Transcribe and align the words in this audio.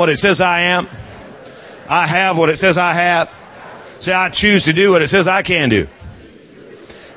what 0.00 0.08
it 0.08 0.16
says 0.16 0.40
I 0.40 0.62
am. 0.62 0.86
I 1.86 2.08
have 2.08 2.36
what 2.36 2.48
it 2.48 2.56
says 2.56 2.78
I 2.78 2.94
have. 2.94 3.28
Say, 4.00 4.12
I 4.12 4.30
choose 4.32 4.64
to 4.64 4.72
do 4.72 4.90
what 4.90 5.02
it 5.02 5.08
says 5.08 5.28
I 5.28 5.42
can 5.42 5.68
do. 5.68 5.84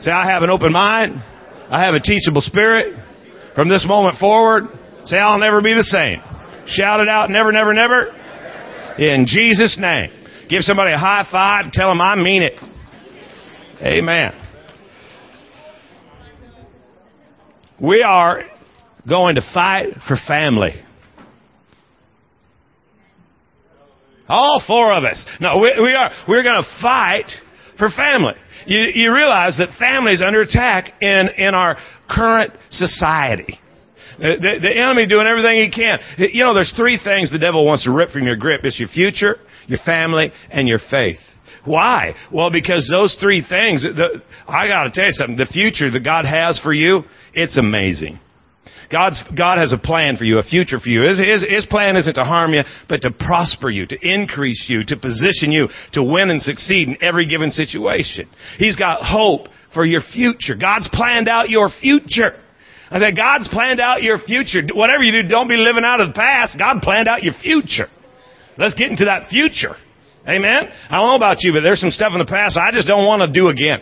Say, 0.01 0.11
I 0.11 0.29
have 0.29 0.43
an 0.43 0.49
open 0.49 0.73
mind. 0.73 1.23
I 1.69 1.85
have 1.85 1.93
a 1.93 2.01
teachable 2.01 2.41
spirit. 2.41 2.93
From 3.55 3.69
this 3.69 3.85
moment 3.88 4.17
forward, 4.17 4.65
say, 5.05 5.17
I'll 5.17 5.39
never 5.39 5.61
be 5.61 5.73
the 5.73 5.83
same. 5.83 6.21
Shout 6.67 6.99
it 6.99 7.07
out, 7.07 7.29
never, 7.29 7.54
never, 7.54 7.73
never. 7.73 8.07
In 8.97 9.26
Jesus' 9.28 9.78
name. 9.79 10.12
Give 10.50 10.62
somebody 10.62 10.92
a 10.92 10.97
high 10.97 11.26
five. 11.31 11.72
Tell 11.72 11.88
them 11.88 12.02
I 12.02 12.18
mean 12.18 12.44
it. 12.44 12.60
Amen. 13.81 14.34
We 17.80 18.04
are 18.04 18.44
going 19.08 19.36
to 19.36 19.41
fight 19.54 19.94
for 20.05 20.18
family. 20.27 20.73
All 24.34 24.63
four 24.66 24.92
of 24.92 25.04
us. 25.04 25.23
No, 25.40 25.60
we, 25.60 25.73
we 25.80 25.94
are. 25.94 26.12
We're 26.28 26.41
going 26.41 26.64
to 26.64 26.70
fight 26.82 27.30
for 27.78 27.90
family. 27.90 28.34
You, 28.66 28.80
you 28.94 29.14
realize 29.14 29.58
that 29.60 29.78
family 29.78 30.14
is 30.14 30.24
under 30.26 30.41
attack 30.41 30.91
in, 31.02 31.30
in 31.38 31.54
our 31.54 31.78
current 32.10 32.52
society. 32.72 33.60
The, 34.18 34.60
the, 34.62 34.76
enemy 34.76 35.08
doing 35.08 35.27
everything 35.27 35.60
he 35.60 35.72
can. 35.72 36.00
You 36.18 36.44
know, 36.44 36.54
there's 36.54 36.74
three 36.77 37.00
things 37.04 37.32
the 37.32 37.40
devil 37.40 37.66
wants 37.66 37.84
to 37.86 37.91
rip 37.91 38.10
from 38.10 38.26
your 38.26 38.36
grip. 38.36 38.62
It's 38.64 38.80
your 38.80 38.90
future, 38.90 39.38
your 39.68 39.80
family, 39.86 40.32
and 40.50 40.68
your 40.68 40.80
faith. 40.90 41.18
Why? 41.66 42.13
Well, 42.32 42.52
because 42.52 42.90
those 42.91 43.18
three 43.22 43.41
things, 43.48 43.84
the, 43.84 44.22
I 44.48 44.68
gotta 44.68 44.91
tell 44.91 45.05
you 45.05 45.12
something, 45.12 45.38
the 45.38 45.46
future 45.46 45.90
that 45.91 46.04
God 46.04 46.26
has 46.26 46.60
for 46.60 46.74
you, 46.74 47.04
it's 47.34 47.58
amazing. 47.58 48.20
God's, 48.94 49.24
God 49.36 49.58
has 49.58 49.74
a 49.74 49.78
plan 49.80 50.18
for 50.18 50.24
you, 50.24 50.38
a 50.38 50.44
future 50.44 50.80
for 50.80 50.88
you. 50.88 51.02
His, 51.02 51.20
his, 51.20 51.44
his 51.50 51.66
plan 51.66 51.98
isn't 51.98 52.14
to 52.14 52.24
harm 52.24 52.54
you, 52.54 52.62
but 52.88 53.02
to 53.02 53.10
prosper 53.10 53.72
you, 53.72 53.88
to 53.88 53.98
increase 54.00 54.68
you, 54.70 54.86
to 54.86 54.96
position 54.96 55.52
you 55.52 55.68
to 55.94 56.04
win 56.04 56.30
and 56.30 56.40
succeed 56.40 56.90
in 56.90 56.98
every 57.02 57.26
given 57.26 57.50
situation. 57.50 58.30
He's 58.60 58.76
got 58.76 59.02
hope 59.02 59.48
for 59.74 59.84
your 59.84 60.02
future. 60.02 60.54
God's 60.55 60.88
planned 60.94 61.27
out 61.27 61.50
your 61.50 61.70
future. 61.82 62.38
I 62.91 63.00
said, 63.00 63.18
God's 63.18 63.50
planned 63.50 63.80
out 63.80 64.03
your 64.03 64.19
future. 64.19 64.61
Whatever 64.72 65.03
you 65.03 65.23
do, 65.23 65.28
don't 65.28 65.50
be 65.50 65.57
living 65.57 65.83
out 65.83 66.00
of 66.00 66.09
the 66.09 66.13
past. 66.13 66.59
God 66.59 66.83
planned 66.83 67.07
out 67.07 67.23
your 67.23 67.33
future. 67.33 67.88
Let's 68.59 68.75
get 68.75 68.91
into 68.91 69.05
that 69.05 69.30
future. 69.30 69.75
Amen? 70.28 70.69
I 70.89 70.97
don't 70.97 71.07
know 71.07 71.16
about 71.16 71.38
you, 71.41 71.52
but 71.52 71.61
there's 71.61 71.81
some 71.81 71.89
stuff 71.89 72.13
in 72.13 72.19
the 72.19 72.30
past 72.30 72.57
I 72.57 72.72
just 72.72 72.88
don't 72.88 73.07
want 73.07 73.23
to 73.25 73.31
do 73.33 73.47
again. 73.47 73.81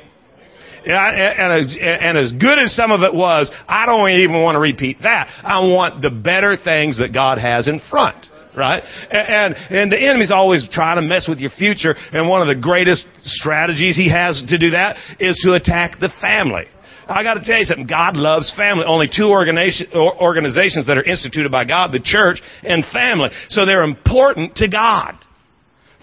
And, 0.85 1.69
and 1.71 2.17
as 2.17 2.31
good 2.33 2.57
as 2.63 2.75
some 2.75 2.91
of 2.91 3.01
it 3.01 3.13
was, 3.13 3.51
I 3.67 3.85
don't 3.85 4.09
even 4.09 4.41
want 4.41 4.55
to 4.55 4.59
repeat 4.59 4.97
that. 5.03 5.29
I 5.43 5.59
want 5.67 6.01
the 6.01 6.09
better 6.09 6.57
things 6.57 6.99
that 6.99 7.13
God 7.13 7.37
has 7.37 7.67
in 7.67 7.81
front 7.89 8.27
right? 8.55 8.83
And, 9.09 9.55
and 9.69 9.91
the 9.91 9.97
enemy's 9.97 10.29
always 10.29 10.67
trying 10.71 10.97
to 10.97 11.01
mess 11.01 11.25
with 11.27 11.39
your 11.39 11.51
future, 11.51 11.95
and 12.11 12.27
one 12.27 12.41
of 12.41 12.53
the 12.53 12.61
greatest 12.61 13.07
strategies 13.21 13.95
he 13.95 14.09
has 14.09 14.43
to 14.47 14.57
do 14.57 14.71
that 14.71 14.97
is 15.19 15.39
to 15.45 15.53
attack 15.53 15.99
the 15.99 16.09
family. 16.19 16.65
I 17.07 17.23
got 17.23 17.35
to 17.35 17.41
tell 17.41 17.57
you 17.57 17.65
something. 17.65 17.87
God 17.87 18.15
loves 18.15 18.53
family. 18.55 18.85
Only 18.85 19.07
two 19.07 19.29
organizations 19.29 20.87
that 20.87 20.97
are 20.97 21.03
instituted 21.03 21.51
by 21.51 21.65
God, 21.65 21.91
the 21.91 21.99
church 21.99 22.41
and 22.63 22.85
family. 22.93 23.29
So 23.49 23.65
they're 23.65 23.83
important 23.83 24.55
to 24.57 24.67
God. 24.67 25.15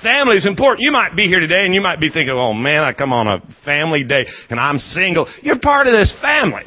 Family 0.03 0.37
is 0.37 0.47
important. 0.47 0.83
You 0.83 0.93
might 0.93 1.17
be 1.17 1.27
here 1.27 1.41
today 1.41 1.65
and 1.65 1.75
you 1.75 1.81
might 1.81 2.01
be 2.01 2.11
thinking, 2.11 2.31
oh 2.31 2.53
man, 2.53 2.83
I 2.83 2.93
come 2.93 3.13
on 3.13 3.27
a 3.27 3.43
family 3.65 4.05
day 4.05 4.27
and 4.51 4.61
I'm 4.61 4.79
single. 4.79 5.27
You're 5.43 5.59
part 5.59 5.87
of 5.87 5.93
this 5.93 6.17
family. 6.23 6.65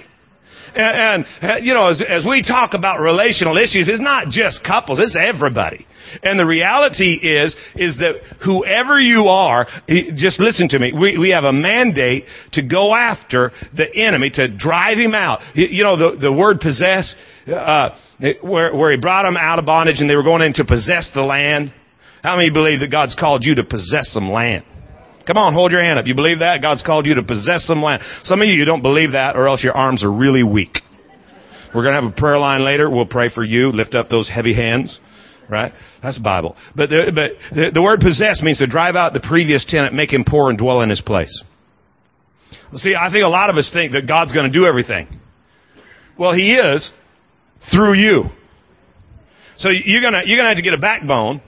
And, 0.73 1.25
and 1.41 1.65
you 1.65 1.73
know, 1.73 1.89
as, 1.89 2.01
as 2.07 2.25
we 2.27 2.43
talk 2.43 2.73
about 2.73 2.99
relational 2.99 3.57
issues, 3.57 3.89
it's 3.89 4.01
not 4.01 4.29
just 4.29 4.63
couples, 4.63 4.99
it's 4.99 5.17
everybody. 5.19 5.85
And 6.23 6.39
the 6.39 6.45
reality 6.45 7.13
is, 7.13 7.55
is 7.75 7.97
that 7.99 8.21
whoever 8.43 8.99
you 8.99 9.27
are, 9.27 9.67
just 10.15 10.39
listen 10.39 10.67
to 10.69 10.79
me, 10.79 10.93
we, 10.93 11.17
we 11.17 11.29
have 11.29 11.43
a 11.43 11.53
mandate 11.53 12.25
to 12.53 12.61
go 12.61 12.93
after 12.93 13.51
the 13.75 13.87
enemy, 13.95 14.29
to 14.31 14.55
drive 14.57 14.97
him 14.97 15.13
out. 15.13 15.39
You 15.55 15.83
know, 15.83 15.97
the, 15.97 16.19
the 16.19 16.33
word 16.33 16.59
possess, 16.59 17.15
uh, 17.47 17.97
where, 18.41 18.75
where 18.75 18.91
he 18.91 18.97
brought 18.97 19.23
them 19.23 19.37
out 19.37 19.59
of 19.59 19.65
bondage 19.65 19.99
and 19.99 20.09
they 20.09 20.15
were 20.15 20.23
going 20.23 20.41
in 20.41 20.53
to 20.53 20.65
possess 20.65 21.11
the 21.13 21.21
land. 21.21 21.73
How 22.23 22.35
many 22.35 22.49
believe 22.49 22.81
that 22.81 22.91
God's 22.91 23.15
called 23.15 23.43
you 23.43 23.55
to 23.55 23.63
possess 23.63 24.11
some 24.11 24.29
land? 24.29 24.63
Come 25.25 25.37
on, 25.37 25.53
hold 25.53 25.71
your 25.71 25.83
hand 25.83 25.99
up. 25.99 26.07
You 26.07 26.15
believe 26.15 26.39
that? 26.39 26.61
God's 26.61 26.83
called 26.83 27.05
you 27.05 27.15
to 27.15 27.23
possess 27.23 27.65
some 27.65 27.81
land. 27.81 28.01
Some 28.23 28.41
of 28.41 28.47
you, 28.47 28.53
you 28.53 28.65
don't 28.65 28.81
believe 28.81 29.11
that 29.11 29.35
or 29.35 29.47
else 29.47 29.63
your 29.63 29.75
arms 29.75 30.03
are 30.03 30.11
really 30.11 30.43
weak. 30.43 30.77
We're 31.73 31.83
going 31.83 31.95
to 31.95 32.01
have 32.01 32.11
a 32.11 32.15
prayer 32.15 32.37
line 32.37 32.63
later. 32.63 32.89
We'll 32.89 33.05
pray 33.05 33.29
for 33.29 33.43
you. 33.43 33.71
Lift 33.71 33.95
up 33.95 34.09
those 34.09 34.29
heavy 34.29 34.53
hands. 34.53 34.99
Right? 35.49 35.73
That's 36.01 36.17
Bible. 36.17 36.55
But 36.75 36.89
the, 36.89 37.11
but 37.13 37.31
the, 37.55 37.71
the 37.73 37.81
word 37.81 37.99
possess 37.99 38.41
means 38.41 38.59
to 38.59 38.67
drive 38.67 38.95
out 38.95 39.13
the 39.13 39.19
previous 39.19 39.65
tenant, 39.67 39.93
make 39.93 40.11
him 40.11 40.23
poor 40.27 40.49
and 40.49 40.57
dwell 40.57 40.81
in 40.81 40.89
his 40.89 41.01
place. 41.01 41.43
See, 42.75 42.95
I 42.95 43.11
think 43.11 43.23
a 43.23 43.27
lot 43.27 43.49
of 43.49 43.57
us 43.57 43.69
think 43.73 43.91
that 43.93 44.07
God's 44.07 44.33
going 44.33 44.51
to 44.51 44.57
do 44.57 44.65
everything. 44.65 45.07
Well, 46.17 46.33
He 46.33 46.53
is 46.53 46.89
through 47.71 47.95
you. 47.95 48.25
So 49.57 49.69
you're 49.69 50.01
gonna, 50.01 50.23
you're 50.25 50.37
gonna 50.37 50.49
have 50.49 50.57
to 50.57 50.63
get 50.63 50.73
a 50.73 50.77
backbone 50.77 51.41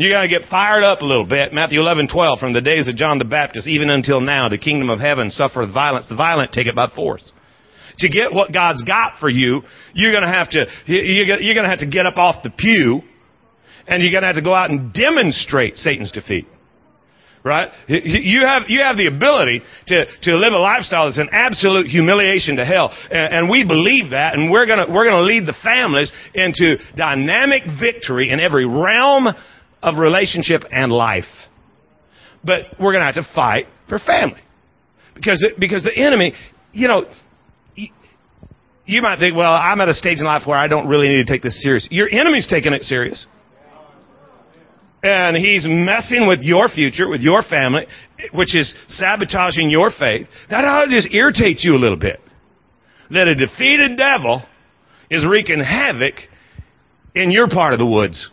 you 0.00 0.10
gotta 0.10 0.28
get 0.28 0.42
fired 0.48 0.82
up 0.82 1.02
a 1.02 1.04
little 1.04 1.26
bit. 1.26 1.52
Matthew 1.52 1.78
11, 1.80 2.08
12, 2.08 2.38
from 2.38 2.52
the 2.52 2.60
days 2.60 2.88
of 2.88 2.96
John 2.96 3.18
the 3.18 3.24
Baptist, 3.24 3.66
even 3.66 3.90
until 3.90 4.20
now, 4.20 4.48
the 4.48 4.58
kingdom 4.58 4.88
of 4.88 4.98
heaven 4.98 5.30
suffereth 5.30 5.72
violence. 5.72 6.08
The 6.08 6.16
violent 6.16 6.52
take 6.52 6.66
it 6.66 6.74
by 6.74 6.86
force. 6.94 7.32
To 7.98 8.08
get 8.08 8.32
what 8.32 8.52
God's 8.52 8.82
got 8.82 9.18
for 9.18 9.28
you, 9.28 9.62
you're 9.92 10.12
gonna 10.12 10.32
have 10.32 10.48
to, 10.50 10.66
you're 10.86 11.54
gonna 11.54 11.68
have 11.68 11.80
to 11.80 11.86
get 11.86 12.06
up 12.06 12.16
off 12.16 12.42
the 12.42 12.50
pew, 12.50 13.02
and 13.86 14.02
you're 14.02 14.12
gonna 14.12 14.26
have 14.26 14.36
to 14.36 14.42
go 14.42 14.54
out 14.54 14.70
and 14.70 14.92
demonstrate 14.92 15.76
Satan's 15.76 16.12
defeat. 16.12 16.46
Right? 17.42 17.70
You 17.88 18.42
have, 18.42 18.64
you 18.68 18.80
have 18.80 18.98
the 18.98 19.06
ability 19.06 19.62
to, 19.86 20.04
to 20.22 20.36
live 20.36 20.52
a 20.52 20.58
lifestyle 20.58 21.06
that's 21.06 21.16
an 21.16 21.30
absolute 21.32 21.86
humiliation 21.86 22.56
to 22.56 22.66
hell. 22.66 22.92
And, 23.10 23.32
and 23.34 23.50
we 23.50 23.64
believe 23.64 24.10
that, 24.10 24.34
and 24.34 24.50
we're 24.50 24.66
gonna, 24.66 24.86
we're 24.92 25.06
gonna 25.06 25.22
lead 25.22 25.46
the 25.46 25.56
families 25.62 26.12
into 26.34 26.76
dynamic 26.96 27.62
victory 27.80 28.30
in 28.30 28.40
every 28.40 28.66
realm 28.66 29.28
of 29.82 29.96
relationship 29.96 30.62
and 30.70 30.92
life. 30.92 31.24
But 32.44 32.78
we're 32.78 32.92
going 32.92 33.00
to 33.00 33.12
have 33.12 33.24
to 33.26 33.34
fight 33.34 33.66
for 33.88 33.98
family. 33.98 34.40
Because, 35.14 35.44
because 35.58 35.84
the 35.84 35.94
enemy, 35.94 36.32
you 36.72 36.88
know, 36.88 37.04
you 38.86 39.02
might 39.02 39.18
think, 39.18 39.36
well, 39.36 39.52
I'm 39.52 39.80
at 39.80 39.88
a 39.88 39.94
stage 39.94 40.18
in 40.18 40.24
life 40.24 40.42
where 40.46 40.58
I 40.58 40.66
don't 40.66 40.88
really 40.88 41.08
need 41.08 41.26
to 41.26 41.32
take 41.32 41.42
this 41.42 41.62
serious. 41.62 41.86
Your 41.90 42.08
enemy's 42.10 42.46
taking 42.46 42.72
it 42.72 42.82
serious. 42.82 43.26
And 45.02 45.36
he's 45.36 45.64
messing 45.66 46.26
with 46.26 46.40
your 46.42 46.68
future, 46.68 47.08
with 47.08 47.20
your 47.20 47.42
family, 47.42 47.86
which 48.32 48.54
is 48.54 48.74
sabotaging 48.88 49.70
your 49.70 49.90
faith. 49.96 50.26
That 50.50 50.64
ought 50.64 50.86
to 50.86 50.90
just 50.90 51.12
irritate 51.12 51.58
you 51.60 51.74
a 51.74 51.78
little 51.78 51.96
bit. 51.96 52.20
That 53.10 53.28
a 53.28 53.34
defeated 53.34 53.96
devil 53.96 54.42
is 55.10 55.26
wreaking 55.26 55.60
havoc 55.60 56.14
in 57.14 57.30
your 57.30 57.48
part 57.48 57.72
of 57.72 57.78
the 57.78 57.86
woods. 57.86 58.28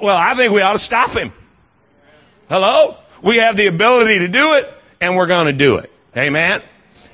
Well, 0.00 0.16
I 0.16 0.34
think 0.36 0.52
we 0.52 0.60
ought 0.60 0.74
to 0.74 0.78
stop 0.78 1.10
him. 1.10 1.32
Hello? 2.48 2.96
We 3.24 3.38
have 3.38 3.56
the 3.56 3.66
ability 3.66 4.20
to 4.20 4.28
do 4.28 4.52
it, 4.54 4.64
and 5.00 5.16
we're 5.16 5.26
going 5.26 5.46
to 5.46 5.58
do 5.58 5.76
it. 5.76 5.90
Amen? 6.16 6.60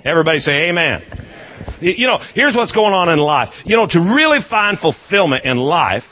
Everybody 0.04 0.38
say 0.38 0.68
amen. 0.68 1.02
You 1.80 2.06
know, 2.06 2.18
here's 2.34 2.54
what's 2.54 2.72
going 2.72 2.92
on 2.92 3.08
in 3.08 3.18
life. 3.18 3.48
You 3.64 3.76
know, 3.76 3.86
to 3.88 4.00
really 4.00 4.38
find 4.48 4.78
fulfillment 4.78 5.44
in 5.44 5.56
life, 5.56 6.04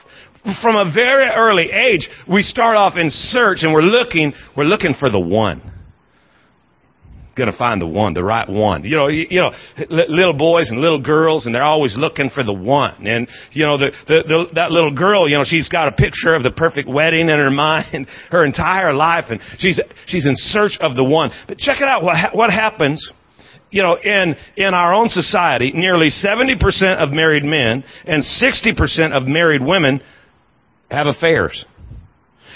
from 0.62 0.76
a 0.76 0.90
very 0.92 1.28
early 1.28 1.70
age, 1.70 2.08
we 2.28 2.42
start 2.42 2.76
off 2.76 2.96
in 2.96 3.10
search 3.10 3.62
and 3.62 3.72
we're 3.72 3.82
looking, 3.82 4.32
we're 4.56 4.64
looking 4.64 4.94
for 4.98 5.10
the 5.10 5.20
one 5.20 5.71
going 7.36 7.50
to 7.50 7.56
find 7.56 7.80
the 7.80 7.86
one, 7.86 8.14
the 8.14 8.22
right 8.22 8.48
one. 8.48 8.84
You 8.84 8.96
know, 8.96 9.08
you, 9.08 9.26
you 9.30 9.40
know, 9.40 9.52
little 9.88 10.36
boys 10.36 10.70
and 10.70 10.80
little 10.80 11.00
girls, 11.00 11.46
and 11.46 11.54
they're 11.54 11.62
always 11.62 11.96
looking 11.96 12.30
for 12.30 12.44
the 12.44 12.52
one. 12.52 13.06
And 13.06 13.28
you 13.52 13.64
know, 13.64 13.78
the, 13.78 13.90
the, 14.06 14.22
the 14.26 14.46
that 14.54 14.70
little 14.70 14.94
girl, 14.94 15.28
you 15.28 15.36
know, 15.36 15.44
she's 15.44 15.68
got 15.68 15.88
a 15.88 15.92
picture 15.92 16.34
of 16.34 16.42
the 16.42 16.50
perfect 16.50 16.88
wedding 16.88 17.28
in 17.28 17.38
her 17.38 17.50
mind, 17.62 18.06
her 18.30 18.44
entire 18.44 18.92
life, 18.92 19.26
and 19.30 19.40
she's 19.58 19.80
she's 20.06 20.26
in 20.26 20.34
search 20.36 20.78
of 20.80 20.96
the 20.96 21.04
one. 21.04 21.30
But 21.48 21.58
check 21.58 21.80
it 21.80 21.88
out. 21.88 22.02
What 22.02 22.16
ha- 22.16 22.30
what 22.32 22.50
happens? 22.50 23.10
You 23.70 23.82
know, 23.82 23.96
in 23.96 24.36
in 24.56 24.74
our 24.74 24.92
own 24.92 25.08
society, 25.08 25.72
nearly 25.74 26.10
seventy 26.10 26.56
percent 26.58 27.00
of 27.00 27.10
married 27.10 27.44
men 27.44 27.84
and 28.04 28.22
sixty 28.24 28.74
percent 28.74 29.14
of 29.14 29.24
married 29.24 29.62
women 29.62 30.02
have 30.90 31.06
affairs. 31.06 31.64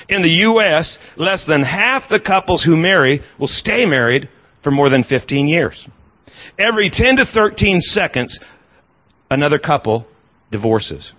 In 0.09 0.23
the 0.23 0.29
U.S., 0.29 0.99
less 1.17 1.45
than 1.49 1.63
half 1.63 2.05
the 2.09 2.21
couples 2.21 2.63
who 2.63 2.77
marry 2.77 3.23
will 3.41 3.49
stay 3.49 3.87
married 3.87 4.29
for 4.67 4.73
more 4.73 4.91
than 4.91 5.05
15 5.05 5.47
years. 5.47 5.87
Every 6.59 6.91
10 6.91 7.19
to 7.19 7.25
13 7.25 7.81
seconds, 7.81 8.37
another 9.31 9.61
couple 9.61 10.09
divorces. 10.51 11.13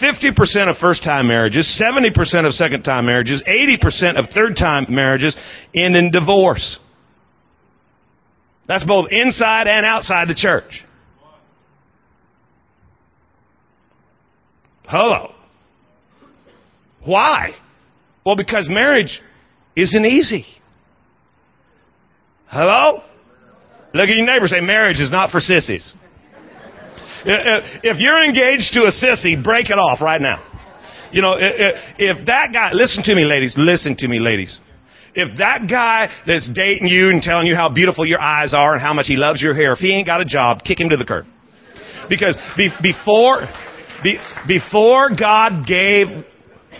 50% 0.00 0.70
of 0.70 0.76
first 0.76 1.02
time 1.02 1.26
marriages, 1.26 1.82
70% 1.82 2.46
of 2.46 2.52
second 2.52 2.84
time 2.84 3.06
marriages, 3.06 3.42
80% 3.42 4.16
of 4.16 4.26
third 4.32 4.54
time 4.54 4.86
marriages 4.88 5.36
end 5.74 5.96
in 5.96 6.12
divorce. 6.12 6.78
That's 8.68 8.84
both 8.84 9.08
inside 9.10 9.66
and 9.66 9.84
outside 9.84 10.28
the 10.28 10.34
church. 10.36 10.84
Hello. 14.84 15.32
Why? 17.04 17.50
Well, 18.24 18.36
because 18.36 18.68
marriage 18.70 19.20
isn't 19.74 20.06
easy. 20.06 20.46
Hello? 22.54 23.02
Look 23.94 24.08
at 24.08 24.14
your 24.14 24.24
neighbor 24.24 24.46
say, 24.46 24.60
marriage 24.60 25.00
is 25.00 25.10
not 25.10 25.30
for 25.30 25.40
sissies. 25.40 25.92
If 27.26 27.98
you're 27.98 28.22
engaged 28.24 28.74
to 28.74 28.82
a 28.82 28.92
sissy, 28.92 29.42
break 29.42 29.70
it 29.70 29.78
off 29.78 30.00
right 30.00 30.20
now. 30.20 30.40
You 31.10 31.20
know, 31.20 31.34
if 31.36 32.26
that 32.26 32.50
guy, 32.52 32.70
listen 32.72 33.02
to 33.04 33.14
me 33.16 33.24
ladies, 33.24 33.54
listen 33.58 33.96
to 33.96 34.06
me 34.06 34.20
ladies. 34.20 34.60
If 35.16 35.38
that 35.38 35.66
guy 35.68 36.10
that's 36.26 36.48
dating 36.54 36.86
you 36.86 37.10
and 37.10 37.22
telling 37.22 37.48
you 37.48 37.56
how 37.56 37.68
beautiful 37.70 38.06
your 38.06 38.20
eyes 38.20 38.54
are 38.54 38.74
and 38.74 38.80
how 38.82 38.94
much 38.94 39.06
he 39.06 39.16
loves 39.16 39.42
your 39.42 39.54
hair, 39.54 39.72
if 39.72 39.80
he 39.80 39.92
ain't 39.92 40.06
got 40.06 40.20
a 40.20 40.24
job, 40.24 40.62
kick 40.62 40.78
him 40.78 40.90
to 40.90 40.96
the 40.96 41.04
curb. 41.04 41.26
Because 42.08 42.38
be, 42.56 42.70
before, 42.80 43.48
be, 44.04 44.18
before 44.46 45.10
God 45.10 45.66
gave, 45.66 46.06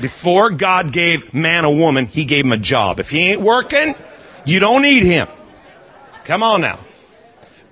before 0.00 0.50
God 0.56 0.92
gave 0.92 1.34
man 1.34 1.64
a 1.64 1.70
woman, 1.72 2.06
he 2.06 2.26
gave 2.26 2.44
him 2.44 2.52
a 2.52 2.60
job. 2.60 3.00
If 3.00 3.06
he 3.06 3.32
ain't 3.32 3.42
working, 3.42 3.94
you 4.46 4.60
don't 4.60 4.82
need 4.82 5.02
him. 5.02 5.26
Come 6.26 6.42
on 6.42 6.60
now. 6.60 6.84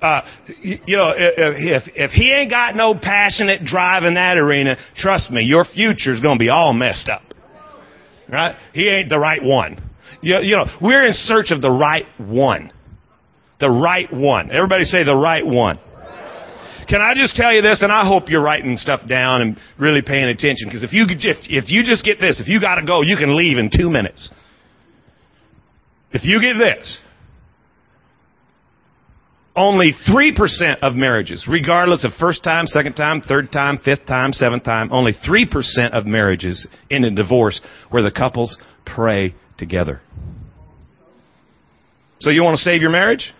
Uh, 0.00 0.22
you, 0.60 0.96
know, 0.96 1.12
if, 1.16 1.84
if 1.94 2.10
he 2.10 2.32
ain't 2.32 2.50
got 2.50 2.74
no 2.74 2.92
passionate 3.00 3.64
drive 3.64 4.02
in 4.02 4.14
that 4.14 4.36
arena, 4.36 4.76
trust 4.96 5.30
me, 5.30 5.42
your 5.42 5.64
future's 5.64 6.20
gonna 6.20 6.38
be 6.38 6.48
all 6.48 6.72
messed 6.72 7.08
up. 7.08 7.22
Right? 8.28 8.56
He 8.72 8.88
ain't 8.88 9.08
the 9.08 9.18
right 9.18 9.42
one. 9.42 9.80
You, 10.20 10.38
you 10.40 10.56
know, 10.56 10.66
we're 10.80 11.06
in 11.06 11.12
search 11.12 11.52
of 11.52 11.62
the 11.62 11.70
right 11.70 12.06
one. 12.18 12.72
The 13.60 13.70
right 13.70 14.12
one. 14.12 14.50
Everybody 14.50 14.84
say 14.84 15.04
the 15.04 15.14
right 15.14 15.46
one. 15.46 15.78
Can 16.88 17.00
I 17.00 17.14
just 17.14 17.36
tell 17.36 17.54
you 17.54 17.62
this, 17.62 17.82
and 17.82 17.92
I 17.92 18.04
hope 18.06 18.28
you're 18.28 18.42
writing 18.42 18.76
stuff 18.76 19.08
down 19.08 19.40
and 19.40 19.56
really 19.78 20.02
paying 20.02 20.28
attention, 20.28 20.66
because 20.66 20.82
if 20.82 20.92
you, 20.92 21.06
if, 21.08 21.36
if 21.48 21.70
you 21.70 21.84
just 21.84 22.04
get 22.04 22.18
this, 22.18 22.40
if 22.40 22.48
you 22.48 22.60
gotta 22.60 22.84
go, 22.84 23.02
you 23.02 23.16
can 23.16 23.36
leave 23.36 23.56
in 23.56 23.70
two 23.70 23.88
minutes. 23.88 24.30
If 26.10 26.24
you 26.24 26.40
get 26.40 26.58
this, 26.58 27.00
only 29.54 29.92
3% 30.08 30.78
of 30.80 30.94
marriages, 30.94 31.46
regardless 31.48 32.04
of 32.04 32.12
first 32.18 32.42
time, 32.42 32.66
second 32.66 32.94
time, 32.94 33.20
third 33.20 33.52
time, 33.52 33.78
fifth 33.84 34.06
time, 34.06 34.32
seventh 34.32 34.64
time, 34.64 34.90
only 34.92 35.12
3% 35.12 35.46
of 35.92 36.06
marriages 36.06 36.66
end 36.90 37.04
in 37.04 37.14
divorce 37.14 37.60
where 37.90 38.02
the 38.02 38.10
couples 38.10 38.56
pray 38.86 39.34
together. 39.58 40.00
So 42.20 42.30
you 42.30 42.42
want 42.42 42.56
to 42.56 42.62
save 42.62 42.80
your 42.80 42.90
marriage? 42.90 43.34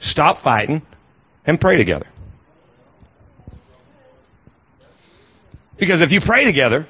Stop 0.00 0.42
fighting 0.42 0.82
and 1.44 1.60
pray 1.60 1.76
together. 1.76 2.06
Because 5.78 6.00
if 6.00 6.10
you 6.10 6.20
pray 6.24 6.44
together, 6.44 6.86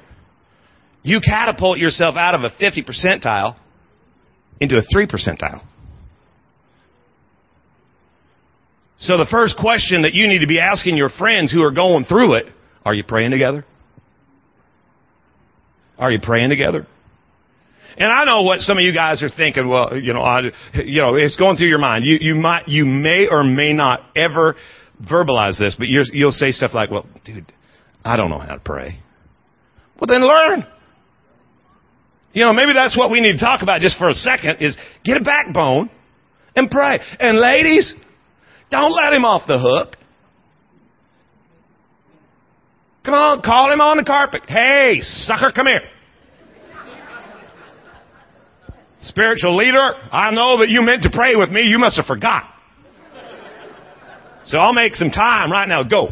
you 1.03 1.19
catapult 1.19 1.77
yourself 1.77 2.15
out 2.15 2.35
of 2.35 2.43
a 2.43 2.51
50 2.57 2.83
percentile 2.83 3.57
into 4.61 4.77
a 4.77 4.81
3 4.93 5.07
percentile. 5.07 5.63
So 9.05 9.17
the 9.17 9.27
first 9.29 9.55
question 9.57 10.01
that 10.01 10.13
you 10.13 10.27
need 10.27 10.39
to 10.39 10.47
be 10.47 10.59
asking 10.59 10.97
your 10.97 11.09
friends 11.09 11.51
who 11.51 11.61
are 11.61 11.71
going 11.71 12.05
through 12.05 12.33
it, 12.35 12.45
are 12.83 12.93
you 12.93 13.03
praying 13.03 13.31
together? 13.31 13.63
Are 15.97 16.11
you 16.11 16.19
praying 16.19 16.49
together? 16.49 16.87
And 17.97 18.11
I 18.11 18.25
know 18.25 18.41
what 18.41 18.59
some 18.59 18.77
of 18.77 18.83
you 18.83 18.93
guys 18.93 19.21
are 19.23 19.29
thinking. 19.29 19.69
Well, 19.69 19.95
you 19.95 20.13
know, 20.13 20.21
I, 20.21 20.41
you 20.73 21.01
know, 21.01 21.15
it's 21.15 21.37
going 21.37 21.55
through 21.55 21.69
your 21.69 21.77
mind. 21.77 22.03
You, 22.03 22.17
you 22.19 22.35
might, 22.35 22.67
you 22.67 22.83
may 22.83 23.27
or 23.29 23.43
may 23.43 23.73
not 23.73 24.01
ever 24.15 24.55
verbalize 25.01 25.59
this, 25.59 25.75
but 25.77 25.87
you'll 25.87 26.31
say 26.31 26.51
stuff 26.51 26.71
like, 26.73 26.89
"Well, 26.91 27.05
dude, 27.23 27.51
I 28.03 28.17
don't 28.17 28.29
know 28.29 28.39
how 28.39 28.55
to 28.55 28.59
pray." 28.59 28.99
Well, 29.99 30.07
then 30.07 30.27
learn. 30.27 30.67
You 32.33 32.43
know, 32.43 32.53
maybe 32.53 32.73
that's 32.73 32.97
what 32.97 33.11
we 33.11 33.21
need 33.21 33.33
to 33.33 33.45
talk 33.45 33.61
about 33.61 33.79
just 33.79 33.97
for 33.97 34.09
a 34.09 34.13
second 34.13 34.57
is 34.61 34.77
get 35.05 35.15
a 35.15 35.21
backbone 35.21 35.89
and 36.53 36.69
pray. 36.69 36.99
And 37.19 37.39
ladies, 37.39 37.93
don't 38.79 38.93
let 38.93 39.13
him 39.13 39.25
off 39.25 39.47
the 39.47 39.59
hook. 39.59 39.95
Come 43.05 43.13
on, 43.13 43.41
call 43.41 43.71
him 43.71 43.81
on 43.81 43.97
the 43.97 44.03
carpet. 44.03 44.41
Hey, 44.47 44.99
sucker, 45.01 45.51
come 45.53 45.67
here. 45.67 45.81
Spiritual 48.99 49.55
leader, 49.55 49.93
I 50.11 50.31
know 50.31 50.59
that 50.59 50.69
you 50.69 50.81
meant 50.81 51.03
to 51.03 51.11
pray 51.11 51.35
with 51.35 51.49
me. 51.49 51.61
You 51.61 51.77
must 51.77 51.97
have 51.97 52.07
forgot. 52.07 52.43
So 54.45 54.57
I'll 54.57 54.73
make 54.73 54.95
some 54.95 55.11
time 55.11 55.51
right 55.51 55.67
now. 55.67 55.83
Go. 55.83 56.09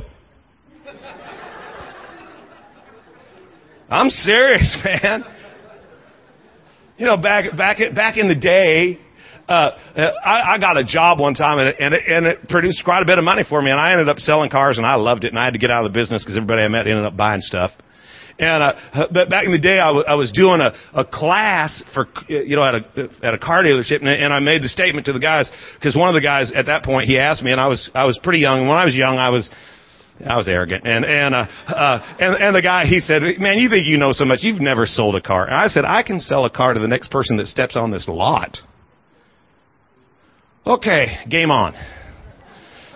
I'm 3.90 4.10
serious, 4.10 4.78
man. 4.86 5.24
You 6.98 7.06
know, 7.08 7.18
back 7.18 7.46
back 7.58 7.78
back 7.96 8.18
in 8.18 8.28
the 8.28 8.36
day, 8.36 9.00
uh, 9.48 9.72
I, 10.26 10.56
I 10.56 10.60
got 10.60 10.78
a 10.78 10.84
job 10.84 11.20
one 11.20 11.34
time 11.34 11.60
and 11.60 11.70
it, 11.70 11.76
and, 11.80 11.94
it, 11.94 12.04
and 12.08 12.26
it 12.26 12.50
produced 12.50 12.84
quite 12.84 13.02
a 13.02 13.06
bit 13.06 13.18
of 13.18 13.24
money 13.24 13.44
for 13.48 13.62
me, 13.62 13.72
and 13.72 13.80
I 13.80 13.92
ended 13.92 14.10
up 14.10 14.20
selling 14.20 14.50
cars, 14.50 14.78
and 14.78 14.88
I 14.88 14.96
loved 14.96 15.24
it, 15.26 15.30
and 15.30 15.40
I 15.40 15.46
had 15.46 15.54
to 15.54 15.60
get 15.60 15.72
out 15.72 15.86
of 15.86 15.92
the 15.92 15.98
business 15.98 16.24
because 16.24 16.38
everybody 16.38 16.62
I 16.62 16.68
met 16.68 16.88
ended 16.88 17.06
up 17.06 17.18
buying 17.18 17.42
stuff. 17.42 17.72
And 18.40 18.64
uh, 18.64 19.08
but 19.12 19.30
back 19.30 19.46
in 19.46 19.52
the 19.52 19.60
day, 19.60 19.78
I, 19.78 19.88
w- 19.88 20.06
I 20.08 20.16
was 20.16 20.32
doing 20.32 20.60
a, 20.60 20.74
a 20.94 21.06
class 21.06 21.84
for 21.94 22.08
you 22.28 22.56
know 22.56 22.64
at 22.64 22.76
a 22.76 23.10
at 23.22 23.34
a 23.36 23.38
car 23.38 23.64
dealership, 23.64 24.00
and, 24.00 24.08
and 24.08 24.34
I 24.34 24.40
made 24.40 24.64
the 24.64 24.70
statement 24.70 25.06
to 25.06 25.14
the 25.14 25.20
guys 25.20 25.52
because 25.76 25.96
one 25.96 26.08
of 26.10 26.16
the 26.16 26.22
guys 26.22 26.52
at 26.56 26.66
that 26.66 26.84
point 26.84 27.06
he 27.06 27.20
asked 27.20 27.44
me, 27.44 27.52
and 27.52 27.62
I 27.62 27.68
was 27.68 27.92
I 27.94 28.06
was 28.06 28.20
pretty 28.24 28.40
young. 28.40 28.68
When 28.68 28.76
I 28.76 28.86
was 28.86 28.96
young, 28.96 29.18
I 29.18 29.30
was 29.30 29.50
I 30.26 30.36
was 30.36 30.48
arrogant, 30.48 30.88
and 30.88 31.06
and 31.06 31.36
uh, 31.36 31.46
uh, 31.68 32.16
and 32.20 32.36
and 32.42 32.56
the 32.56 32.64
guy 32.64 32.86
he 32.86 33.02
said, 33.02 33.22
"Man, 33.38 33.60
you 33.60 33.70
think 33.70 33.86
you 33.86 33.98
know 33.98 34.14
so 34.14 34.26
much? 34.26 34.40
You've 34.42 34.62
never 34.62 34.88
sold 34.88 35.16
a 35.16 35.22
car." 35.22 35.46
And 35.46 35.56
I 35.56 35.68
said, 35.68 35.86
"I 35.86 36.02
can 36.02 36.20
sell 36.20 36.46
a 36.46 36.50
car 36.50 36.74
to 36.74 36.80
the 36.80 36.88
next 36.88 37.12
person 37.12 37.38
that 37.38 37.46
steps 37.46 37.76
on 37.76 37.92
this 37.92 38.08
lot." 38.08 38.58
Okay, 40.66 41.18
game 41.30 41.52
on. 41.52 41.76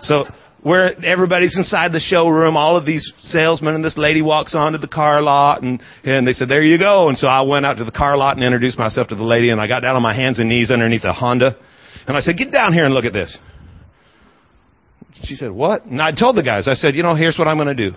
So 0.00 0.24
where 0.62 0.92
everybody's 1.04 1.56
inside 1.56 1.92
the 1.92 2.00
showroom, 2.00 2.56
all 2.56 2.76
of 2.76 2.84
these 2.84 3.12
salesmen, 3.22 3.74
and 3.74 3.84
this 3.84 3.96
lady 3.96 4.22
walks 4.22 4.54
onto 4.54 4.78
the 4.78 4.88
car 4.88 5.22
lot, 5.22 5.62
and, 5.62 5.80
and 6.02 6.26
they 6.26 6.32
said, 6.32 6.48
there 6.48 6.62
you 6.62 6.78
go. 6.78 7.08
And 7.08 7.16
so 7.16 7.26
I 7.26 7.42
went 7.42 7.64
out 7.64 7.74
to 7.74 7.84
the 7.84 7.92
car 7.92 8.16
lot 8.16 8.36
and 8.36 8.44
introduced 8.44 8.78
myself 8.78 9.08
to 9.08 9.14
the 9.14 9.22
lady, 9.22 9.50
and 9.50 9.60
I 9.60 9.68
got 9.68 9.80
down 9.80 9.96
on 9.96 10.02
my 10.02 10.14
hands 10.14 10.38
and 10.38 10.48
knees 10.48 10.70
underneath 10.70 11.04
a 11.04 11.12
Honda, 11.12 11.56
and 12.06 12.16
I 12.16 12.20
said, 12.20 12.36
get 12.36 12.50
down 12.50 12.72
here 12.72 12.84
and 12.84 12.94
look 12.94 13.04
at 13.04 13.12
this. 13.12 13.36
She 15.24 15.34
said, 15.34 15.50
what? 15.50 15.84
And 15.84 16.00
I 16.00 16.12
told 16.12 16.36
the 16.36 16.42
guys, 16.42 16.68
I 16.68 16.74
said, 16.74 16.94
you 16.94 17.02
know, 17.02 17.14
here's 17.14 17.38
what 17.38 17.48
I'm 17.48 17.56
going 17.56 17.74
to 17.76 17.90
do. 17.90 17.96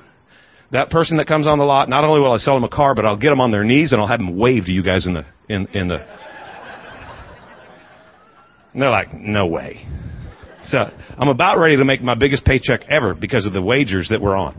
That 0.72 0.90
person 0.90 1.18
that 1.18 1.28
comes 1.28 1.48
on 1.48 1.60
the 1.60 1.66
lot, 1.66 1.90
not 1.90 2.04
only 2.04 2.22
will 2.22 2.32
I 2.32 2.38
sell 2.38 2.56
them 2.56 2.64
a 2.64 2.70
car, 2.70 2.96
but 2.96 3.06
I'll 3.06 3.18
get 3.18 3.30
them 3.30 3.42
on 3.42 3.52
their 3.52 3.64
knees 3.64 3.92
and 3.92 4.02
I'll 4.02 4.08
have 4.08 4.20
them 4.20 4.38
wave 4.38 4.66
to 4.66 4.72
you 4.72 4.84
guys 4.84 5.06
in 5.06 5.14
the, 5.14 5.26
in, 5.50 5.68
in 5.68 5.88
the, 5.90 6.06
and 8.74 8.82
they're 8.82 8.90
like, 8.90 9.14
no 9.14 9.48
way. 9.48 9.86
So 10.64 10.78
I'm 11.18 11.30
about 11.30 11.58
ready 11.58 11.78
to 11.78 11.86
make 11.86 12.02
my 12.02 12.16
biggest 12.16 12.46
paycheck 12.46 12.82
ever 12.90 13.14
because 13.14 13.46
of 13.46 13.54
the 13.54 13.62
wagers 13.62 14.10
that 14.10 14.22
we're 14.22 14.36
on. 14.36 14.56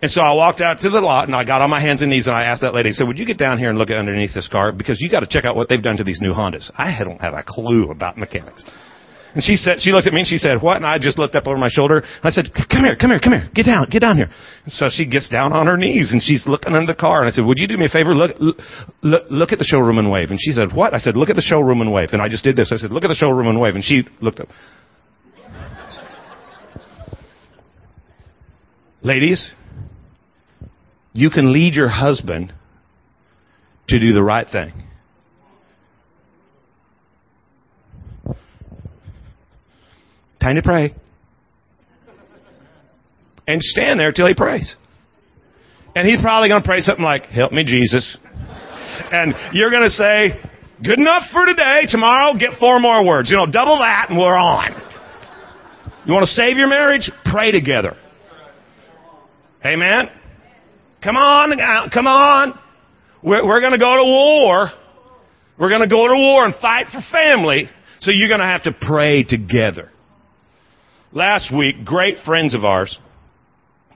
And 0.00 0.10
so 0.10 0.20
I 0.20 0.32
walked 0.34 0.60
out 0.60 0.78
to 0.80 0.90
the 0.90 1.00
lot 1.00 1.26
and 1.26 1.34
I 1.34 1.44
got 1.44 1.60
on 1.60 1.70
my 1.70 1.80
hands 1.80 2.02
and 2.02 2.10
knees 2.10 2.26
and 2.26 2.36
I 2.36 2.44
asked 2.44 2.62
that 2.62 2.74
lady, 2.74 2.90
I 2.90 2.92
said, 2.92 3.08
would 3.08 3.18
you 3.18 3.26
get 3.26 3.38
down 3.38 3.58
here 3.58 3.68
and 3.68 3.78
look 3.78 3.90
underneath 3.90 4.32
this 4.32 4.48
car? 4.48 4.70
Because 4.70 5.00
you 5.00 5.10
got 5.10 5.20
to 5.20 5.26
check 5.26 5.44
out 5.44 5.56
what 5.56 5.68
they've 5.68 5.82
done 5.82 5.96
to 5.96 6.04
these 6.04 6.20
new 6.20 6.32
Hondas. 6.32 6.70
I 6.76 7.02
don't 7.02 7.20
have 7.20 7.34
a 7.34 7.42
clue 7.44 7.90
about 7.90 8.16
mechanics. 8.16 8.64
And 9.34 9.44
she 9.44 9.56
said, 9.56 9.80
she 9.80 9.92
looked 9.92 10.06
at 10.06 10.12
me 10.12 10.20
and 10.20 10.26
she 10.26 10.38
said, 10.38 10.62
what? 10.62 10.76
And 10.76 10.86
I 10.86 10.98
just 10.98 11.18
looked 11.18 11.34
up 11.34 11.46
over 11.46 11.58
my 11.58 11.68
shoulder. 11.70 11.98
And 11.98 12.24
I 12.24 12.30
said, 12.30 12.46
come 12.70 12.84
here, 12.84 12.96
come 12.96 13.10
here, 13.10 13.20
come 13.20 13.32
here. 13.32 13.50
Get 13.54 13.66
down, 13.66 13.86
get 13.90 14.00
down 14.00 14.16
here. 14.16 14.30
And 14.64 14.72
so 14.72 14.88
she 14.90 15.06
gets 15.06 15.28
down 15.28 15.52
on 15.52 15.66
her 15.66 15.76
knees 15.76 16.12
and 16.12 16.22
she's 16.22 16.46
looking 16.46 16.74
under 16.74 16.90
the 16.90 16.98
car. 16.98 17.20
And 17.20 17.28
I 17.28 17.32
said, 17.32 17.44
would 17.44 17.58
you 17.58 17.68
do 17.68 17.76
me 17.76 17.86
a 17.86 17.88
favor? 17.88 18.14
Look, 18.14 18.36
look, 19.02 19.22
look 19.30 19.52
at 19.52 19.58
the 19.58 19.64
showroom 19.64 19.98
and 19.98 20.10
wave. 20.10 20.30
And 20.30 20.38
she 20.40 20.52
said, 20.52 20.72
what? 20.72 20.94
I 20.94 20.98
said, 20.98 21.16
look 21.16 21.28
at 21.28 21.36
the 21.36 21.42
showroom 21.42 21.82
and 21.82 21.92
wave. 21.92 22.10
And 22.12 22.22
I 22.22 22.28
just 22.28 22.42
did 22.42 22.56
this. 22.56 22.72
I 22.72 22.78
said, 22.78 22.90
look 22.90 23.04
at 23.04 23.08
the 23.08 23.14
showroom 23.14 23.48
and 23.48 23.60
wave. 23.60 23.74
And 23.74 23.84
she 23.84 24.04
looked 24.20 24.40
up. 24.40 24.48
Ladies, 29.02 29.52
you 31.12 31.30
can 31.30 31.52
lead 31.52 31.74
your 31.74 31.88
husband 31.88 32.52
to 33.88 34.00
do 34.00 34.12
the 34.12 34.22
right 34.22 34.46
thing. 34.50 34.87
Time 40.48 40.56
to 40.56 40.62
pray. 40.62 40.94
And 43.46 43.62
stand 43.62 44.00
there 44.00 44.12
till 44.12 44.26
he 44.26 44.32
prays. 44.32 44.74
And 45.94 46.08
he's 46.08 46.22
probably 46.22 46.48
going 46.48 46.62
to 46.62 46.66
pray 46.66 46.78
something 46.78 47.04
like, 47.04 47.24
Help 47.24 47.52
me, 47.52 47.64
Jesus. 47.64 48.16
And 49.12 49.34
you're 49.52 49.68
going 49.70 49.82
to 49.82 49.90
say, 49.90 50.40
Good 50.82 50.98
enough 50.98 51.24
for 51.34 51.44
today. 51.44 51.82
Tomorrow, 51.88 52.38
get 52.38 52.58
four 52.58 52.80
more 52.80 53.04
words. 53.04 53.30
You 53.30 53.36
know, 53.36 53.44
double 53.44 53.76
that 53.80 54.06
and 54.08 54.18
we're 54.18 54.34
on. 54.34 54.72
You 56.06 56.14
want 56.14 56.24
to 56.24 56.32
save 56.32 56.56
your 56.56 56.68
marriage? 56.68 57.10
Pray 57.30 57.50
together. 57.50 57.94
Amen? 59.66 60.08
Come 61.04 61.18
on, 61.18 61.60
uh, 61.60 61.90
come 61.92 62.06
on. 62.06 62.58
We're, 63.22 63.46
we're 63.46 63.60
going 63.60 63.72
to 63.72 63.78
go 63.78 63.96
to 63.96 64.04
war. 64.04 64.70
We're 65.58 65.68
going 65.68 65.82
to 65.82 65.88
go 65.88 66.08
to 66.08 66.14
war 66.14 66.46
and 66.46 66.54
fight 66.54 66.86
for 66.90 67.02
family. 67.12 67.68
So 68.00 68.12
you're 68.12 68.28
going 68.28 68.40
to 68.40 68.46
have 68.46 68.62
to 68.62 68.72
pray 68.72 69.24
together. 69.24 69.90
Last 71.12 71.54
week, 71.54 71.84
great 71.84 72.18
friends 72.26 72.54
of 72.54 72.64
ours 72.64 72.98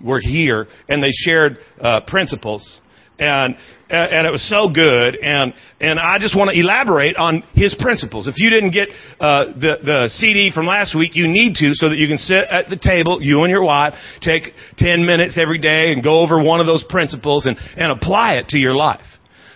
were 0.02 0.20
here 0.20 0.66
and 0.88 1.02
they 1.02 1.10
shared 1.10 1.58
uh, 1.80 2.00
principles 2.06 2.80
and 3.18 3.54
and 3.90 4.26
it 4.26 4.30
was 4.30 4.48
so 4.48 4.70
good 4.72 5.16
and 5.16 5.52
and 5.78 6.00
I 6.00 6.18
just 6.18 6.36
want 6.36 6.50
to 6.50 6.58
elaborate 6.58 7.16
on 7.16 7.42
his 7.52 7.76
principles. 7.78 8.26
If 8.26 8.36
you 8.38 8.48
didn't 8.48 8.70
get 8.70 8.88
uh, 9.20 9.44
the 9.52 9.76
the 9.84 10.08
CD 10.08 10.50
from 10.50 10.66
last 10.66 10.96
week, 10.96 11.14
you 11.14 11.28
need 11.28 11.56
to 11.56 11.74
so 11.74 11.90
that 11.90 11.98
you 11.98 12.08
can 12.08 12.16
sit 12.16 12.44
at 12.48 12.70
the 12.70 12.78
table, 12.78 13.22
you 13.22 13.42
and 13.42 13.50
your 13.50 13.62
wife, 13.62 13.92
take 14.22 14.54
10 14.78 15.04
minutes 15.04 15.38
every 15.38 15.58
day 15.58 15.92
and 15.92 16.02
go 16.02 16.20
over 16.20 16.42
one 16.42 16.60
of 16.60 16.66
those 16.66 16.82
principles 16.88 17.44
and 17.44 17.58
and 17.76 17.92
apply 17.92 18.36
it 18.36 18.48
to 18.48 18.58
your 18.58 18.74
life. 18.74 19.04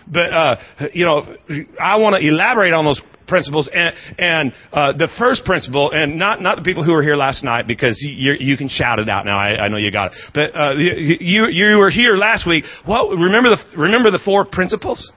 But 0.05 0.31
uh, 0.31 0.55
you 0.93 1.05
know, 1.05 1.35
I 1.81 1.97
want 1.97 2.21
to 2.21 2.27
elaborate 2.27 2.73
on 2.73 2.85
those 2.85 3.01
principles. 3.27 3.69
And, 3.73 3.95
and 4.17 4.53
uh, 4.71 4.93
the 4.93 5.07
first 5.19 5.45
principle, 5.45 5.91
and 5.91 6.17
not 6.17 6.41
not 6.41 6.57
the 6.57 6.63
people 6.63 6.83
who 6.83 6.93
were 6.93 7.03
here 7.03 7.15
last 7.15 7.43
night, 7.43 7.67
because 7.67 7.97
you 8.01 8.33
you 8.39 8.57
can 8.57 8.69
shout 8.69 8.99
it 8.99 9.09
out 9.09 9.25
now. 9.25 9.37
I, 9.37 9.65
I 9.65 9.67
know 9.67 9.77
you 9.77 9.91
got 9.91 10.13
it. 10.13 10.17
But 10.33 10.55
uh, 10.55 10.73
you 10.73 11.47
you 11.47 11.77
were 11.77 11.89
here 11.89 12.15
last 12.15 12.47
week. 12.47 12.63
What 12.85 13.09
remember 13.09 13.49
the 13.49 13.57
remember 13.77 14.11
the 14.11 14.19
four 14.23 14.45
principles? 14.45 15.11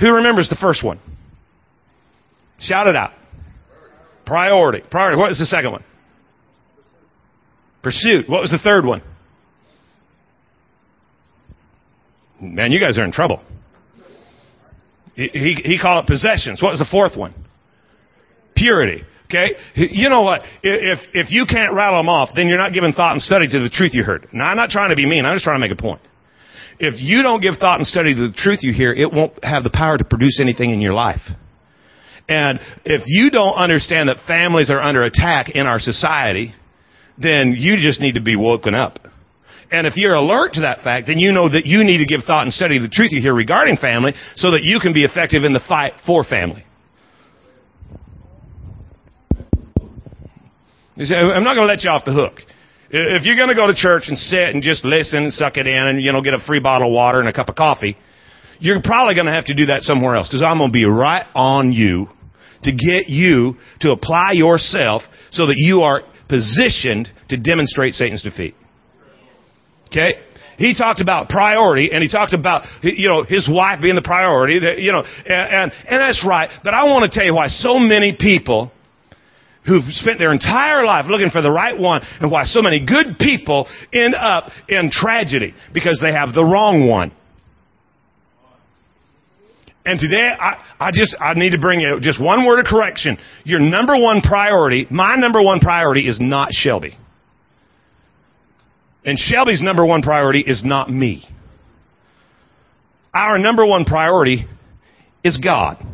Who 0.00 0.12
remembers 0.12 0.48
the 0.48 0.56
first 0.60 0.84
one? 0.84 1.00
Shout 2.58 2.88
it 2.88 2.96
out. 2.96 3.12
Priority. 4.26 4.82
Priority. 4.90 5.18
What 5.18 5.28
was 5.28 5.38
the 5.38 5.46
second 5.46 5.72
one? 5.72 5.84
Pursuit. 7.82 8.28
What 8.28 8.40
was 8.40 8.50
the 8.50 8.58
third 8.58 8.84
one? 8.84 9.02
Man, 12.40 12.72
you 12.72 12.80
guys 12.80 12.98
are 12.98 13.04
in 13.04 13.12
trouble. 13.12 13.42
He, 15.14 15.56
he, 15.64 15.78
called 15.78 16.04
it 16.04 16.08
possessions. 16.08 16.62
What 16.62 16.70
was 16.70 16.78
the 16.78 16.88
fourth 16.90 17.16
one? 17.16 17.34
Purity. 18.56 19.04
Okay? 19.26 19.50
You 19.74 20.08
know 20.08 20.22
what? 20.22 20.42
If, 20.62 20.98
if 21.14 21.30
you 21.30 21.46
can't 21.46 21.74
rattle 21.74 21.98
them 21.98 22.08
off, 22.08 22.30
then 22.34 22.48
you're 22.48 22.58
not 22.58 22.72
giving 22.72 22.92
thought 22.92 23.12
and 23.12 23.22
study 23.22 23.48
to 23.48 23.58
the 23.60 23.70
truth 23.70 23.94
you 23.94 24.04
heard. 24.04 24.28
Now, 24.32 24.44
I'm 24.44 24.56
not 24.56 24.70
trying 24.70 24.90
to 24.90 24.96
be 24.96 25.06
mean. 25.06 25.24
I'm 25.24 25.34
just 25.34 25.44
trying 25.44 25.60
to 25.60 25.66
make 25.66 25.76
a 25.76 25.80
point. 25.80 26.00
If 26.78 26.94
you 26.98 27.22
don't 27.22 27.40
give 27.40 27.54
thought 27.58 27.78
and 27.78 27.86
study 27.86 28.14
to 28.14 28.28
the 28.28 28.34
truth 28.34 28.60
you 28.62 28.72
hear, 28.72 28.92
it 28.92 29.12
won't 29.12 29.42
have 29.44 29.62
the 29.62 29.70
power 29.70 29.96
to 29.96 30.04
produce 30.04 30.40
anything 30.40 30.70
in 30.70 30.80
your 30.80 30.94
life. 30.94 31.20
And 32.28 32.60
if 32.84 33.02
you 33.06 33.30
don't 33.30 33.54
understand 33.54 34.08
that 34.08 34.18
families 34.26 34.70
are 34.70 34.80
under 34.80 35.02
attack 35.02 35.50
in 35.50 35.66
our 35.66 35.78
society, 35.78 36.54
then 37.18 37.54
you 37.56 37.76
just 37.76 38.00
need 38.00 38.14
to 38.14 38.22
be 38.22 38.36
woken 38.36 38.74
up. 38.74 38.98
And 39.72 39.86
if 39.86 39.96
you're 39.96 40.14
alert 40.14 40.52
to 40.54 40.60
that 40.60 40.84
fact, 40.84 41.06
then 41.06 41.18
you 41.18 41.32
know 41.32 41.48
that 41.48 41.64
you 41.64 41.82
need 41.82 41.98
to 41.98 42.04
give 42.04 42.24
thought 42.26 42.42
and 42.42 42.52
study 42.52 42.78
the 42.78 42.88
truth 42.88 43.10
you 43.10 43.22
hear 43.22 43.32
regarding 43.32 43.78
family 43.78 44.12
so 44.36 44.50
that 44.50 44.62
you 44.62 44.78
can 44.80 44.92
be 44.92 45.02
effective 45.02 45.44
in 45.44 45.54
the 45.54 45.64
fight 45.66 45.94
for 46.06 46.24
family. 46.24 46.62
Say, 50.98 51.16
I'm 51.16 51.42
not 51.42 51.54
going 51.54 51.66
to 51.66 51.72
let 51.72 51.82
you 51.82 51.90
off 51.90 52.04
the 52.04 52.12
hook. 52.12 52.42
If 52.90 53.24
you're 53.24 53.36
going 53.36 53.48
to 53.48 53.54
go 53.54 53.66
to 53.66 53.74
church 53.74 54.04
and 54.08 54.18
sit 54.18 54.52
and 54.52 54.62
just 54.62 54.84
listen 54.84 55.24
and 55.24 55.32
suck 55.32 55.56
it 55.56 55.66
in 55.66 55.86
and, 55.86 56.02
you 56.02 56.12
know, 56.12 56.20
get 56.20 56.34
a 56.34 56.44
free 56.46 56.60
bottle 56.60 56.88
of 56.88 56.92
water 56.92 57.18
and 57.18 57.28
a 57.28 57.32
cup 57.32 57.48
of 57.48 57.56
coffee, 57.56 57.96
you're 58.60 58.82
probably 58.84 59.14
going 59.14 59.26
to 59.26 59.32
have 59.32 59.46
to 59.46 59.54
do 59.54 59.66
that 59.66 59.80
somewhere 59.80 60.14
else 60.16 60.28
because 60.28 60.42
I'm 60.42 60.58
going 60.58 60.68
to 60.68 60.72
be 60.72 60.84
right 60.84 61.24
on 61.34 61.72
you 61.72 62.08
to 62.64 62.70
get 62.70 63.08
you 63.08 63.56
to 63.80 63.90
apply 63.92 64.32
yourself 64.32 65.00
so 65.30 65.46
that 65.46 65.54
you 65.56 65.80
are 65.80 66.02
positioned 66.28 67.08
to 67.30 67.38
demonstrate 67.38 67.94
Satan's 67.94 68.22
defeat. 68.22 68.54
Okay? 69.92 70.20
He 70.58 70.74
talked 70.74 71.00
about 71.00 71.28
priority 71.28 71.90
and 71.92 72.02
he 72.02 72.08
talked 72.08 72.34
about, 72.34 72.66
you 72.82 73.08
know, 73.08 73.24
his 73.24 73.48
wife 73.50 73.80
being 73.80 73.94
the 73.94 74.02
priority, 74.02 74.60
that, 74.60 74.78
you 74.78 74.92
know, 74.92 75.02
and, 75.02 75.26
and, 75.26 75.72
and 75.88 76.00
that's 76.00 76.24
right. 76.26 76.50
But 76.62 76.74
I 76.74 76.84
want 76.84 77.10
to 77.10 77.16
tell 77.16 77.26
you 77.26 77.34
why 77.34 77.48
so 77.48 77.78
many 77.78 78.16
people 78.18 78.70
who've 79.66 79.84
spent 79.90 80.18
their 80.18 80.32
entire 80.32 80.84
life 80.84 81.06
looking 81.08 81.30
for 81.30 81.40
the 81.40 81.50
right 81.50 81.78
one 81.78 82.02
and 82.20 82.30
why 82.30 82.44
so 82.44 82.62
many 82.62 82.84
good 82.84 83.18
people 83.18 83.68
end 83.92 84.14
up 84.14 84.50
in 84.68 84.90
tragedy 84.90 85.54
because 85.72 86.00
they 86.02 86.12
have 86.12 86.34
the 86.34 86.44
wrong 86.44 86.88
one. 86.88 87.12
And 89.84 89.98
today, 89.98 90.30
I, 90.38 90.64
I 90.78 90.90
just, 90.92 91.16
I 91.18 91.34
need 91.34 91.50
to 91.50 91.58
bring 91.58 91.80
you 91.80 91.98
just 92.00 92.20
one 92.20 92.46
word 92.46 92.60
of 92.60 92.66
correction. 92.66 93.18
Your 93.44 93.58
number 93.58 93.96
one 93.96 94.20
priority, 94.20 94.86
my 94.90 95.16
number 95.16 95.42
one 95.42 95.58
priority 95.58 96.06
is 96.06 96.18
not 96.20 96.52
Shelby. 96.52 96.96
And 99.04 99.18
Shelby's 99.18 99.62
number 99.62 99.84
one 99.84 100.02
priority 100.02 100.40
is 100.40 100.62
not 100.64 100.90
me. 100.90 101.24
Our 103.14 103.38
number 103.38 103.66
one 103.66 103.84
priority 103.84 104.46
is 105.24 105.38
God. 105.38 105.84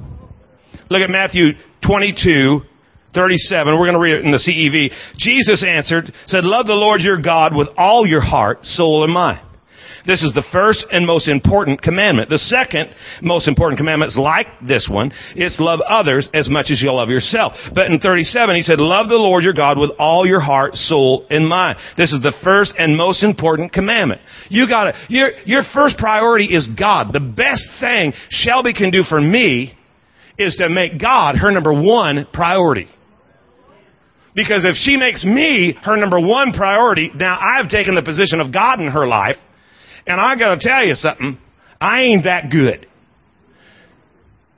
Look 0.91 1.03
at 1.03 1.11
Matthew 1.11 1.53
22, 1.87 2.61
37. 3.15 3.79
We're 3.79 3.87
going 3.87 3.93
to 3.95 3.99
read 3.99 4.15
it 4.15 4.25
in 4.25 4.31
the 4.31 4.39
CEV. 4.39 4.91
Jesus 5.17 5.65
answered, 5.67 6.13
said, 6.27 6.45
Love 6.45 6.67
the 6.67 6.75
Lord 6.75 7.01
your 7.01 7.21
God 7.21 7.57
with 7.57 7.69
all 7.77 8.07
your 8.07 8.21
heart, 8.21 8.65
soul, 8.65 9.05
and 9.05 9.13
mind. 9.13 9.41
This 10.09 10.23
is 10.23 10.33
the 10.33 10.45
first 10.51 10.87
and 10.91 11.07
most 11.07 11.29
important 11.29 11.83
commandment. 11.83 12.31
The 12.31 12.39
second 12.39 12.89
most 13.21 13.47
important 13.47 13.77
commandment 13.77 14.09
is 14.09 14.17
like 14.17 14.47
this 14.67 14.89
one. 14.91 15.13
It's 15.37 15.61
love 15.61 15.81
others 15.83 16.31
as 16.33 16.49
much 16.49 16.71
as 16.71 16.81
you 16.81 16.91
love 16.91 17.11
yourself. 17.11 17.53
But 17.75 17.93
in 17.93 18.01
37, 18.01 18.57
he 18.57 18.63
said, 18.63 18.81
love 18.81 19.11
the 19.11 19.17
Lord 19.17 19.45
your 19.45 19.53
God 19.53 19.79
with 19.79 19.91
all 19.99 20.27
your 20.27 20.41
heart, 20.41 20.77
soul, 20.77 21.27
and 21.29 21.47
mind. 21.47 21.79
This 21.99 22.11
is 22.15 22.23
the 22.23 22.33
first 22.43 22.73
and 22.79 22.97
most 22.97 23.23
important 23.23 23.71
commandment. 23.71 24.23
You 24.49 24.67
gotta, 24.67 24.95
your, 25.11 25.33
your 25.45 25.61
first 25.75 25.99
priority 25.99 26.47
is 26.47 26.67
God. 26.79 27.13
The 27.13 27.21
best 27.21 27.69
thing 27.79 28.15
Shelby 28.31 28.73
can 28.73 28.91
do 28.91 29.03
for 29.03 29.21
me 29.21 29.77
is 30.39 30.57
to 30.57 30.71
make 30.71 30.99
God 30.99 31.37
her 31.37 31.51
number 31.51 31.75
one 31.75 32.27
priority. 32.33 32.89
Because 34.35 34.65
if 34.65 34.77
she 34.77 34.97
makes 34.97 35.23
me 35.23 35.77
her 35.83 35.99
number 35.99 36.19
one 36.19 36.55
priority, 36.55 37.11
now 37.15 37.39
I've 37.39 37.69
taken 37.69 37.95
the 37.95 38.03
position 38.03 38.41
of 38.41 38.55
God 38.55 38.81
in 38.81 38.91
her 38.91 39.07
life, 39.07 39.37
and 40.09 40.21
I 40.21 40.37
gotta 40.37 40.59
tell 40.59 40.85
you 40.85 40.95
something. 40.95 41.39
I 41.81 42.01
ain't 42.03 42.25
that 42.25 42.51
good. 42.51 42.87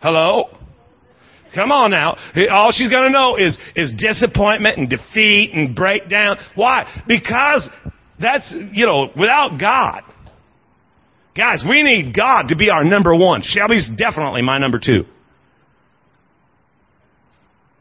Hello? 0.00 0.48
Come 1.54 1.72
on 1.72 1.90
now. 1.90 2.16
All 2.50 2.70
she's 2.72 2.88
gonna 2.88 3.10
know 3.10 3.36
is, 3.36 3.58
is 3.74 3.92
disappointment 3.98 4.78
and 4.78 4.88
defeat 4.88 5.50
and 5.52 5.74
breakdown. 5.74 6.36
Why? 6.54 7.02
Because 7.06 7.68
that's, 8.20 8.56
you 8.72 8.86
know, 8.86 9.10
without 9.18 9.58
God. 9.60 10.02
Guys, 11.36 11.64
we 11.68 11.82
need 11.82 12.14
God 12.14 12.48
to 12.48 12.56
be 12.56 12.70
our 12.70 12.84
number 12.84 13.14
one. 13.14 13.42
Shelby's 13.42 13.90
definitely 13.96 14.42
my 14.42 14.58
number 14.58 14.78
two. 14.78 15.04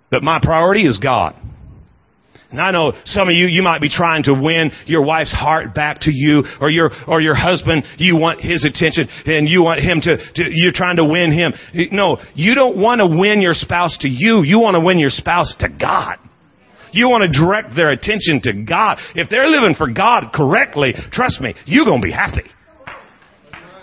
But 0.09 0.23
my 0.23 0.39
priority 0.41 0.85
is 0.85 0.97
God. 0.97 1.35
And 2.51 2.59
I 2.59 2.71
know 2.71 2.93
some 3.05 3.27
of 3.29 3.35
you, 3.35 3.45
you 3.45 3.61
might 3.61 3.79
be 3.79 3.89
trying 3.89 4.23
to 4.23 4.33
win 4.33 4.71
your 4.87 5.05
wife's 5.05 5.31
heart 5.31 5.75
back 5.75 5.99
to 6.01 6.11
you, 6.11 6.43
or 6.59 6.69
your, 6.69 6.89
or 7.07 7.21
your 7.21 7.35
husband, 7.35 7.83
you 7.97 8.17
want 8.17 8.41
his 8.41 8.65
attention, 8.65 9.07
and 9.25 9.47
you 9.47 9.61
want 9.61 9.81
him 9.81 10.01
to, 10.01 10.17
to 10.17 10.49
you're 10.51 10.73
trying 10.73 10.95
to 10.95 11.05
win 11.05 11.31
him. 11.31 11.53
No, 11.91 12.17
you 12.33 12.55
don't 12.55 12.81
want 12.81 12.99
to 12.99 13.05
win 13.05 13.41
your 13.41 13.53
spouse 13.53 13.97
to 13.99 14.09
you, 14.09 14.41
you 14.43 14.59
want 14.59 14.75
to 14.75 14.81
win 14.81 14.97
your 14.97 15.11
spouse 15.11 15.55
to 15.59 15.69
God. 15.69 16.17
You 16.91 17.07
want 17.07 17.21
to 17.21 17.29
direct 17.29 17.75
their 17.75 17.91
attention 17.91 18.41
to 18.43 18.65
God. 18.65 18.97
If 19.13 19.29
they're 19.29 19.47
living 19.47 19.75
for 19.75 19.91
God 19.91 20.31
correctly, 20.33 20.93
trust 21.11 21.39
me, 21.39 21.53
you're 21.65 21.85
going 21.85 22.01
to 22.01 22.05
be 22.05 22.11
happy. 22.11 22.49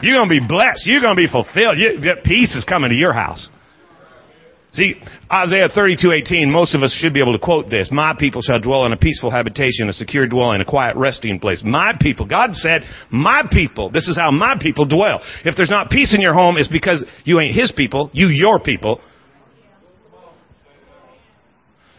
You're 0.02 0.16
going 0.18 0.28
to 0.28 0.40
be 0.40 0.46
blessed. 0.46 0.86
You're 0.86 1.00
going 1.00 1.14
to 1.14 1.22
be 1.22 1.30
fulfilled. 1.30 1.78
You, 1.78 2.00
peace 2.24 2.54
is 2.56 2.64
coming 2.64 2.90
to 2.90 2.96
your 2.96 3.12
house. 3.12 3.48
See, 4.76 4.94
Isaiah 5.32 5.70
32:18, 5.70 6.52
most 6.52 6.74
of 6.74 6.82
us 6.82 6.92
should 6.92 7.14
be 7.14 7.20
able 7.20 7.32
to 7.32 7.38
quote 7.38 7.70
this. 7.70 7.88
My 7.90 8.14
people 8.14 8.42
shall 8.42 8.60
dwell 8.60 8.84
in 8.84 8.92
a 8.92 8.96
peaceful 8.98 9.30
habitation, 9.30 9.88
a 9.88 9.92
secure 9.94 10.26
dwelling, 10.26 10.60
a 10.60 10.66
quiet 10.66 10.96
resting 10.96 11.40
place. 11.40 11.62
My 11.64 11.94
people, 11.98 12.26
God 12.26 12.54
said, 12.54 12.82
my 13.10 13.42
people, 13.50 13.88
this 13.88 14.06
is 14.06 14.18
how 14.18 14.30
my 14.30 14.56
people 14.60 14.84
dwell. 14.84 15.22
If 15.46 15.56
there's 15.56 15.70
not 15.70 15.88
peace 15.88 16.14
in 16.14 16.20
your 16.20 16.34
home, 16.34 16.58
it's 16.58 16.68
because 16.68 17.02
you 17.24 17.40
ain't 17.40 17.54
his 17.54 17.72
people, 17.72 18.10
you 18.12 18.28
your 18.28 18.60
people. 18.60 19.00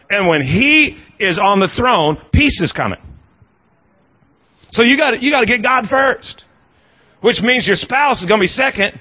And 0.08 0.28
when 0.28 0.42
he 0.42 1.02
is 1.18 1.36
on 1.42 1.58
the 1.58 1.68
throne, 1.76 2.16
peace 2.32 2.60
is 2.60 2.70
coming. 2.70 3.00
So 4.70 4.84
you 4.84 4.96
got 4.96 5.20
you 5.20 5.32
got 5.32 5.40
to 5.40 5.46
get 5.46 5.64
God 5.64 5.86
first, 5.90 6.44
which 7.22 7.40
means 7.42 7.66
your 7.66 7.76
spouse 7.76 8.20
is 8.20 8.28
going 8.28 8.38
to 8.38 8.44
be 8.44 8.46
second, 8.46 9.00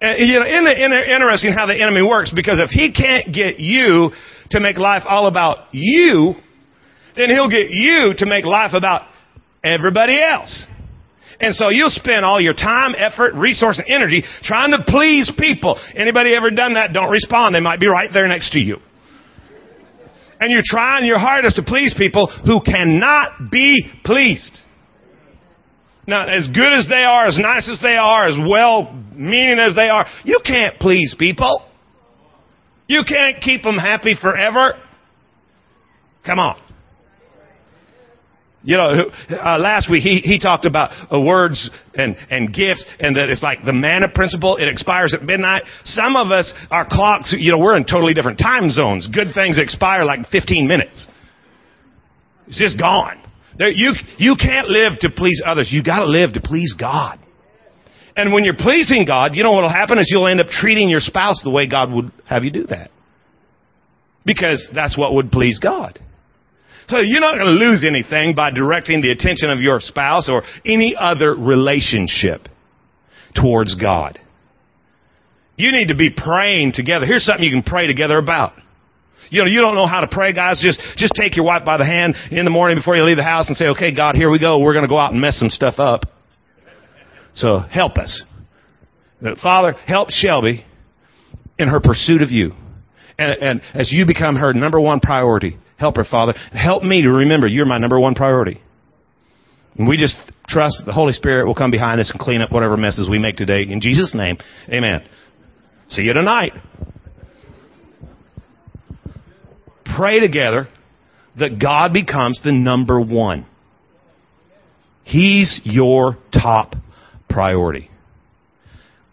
Uh, 0.00 0.14
you 0.18 0.38
know, 0.38 0.46
interesting 0.46 1.52
how 1.52 1.66
the 1.66 1.80
enemy 1.80 2.02
works? 2.02 2.32
Because 2.34 2.58
if 2.58 2.70
he 2.70 2.92
can't 2.92 3.34
get 3.34 3.58
you 3.58 4.10
to 4.50 4.60
make 4.60 4.76
life 4.76 5.02
all 5.06 5.26
about 5.26 5.72
you, 5.72 6.34
then 7.16 7.30
he'll 7.30 7.50
get 7.50 7.70
you 7.70 8.12
to 8.18 8.26
make 8.26 8.44
life 8.44 8.72
about 8.74 9.08
everybody 9.64 10.20
else. 10.20 10.66
And 11.40 11.54
so 11.54 11.68
you'll 11.68 11.90
spend 11.90 12.24
all 12.24 12.40
your 12.40 12.54
time, 12.54 12.94
effort, 12.96 13.34
resource, 13.34 13.78
and 13.78 13.86
energy 13.88 14.22
trying 14.42 14.70
to 14.70 14.84
please 14.86 15.32
people. 15.38 15.78
Anybody 15.94 16.34
ever 16.34 16.50
done 16.50 16.74
that? 16.74 16.92
Don't 16.92 17.10
respond. 17.10 17.54
They 17.54 17.60
might 17.60 17.80
be 17.80 17.88
right 17.88 18.10
there 18.12 18.26
next 18.26 18.52
to 18.52 18.58
you. 18.58 18.76
And 20.40 20.52
you're 20.52 20.62
trying 20.64 21.06
your 21.06 21.18
hardest 21.18 21.56
to 21.56 21.62
please 21.62 21.94
people 21.96 22.26
who 22.26 22.60
cannot 22.60 23.50
be 23.50 23.90
pleased. 24.04 24.60
Now, 26.06 26.26
as 26.28 26.48
good 26.48 26.72
as 26.72 26.86
they 26.88 27.02
are, 27.02 27.26
as 27.26 27.38
nice 27.38 27.68
as 27.68 27.80
they 27.80 27.96
are, 27.96 28.28
as 28.28 28.36
well 28.38 28.92
meaning 29.12 29.58
as 29.58 29.74
they 29.74 29.88
are, 29.88 30.06
you 30.24 30.40
can't 30.44 30.78
please 30.78 31.14
people. 31.18 31.66
You 32.86 33.02
can't 33.06 33.40
keep 33.42 33.62
them 33.62 33.76
happy 33.76 34.14
forever. 34.20 34.74
Come 36.24 36.38
on. 36.38 36.60
You 38.62 38.76
know, 38.76 38.90
uh, 39.30 39.58
last 39.58 39.88
week 39.88 40.02
he, 40.02 40.18
he 40.24 40.40
talked 40.40 40.64
about 40.64 40.90
uh, 41.12 41.20
words 41.20 41.70
and, 41.94 42.16
and 42.30 42.52
gifts 42.52 42.84
and 42.98 43.14
that 43.14 43.28
it's 43.28 43.42
like 43.42 43.64
the 43.64 43.72
manna 43.72 44.08
principle. 44.08 44.56
It 44.56 44.66
expires 44.66 45.14
at 45.14 45.22
midnight. 45.22 45.62
Some 45.84 46.16
of 46.16 46.32
us, 46.32 46.52
our 46.70 46.84
clocks, 46.84 47.32
you 47.38 47.52
know, 47.52 47.58
we're 47.58 47.76
in 47.76 47.84
totally 47.84 48.12
different 48.12 48.38
time 48.38 48.70
zones. 48.70 49.06
Good 49.06 49.28
things 49.34 49.60
expire 49.60 50.02
like 50.04 50.26
15 50.30 50.66
minutes. 50.66 51.06
It's 52.48 52.58
just 52.58 52.76
gone. 52.76 53.22
You, 53.58 53.92
you 54.18 54.36
can't 54.36 54.68
live 54.68 54.98
to 55.00 55.10
please 55.10 55.42
others. 55.44 55.70
You 55.72 55.82
gotta 55.82 56.06
live 56.06 56.34
to 56.34 56.40
please 56.40 56.74
God. 56.78 57.18
And 58.16 58.32
when 58.32 58.44
you're 58.44 58.56
pleasing 58.56 59.04
God, 59.06 59.34
you 59.34 59.42
know 59.42 59.52
what'll 59.52 59.70
happen 59.70 59.98
is 59.98 60.08
you'll 60.10 60.26
end 60.26 60.40
up 60.40 60.48
treating 60.48 60.88
your 60.88 61.00
spouse 61.00 61.42
the 61.44 61.50
way 61.50 61.66
God 61.66 61.92
would 61.92 62.10
have 62.26 62.44
you 62.44 62.50
do 62.50 62.64
that. 62.68 62.90
Because 64.24 64.70
that's 64.74 64.96
what 64.96 65.14
would 65.14 65.30
please 65.30 65.58
God. 65.58 66.00
So 66.88 66.98
you're 66.98 67.20
not 67.20 67.34
going 67.34 67.46
to 67.46 67.66
lose 67.66 67.84
anything 67.86 68.34
by 68.34 68.50
directing 68.52 69.02
the 69.02 69.10
attention 69.10 69.50
of 69.50 69.60
your 69.60 69.80
spouse 69.80 70.30
or 70.30 70.42
any 70.64 70.94
other 70.98 71.34
relationship 71.34 72.42
towards 73.34 73.74
God. 73.74 74.18
You 75.56 75.72
need 75.72 75.88
to 75.88 75.96
be 75.96 76.10
praying 76.10 76.72
together. 76.74 77.06
Here's 77.06 77.24
something 77.24 77.44
you 77.44 77.50
can 77.50 77.62
pray 77.62 77.86
together 77.86 78.18
about. 78.18 78.52
You 79.30 79.42
know, 79.42 79.46
you 79.46 79.60
don't 79.60 79.74
know 79.74 79.86
how 79.86 80.00
to 80.00 80.08
pray, 80.08 80.32
guys. 80.32 80.60
Just, 80.62 80.80
just 80.96 81.12
take 81.14 81.36
your 81.36 81.44
wife 81.44 81.64
by 81.64 81.76
the 81.76 81.84
hand 81.84 82.14
in 82.30 82.44
the 82.44 82.50
morning 82.50 82.76
before 82.76 82.96
you 82.96 83.02
leave 83.02 83.16
the 83.16 83.24
house 83.24 83.48
and 83.48 83.56
say, 83.56 83.66
okay, 83.68 83.94
God, 83.94 84.14
here 84.14 84.30
we 84.30 84.38
go. 84.38 84.58
We're 84.58 84.72
going 84.72 84.84
to 84.84 84.88
go 84.88 84.98
out 84.98 85.12
and 85.12 85.20
mess 85.20 85.38
some 85.38 85.48
stuff 85.48 85.74
up. 85.78 86.02
So 87.34 87.58
help 87.58 87.98
us. 87.98 88.22
Father, 89.42 89.74
help 89.86 90.10
Shelby 90.10 90.64
in 91.58 91.68
her 91.68 91.80
pursuit 91.80 92.22
of 92.22 92.30
you. 92.30 92.52
And, 93.18 93.42
and 93.42 93.62
as 93.74 93.90
you 93.92 94.06
become 94.06 94.36
her 94.36 94.52
number 94.52 94.80
one 94.80 95.00
priority, 95.00 95.58
help 95.78 95.96
her, 95.96 96.04
Father. 96.04 96.34
Help 96.52 96.82
me 96.82 97.02
to 97.02 97.10
remember 97.10 97.46
you're 97.46 97.66
my 97.66 97.78
number 97.78 97.98
one 97.98 98.14
priority. 98.14 98.60
And 99.78 99.88
we 99.88 99.96
just 99.96 100.16
trust 100.48 100.82
the 100.86 100.92
Holy 100.92 101.12
Spirit 101.12 101.46
will 101.46 101.54
come 101.54 101.70
behind 101.70 102.00
us 102.00 102.10
and 102.10 102.20
clean 102.20 102.40
up 102.40 102.52
whatever 102.52 102.76
messes 102.76 103.08
we 103.08 103.18
make 103.18 103.36
today. 103.36 103.62
In 103.68 103.80
Jesus' 103.80 104.14
name, 104.14 104.38
amen. 104.70 105.06
See 105.88 106.02
you 106.02 106.12
tonight. 106.12 106.52
Pray 109.96 110.20
together 110.20 110.68
that 111.38 111.58
God 111.60 111.92
becomes 111.92 112.40
the 112.44 112.52
number 112.52 113.00
one. 113.00 113.46
He's 115.04 115.60
your 115.64 116.16
top 116.32 116.74
priority. 117.28 117.90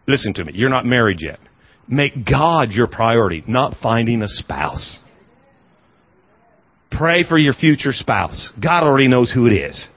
Listen 0.08 0.34
to 0.34 0.44
me. 0.44 0.54
You're 0.56 0.70
not 0.70 0.86
married 0.86 1.20
yet. 1.22 1.40
Make 1.88 2.26
God 2.26 2.72
your 2.72 2.88
priority, 2.88 3.44
not 3.48 3.76
finding 3.82 4.22
a 4.22 4.28
spouse. 4.28 5.00
Pray 6.92 7.24
for 7.28 7.38
your 7.38 7.54
future 7.54 7.92
spouse. 7.92 8.52
God 8.62 8.84
already 8.84 9.08
knows 9.08 9.32
who 9.32 9.48
it 9.48 9.54
is. 9.54 9.88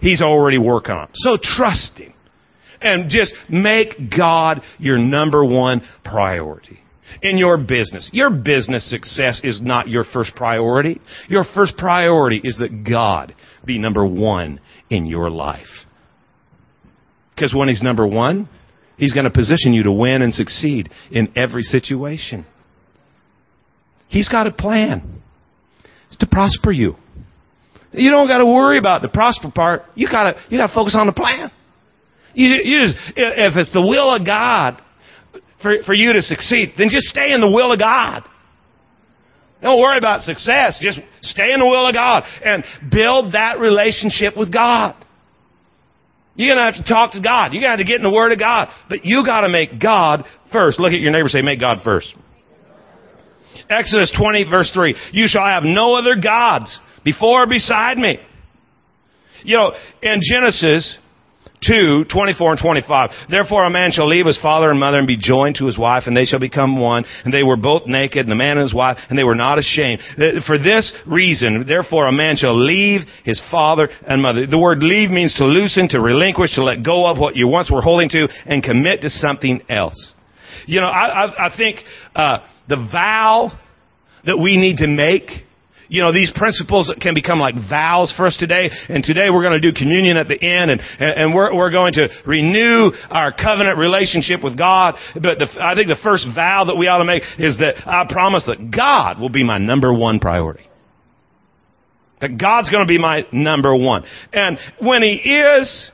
He's 0.00 0.20
already 0.20 0.58
working 0.58 0.94
on 0.94 1.04
it. 1.04 1.10
So 1.14 1.36
trust 1.40 1.98
Him. 1.98 2.12
And 2.80 3.08
just 3.08 3.32
make 3.48 3.94
God 4.16 4.60
your 4.78 4.98
number 4.98 5.44
one 5.44 5.82
priority. 6.04 6.81
In 7.20 7.36
your 7.36 7.58
business. 7.58 8.08
Your 8.12 8.30
business 8.30 8.88
success 8.88 9.40
is 9.44 9.60
not 9.60 9.88
your 9.88 10.04
first 10.04 10.34
priority. 10.34 11.00
Your 11.28 11.44
first 11.54 11.76
priority 11.76 12.40
is 12.42 12.58
that 12.58 12.88
God 12.88 13.34
be 13.64 13.78
number 13.78 14.06
one 14.06 14.60
in 14.88 15.06
your 15.06 15.30
life. 15.30 15.66
Because 17.34 17.54
when 17.54 17.68
He's 17.68 17.82
number 17.82 18.06
one, 18.06 18.48
He's 18.96 19.12
going 19.12 19.24
to 19.24 19.30
position 19.30 19.72
you 19.72 19.84
to 19.84 19.92
win 19.92 20.22
and 20.22 20.32
succeed 20.32 20.90
in 21.10 21.32
every 21.36 21.62
situation. 21.62 22.46
He's 24.08 24.28
got 24.28 24.46
a 24.46 24.52
plan. 24.52 25.22
It's 26.08 26.18
to 26.18 26.26
prosper 26.26 26.70
you. 26.70 26.96
You 27.92 28.10
don't 28.10 28.26
got 28.26 28.38
to 28.38 28.46
worry 28.46 28.78
about 28.78 29.02
the 29.02 29.08
prosper 29.08 29.50
part. 29.54 29.82
You 29.94 30.08
got 30.08 30.24
to 30.24 30.40
you 30.48 30.58
got 30.58 30.68
to 30.68 30.74
focus 30.74 30.96
on 30.98 31.06
the 31.06 31.12
plan. 31.12 31.50
You, 32.34 32.48
you 32.48 32.80
just, 32.80 32.96
if 33.16 33.56
it's 33.56 33.72
the 33.72 33.80
will 33.80 34.14
of 34.14 34.24
God 34.24 34.80
for, 35.62 35.82
for 35.84 35.94
you 35.94 36.12
to 36.12 36.22
succeed, 36.22 36.72
then 36.76 36.88
just 36.88 37.06
stay 37.06 37.32
in 37.32 37.40
the 37.40 37.50
will 37.50 37.72
of 37.72 37.78
God. 37.78 38.28
Don't 39.62 39.80
worry 39.80 39.96
about 39.96 40.22
success. 40.22 40.78
Just 40.82 40.98
stay 41.20 41.52
in 41.52 41.60
the 41.60 41.66
will 41.66 41.86
of 41.86 41.94
God 41.94 42.24
and 42.44 42.64
build 42.90 43.34
that 43.34 43.60
relationship 43.60 44.36
with 44.36 44.52
God. 44.52 44.96
You're 46.34 46.54
going 46.54 46.58
to 46.58 46.72
have 46.72 46.84
to 46.84 46.90
talk 46.90 47.12
to 47.12 47.20
God. 47.20 47.52
You're 47.52 47.62
going 47.62 47.76
to 47.76 47.76
have 47.76 47.78
to 47.78 47.84
get 47.84 47.96
in 47.96 48.02
the 48.02 48.12
Word 48.12 48.32
of 48.32 48.38
God. 48.38 48.68
But 48.88 49.04
you 49.04 49.24
got 49.24 49.42
to 49.42 49.48
make 49.48 49.80
God 49.80 50.24
first. 50.50 50.80
Look 50.80 50.92
at 50.92 51.00
your 51.00 51.12
neighbor 51.12 51.28
say, 51.28 51.42
make 51.42 51.60
God 51.60 51.78
first. 51.84 52.14
Exodus 53.68 54.12
20 54.18 54.50
verse 54.50 54.70
3. 54.72 54.96
You 55.12 55.26
shall 55.28 55.46
have 55.46 55.62
no 55.62 55.94
other 55.94 56.16
gods 56.20 56.78
before 57.04 57.42
or 57.42 57.46
beside 57.46 57.98
me. 57.98 58.18
You 59.44 59.56
know, 59.56 59.72
in 60.02 60.20
Genesis, 60.22 60.98
2, 61.66 62.04
24 62.12 62.52
and 62.52 62.60
25. 62.60 63.10
Therefore 63.30 63.64
a 63.64 63.70
man 63.70 63.92
shall 63.92 64.08
leave 64.08 64.26
his 64.26 64.40
father 64.40 64.70
and 64.70 64.80
mother 64.80 64.98
and 64.98 65.06
be 65.06 65.16
joined 65.16 65.56
to 65.56 65.66
his 65.66 65.78
wife, 65.78 66.04
and 66.06 66.16
they 66.16 66.24
shall 66.24 66.40
become 66.40 66.80
one. 66.80 67.04
And 67.24 67.32
they 67.32 67.42
were 67.42 67.56
both 67.56 67.86
naked, 67.86 68.20
and 68.20 68.30
the 68.30 68.36
man 68.36 68.58
and 68.58 68.66
his 68.66 68.74
wife, 68.74 68.98
and 69.08 69.18
they 69.18 69.24
were 69.24 69.34
not 69.34 69.58
ashamed. 69.58 70.00
For 70.46 70.58
this 70.58 70.92
reason, 71.06 71.64
therefore 71.66 72.06
a 72.06 72.12
man 72.12 72.36
shall 72.36 72.58
leave 72.58 73.02
his 73.24 73.40
father 73.50 73.88
and 74.06 74.22
mother. 74.22 74.46
The 74.46 74.58
word 74.58 74.82
leave 74.82 75.10
means 75.10 75.34
to 75.34 75.44
loosen, 75.44 75.88
to 75.90 76.00
relinquish, 76.00 76.54
to 76.54 76.62
let 76.62 76.84
go 76.84 77.06
of 77.06 77.18
what 77.18 77.36
you 77.36 77.48
once 77.48 77.70
were 77.70 77.82
holding 77.82 78.08
to, 78.10 78.28
and 78.46 78.62
commit 78.62 79.02
to 79.02 79.10
something 79.10 79.62
else. 79.68 80.14
You 80.66 80.80
know, 80.80 80.86
I, 80.86 81.24
I, 81.24 81.46
I 81.46 81.56
think 81.56 81.78
uh, 82.14 82.38
the 82.68 82.76
vow 82.76 83.58
that 84.24 84.38
we 84.38 84.56
need 84.56 84.78
to 84.78 84.86
make 84.86 85.44
you 85.92 86.00
know, 86.00 86.10
these 86.10 86.32
principles 86.34 86.92
can 87.02 87.12
become 87.12 87.38
like 87.38 87.54
vows 87.68 88.14
for 88.16 88.24
us 88.26 88.34
today. 88.38 88.70
And 88.88 89.04
today 89.04 89.28
we're 89.30 89.42
going 89.42 89.60
to 89.60 89.72
do 89.72 89.76
communion 89.76 90.16
at 90.16 90.26
the 90.26 90.42
end 90.42 90.70
and, 90.70 90.80
and 90.98 91.34
we're, 91.34 91.54
we're 91.54 91.70
going 91.70 91.92
to 91.94 92.08
renew 92.26 92.90
our 93.10 93.30
covenant 93.30 93.76
relationship 93.76 94.42
with 94.42 94.56
God. 94.56 94.94
But 95.12 95.38
the, 95.38 95.48
I 95.60 95.74
think 95.74 95.88
the 95.88 96.00
first 96.02 96.26
vow 96.34 96.64
that 96.64 96.76
we 96.76 96.88
ought 96.88 96.98
to 96.98 97.04
make 97.04 97.22
is 97.38 97.58
that 97.58 97.86
I 97.86 98.06
promise 98.08 98.44
that 98.46 98.74
God 98.74 99.20
will 99.20 99.28
be 99.28 99.44
my 99.44 99.58
number 99.58 99.92
one 99.92 100.18
priority. 100.18 100.64
That 102.22 102.40
God's 102.40 102.70
going 102.70 102.86
to 102.86 102.88
be 102.88 102.98
my 102.98 103.26
number 103.30 103.76
one. 103.76 104.04
And 104.32 104.58
when 104.80 105.02
He 105.02 105.16
is, 105.16 105.90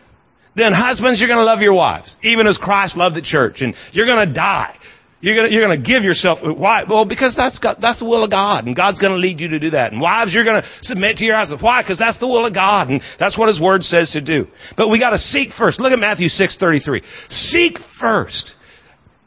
then 0.54 0.72
husbands, 0.74 1.18
you're 1.18 1.28
going 1.28 1.40
to 1.40 1.44
love 1.44 1.60
your 1.60 1.74
wives, 1.74 2.16
even 2.22 2.46
as 2.46 2.56
Christ 2.56 2.96
loved 2.96 3.16
the 3.16 3.22
church. 3.22 3.62
And 3.62 3.74
you're 3.92 4.06
going 4.06 4.28
to 4.28 4.32
die 4.32 4.76
you're 5.20 5.34
gonna, 5.34 5.48
you're 5.48 5.62
gonna 5.62 5.82
give 5.82 6.04
yourself, 6.04 6.38
why? 6.42 6.84
Well, 6.88 7.04
because 7.04 7.34
that's, 7.36 7.58
that's 7.80 7.98
the 7.98 8.04
will 8.04 8.22
of 8.22 8.30
God, 8.30 8.66
and 8.66 8.76
God's 8.76 9.00
gonna 9.00 9.16
lead 9.16 9.40
you 9.40 9.48
to 9.48 9.58
do 9.58 9.70
that. 9.70 9.92
And 9.92 10.00
wives, 10.00 10.32
you're 10.32 10.44
gonna 10.44 10.64
submit 10.82 11.16
to 11.16 11.24
your 11.24 11.36
husband. 11.36 11.60
Why? 11.60 11.82
Because 11.82 11.98
that's 11.98 12.20
the 12.20 12.28
will 12.28 12.46
of 12.46 12.54
God, 12.54 12.88
and 12.88 13.02
that's 13.18 13.36
what 13.36 13.48
His 13.48 13.60
Word 13.60 13.82
says 13.82 14.10
to 14.12 14.20
do. 14.20 14.46
But 14.76 14.88
we 14.88 15.00
gotta 15.00 15.18
seek 15.18 15.50
first. 15.58 15.80
Look 15.80 15.92
at 15.92 15.98
Matthew 15.98 16.28
6.33. 16.28 17.02
Seek 17.28 17.78
first. 18.00 18.54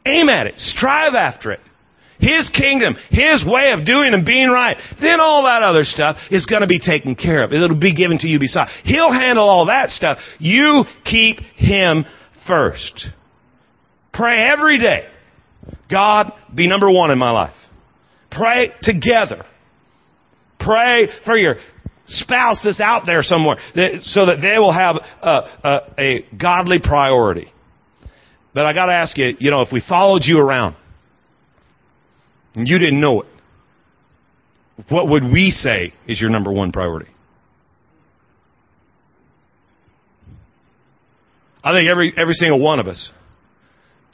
Aim 0.06 0.28
at 0.30 0.46
it. 0.46 0.58
Strive 0.58 1.14
after 1.14 1.52
it. 1.52 1.60
His 2.18 2.48
kingdom, 2.50 2.96
His 3.10 3.44
way 3.44 3.72
of 3.72 3.84
doing 3.84 4.14
and 4.14 4.24
being 4.24 4.48
right. 4.48 4.78
Then 5.00 5.20
all 5.20 5.42
that 5.42 5.62
other 5.62 5.84
stuff 5.84 6.16
is 6.30 6.46
going 6.46 6.62
to 6.62 6.68
be 6.68 6.78
taken 6.78 7.16
care 7.16 7.42
of. 7.42 7.52
It'll 7.52 7.78
be 7.78 7.94
given 7.94 8.16
to 8.18 8.28
you 8.28 8.38
beside. 8.38 8.68
He'll 8.84 9.12
handle 9.12 9.48
all 9.48 9.66
that 9.66 9.90
stuff. 9.90 10.18
You 10.38 10.84
keep 11.04 11.40
Him 11.56 12.06
first. 12.46 13.08
Pray 14.12 14.38
every 14.38 14.78
day. 14.78 15.08
God, 15.90 16.32
be 16.54 16.66
number 16.68 16.90
one 16.90 17.10
in 17.10 17.18
my 17.18 17.30
life. 17.30 17.54
Pray 18.30 18.72
together. 18.82 19.44
Pray 20.58 21.08
for 21.24 21.36
your 21.36 21.56
spouse 22.06 22.62
that's 22.64 22.80
out 22.80 23.02
there 23.06 23.22
somewhere 23.22 23.56
so 24.00 24.26
that 24.26 24.38
they 24.40 24.58
will 24.58 24.72
have 24.72 24.96
a, 24.96 25.28
a, 25.28 25.80
a 25.98 26.26
godly 26.36 26.78
priority. 26.82 27.52
But 28.54 28.66
I 28.66 28.72
got 28.72 28.86
to 28.86 28.92
ask 28.92 29.16
you, 29.16 29.34
you 29.38 29.50
know, 29.50 29.62
if 29.62 29.68
we 29.72 29.82
followed 29.86 30.22
you 30.24 30.38
around 30.38 30.76
and 32.54 32.68
you 32.68 32.78
didn't 32.78 33.00
know 33.00 33.22
it, 33.22 33.28
what 34.88 35.08
would 35.08 35.24
we 35.24 35.50
say 35.50 35.92
is 36.06 36.20
your 36.20 36.30
number 36.30 36.52
one 36.52 36.72
priority? 36.72 37.10
I 41.64 41.72
think 41.72 41.88
every, 41.88 42.12
every 42.16 42.34
single 42.34 42.60
one 42.60 42.80
of 42.80 42.88
us 42.88 43.10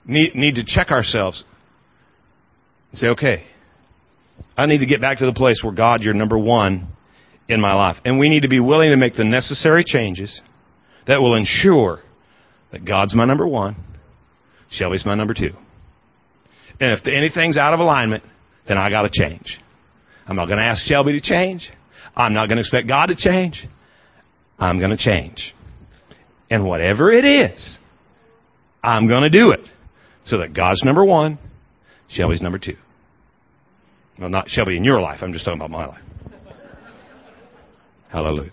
need, 0.09 0.35
need 0.35 0.57
to 0.57 0.65
check 0.67 0.91
ourselves 0.91 1.45
and 2.91 2.99
say, 2.99 3.07
okay, 3.09 3.45
I 4.57 4.67
need 4.67 4.79
to 4.79 4.87
get 4.87 5.01
back 5.01 5.19
to 5.19 5.27
the 5.27 5.33
place 5.33 5.61
where 5.63 5.73
God, 5.73 6.03
you're 6.03 6.15
number 6.15 6.39
one 6.39 6.89
in 7.49 7.61
my 7.61 7.75
life. 7.75 7.97
And 8.05 8.19
we 8.19 8.29
need 8.29 8.43
to 8.43 8.49
be 8.49 8.61
willing 8.61 8.91
to 8.91 8.97
make 8.97 9.15
the 9.15 9.25
necessary 9.25 9.85
changes 9.85 10.41
that 11.07 11.21
will 11.21 11.37
ensure 11.37 12.01
that 12.73 12.85
God's 12.85 13.15
my 13.15 13.25
number 13.25 13.47
one, 13.47 13.77
Shelby's 14.71 15.07
my 15.07 15.15
number 15.15 15.35
two. 15.35 15.51
And 16.81 16.93
if 16.93 17.07
anything's 17.07 17.57
out 17.57 17.75
of 17.75 17.81
alignment, 17.81 18.23
then 18.67 18.79
I 18.79 18.91
gotta 18.91 19.11
change. 19.13 19.59
I'm 20.27 20.37
not 20.37 20.49
gonna 20.49 20.63
ask 20.63 20.85
Shelby 20.85 21.13
to 21.13 21.21
change. 21.21 21.71
I'm 22.15 22.35
not 22.35 22.49
gonna 22.49 22.61
expect 22.61 22.87
God 22.87 23.07
to 23.07 23.17
change. 23.17 23.67
I'm 24.59 24.81
gonna 24.81 24.97
change. 24.97 25.55
And 26.51 26.65
whatever 26.65 27.11
it 27.11 27.25
is, 27.25 27.79
I'm 28.83 29.09
gonna 29.09 29.31
do 29.31 29.51
it. 29.51 29.61
So 30.29 30.39
that 30.39 30.55
God's 30.55 30.83
number 30.85 31.05
one, 31.05 31.39
Shelby's 32.09 32.43
number 32.43 32.59
two. 32.59 32.77
Well, 34.21 34.29
not 34.29 34.49
Shelby 34.49 34.77
in 34.77 34.85
your 34.85 35.01
life. 35.01 35.21
I'm 35.23 35.33
just 35.33 35.45
talking 35.47 35.59
about 35.59 35.71
my 35.71 35.87
life. 35.87 36.03
Hallelujah. 38.11 38.51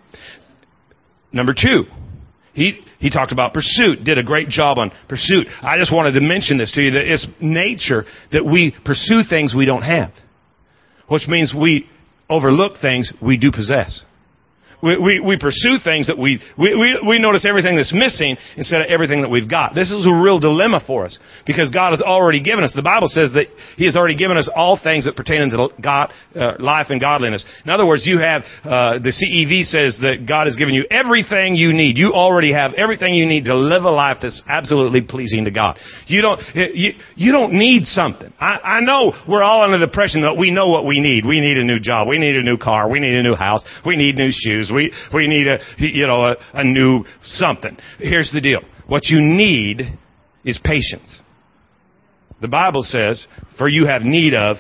Number 1.33 1.53
two, 1.53 1.83
he, 2.53 2.79
he 2.99 3.09
talked 3.09 3.33
about 3.33 3.53
pursuit, 3.53 4.05
did 4.05 4.17
a 4.17 4.23
great 4.23 4.47
job 4.47 4.77
on 4.77 4.91
pursuit. 5.09 5.47
I 5.61 5.77
just 5.77 5.93
wanted 5.93 6.13
to 6.13 6.21
mention 6.21 6.57
this 6.57 6.71
to 6.73 6.81
you 6.81 6.91
that 6.91 7.11
it's 7.11 7.27
nature 7.41 8.05
that 8.31 8.45
we 8.45 8.73
pursue 8.85 9.21
things 9.29 9.53
we 9.53 9.65
don't 9.65 9.81
have, 9.81 10.11
which 11.09 11.27
means 11.27 11.53
we 11.53 11.89
overlook 12.29 12.79
things 12.81 13.11
we 13.21 13.38
do 13.38 13.51
possess. 13.51 14.01
We, 14.86 14.98
we, 14.98 15.19
we 15.19 15.39
pursue 15.39 15.78
things 15.84 16.06
that 16.08 16.17
we, 16.17 16.39
we, 16.60 16.76
we, 16.76 17.02
we 17.08 17.17
notice 17.17 17.43
everything 17.43 17.76
that's 17.76 17.91
missing 17.91 18.38
instead 18.56 18.82
of 18.82 18.88
everything 18.88 19.24
that 19.24 19.30
we've 19.30 19.50
got. 19.50 19.74
This 19.74 19.89
is 19.89 20.06
a 20.06 20.13
real 20.13 20.39
dilemma 20.39 20.80
for 20.86 21.06
us 21.06 21.17
because 21.48 21.71
God 21.71 21.89
has 21.89 22.02
already 22.02 22.43
given 22.43 22.63
us. 22.63 22.74
The 22.76 22.84
Bible 22.86 23.08
says 23.08 23.34
that 23.34 23.48
He 23.78 23.86
has 23.86 23.95
already 23.95 24.15
given 24.15 24.38
us 24.38 24.48
all 24.56 24.80
things 24.82 25.06
that 25.06 25.15
pertain 25.15 25.41
unto 25.41 25.74
God, 25.82 26.13
uh, 26.36 26.54
life 26.60 26.88
and 26.89 27.02
godliness. 27.02 27.43
In 27.63 27.71
other 27.71 27.86
words, 27.88 28.06
you 28.06 28.19
have, 28.19 28.43
uh, 28.63 29.00
the 29.00 29.10
CEV 29.10 29.65
says 29.65 29.98
that 30.02 30.28
God 30.28 30.45
has 30.45 30.56
given 30.56 30.76
you 30.76 30.86
everything 30.91 31.56
you 31.56 31.74
need. 31.74 31.98
You 31.98 32.13
already 32.13 32.54
have 32.54 32.76
everything 32.76 33.15
you 33.15 33.26
need 33.26 33.45
to 33.45 33.56
live 33.56 33.86
a 33.86 33.89
life 33.89 34.17
that's 34.21 34.43
absolutely 34.48 35.02
pleasing 35.02 35.45
to 35.45 35.52
God. 35.52 35.80
You 36.06 36.21
don't, 36.21 36.39
you, 36.54 36.91
you 37.15 37.32
don't 37.32 37.54
need 37.54 37.86
something. 37.86 38.32
I, 38.39 38.78
I 38.78 38.80
know 38.82 39.13
we're 39.28 39.41
all 39.41 39.63
under 39.63 39.80
the 39.80 39.86
impression 39.86 40.21
that 40.21 40.38
we 40.38 40.52
know 40.52 40.69
what 40.69 40.86
we 40.86 41.00
need. 41.00 41.26
We 41.26 41.41
need 41.41 41.58
a 41.58 41.63
new 41.63 41.80
job. 41.80 42.08
We 42.08 42.19
need 42.19 42.36
a 42.36 42.43
new 42.43 42.58
car. 42.58 42.88
We 42.88 43.00
need 43.00 43.15
a 43.15 43.24
new 43.24 43.34
house. 43.34 43.65
We 43.84 43.95
need 43.95 44.15
new 44.15 44.30
shoes. 44.30 44.69
We, 44.75 44.93
we 45.13 45.27
need 45.27 45.47
a, 45.47 45.59
you 45.77 46.05
know, 46.05 46.25
a, 46.25 46.35
a 46.53 46.63
new 46.63 47.05
something. 47.23 47.77
Here's 47.97 48.31
the 48.31 48.41
deal. 48.41 48.61
What 48.88 49.05
you 49.05 49.19
need 49.21 49.97
is 50.43 50.59
patience. 50.63 51.21
The 52.41 52.47
Bible 52.47 52.81
says, 52.83 53.25
for 53.57 53.67
you 53.67 53.88
have 53.88 54.03
need 54.03 54.33
of 54.33 54.57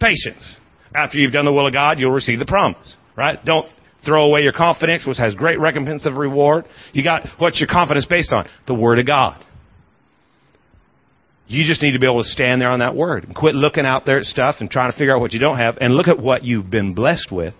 patience. 0.00 0.56
After 0.94 1.18
you've 1.18 1.32
done 1.32 1.44
the 1.44 1.52
will 1.52 1.66
of 1.66 1.72
God, 1.72 2.00
you'll 2.00 2.10
receive 2.10 2.38
the 2.38 2.46
promise. 2.46 2.96
Right? 3.16 3.38
Don't 3.44 3.68
throw 4.04 4.24
away 4.24 4.42
your 4.42 4.52
confidence, 4.52 5.06
which 5.06 5.18
has 5.18 5.34
great 5.34 5.60
recompense 5.60 6.06
of 6.06 6.14
reward. 6.14 6.64
You 6.92 7.04
got, 7.04 7.26
what's 7.38 7.60
your 7.60 7.68
confidence 7.68 8.06
based 8.08 8.32
on? 8.32 8.48
The 8.66 8.74
Word 8.74 8.98
of 8.98 9.06
God. 9.06 9.44
You 11.46 11.64
just 11.66 11.82
need 11.82 11.92
to 11.92 11.98
be 11.98 12.06
able 12.06 12.22
to 12.22 12.28
stand 12.28 12.62
there 12.62 12.70
on 12.70 12.78
that 12.78 12.94
Word 12.94 13.24
and 13.24 13.34
quit 13.34 13.54
looking 13.54 13.84
out 13.84 14.06
there 14.06 14.18
at 14.18 14.24
stuff 14.24 14.56
and 14.60 14.70
trying 14.70 14.90
to 14.92 14.96
figure 14.96 15.14
out 15.14 15.20
what 15.20 15.32
you 15.32 15.40
don't 15.40 15.58
have 15.58 15.76
and 15.80 15.94
look 15.94 16.08
at 16.08 16.18
what 16.18 16.44
you've 16.44 16.70
been 16.70 16.94
blessed 16.94 17.30
with 17.30 17.54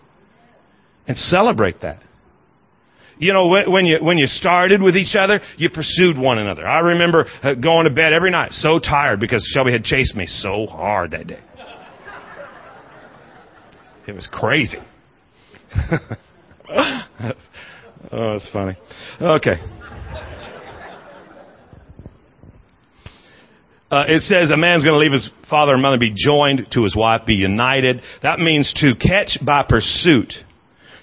and 1.11 1.17
celebrate 1.17 1.81
that. 1.81 2.01
You 3.19 3.33
know, 3.33 3.49
when, 3.49 3.85
you, 3.85 3.99
when 4.01 4.17
you 4.17 4.27
started 4.27 4.81
with 4.81 4.97
each 4.97 5.17
other, 5.19 5.41
you 5.57 5.69
pursued 5.69 6.17
one 6.17 6.39
another. 6.39 6.65
I 6.65 6.79
remember 6.79 7.27
uh, 7.43 7.55
going 7.55 7.87
to 7.87 7.91
bed 7.91 8.13
every 8.13 8.31
night 8.31 8.53
so 8.53 8.79
tired 8.79 9.19
because 9.19 9.45
Shelby 9.53 9.73
had 9.73 9.83
chased 9.83 10.15
me 10.15 10.27
so 10.27 10.67
hard 10.67 11.11
that 11.11 11.27
day. 11.27 11.41
It 14.07 14.13
was 14.13 14.29
crazy. 14.31 14.79
oh, 16.71 17.03
that's 18.11 18.49
funny. 18.53 18.77
Okay. 19.21 19.57
Uh, 23.91 24.05
it 24.07 24.21
says 24.21 24.51
a 24.51 24.57
man's 24.57 24.85
going 24.85 24.95
to 24.95 24.99
leave 24.99 25.11
his 25.11 25.29
father 25.51 25.73
and 25.73 25.83
mother, 25.83 25.99
be 25.99 26.15
joined 26.15 26.69
to 26.71 26.85
his 26.85 26.95
wife, 26.95 27.27
be 27.27 27.35
united. 27.35 28.01
That 28.23 28.39
means 28.39 28.73
to 28.77 28.95
catch 28.95 29.39
by 29.45 29.65
pursuit 29.69 30.33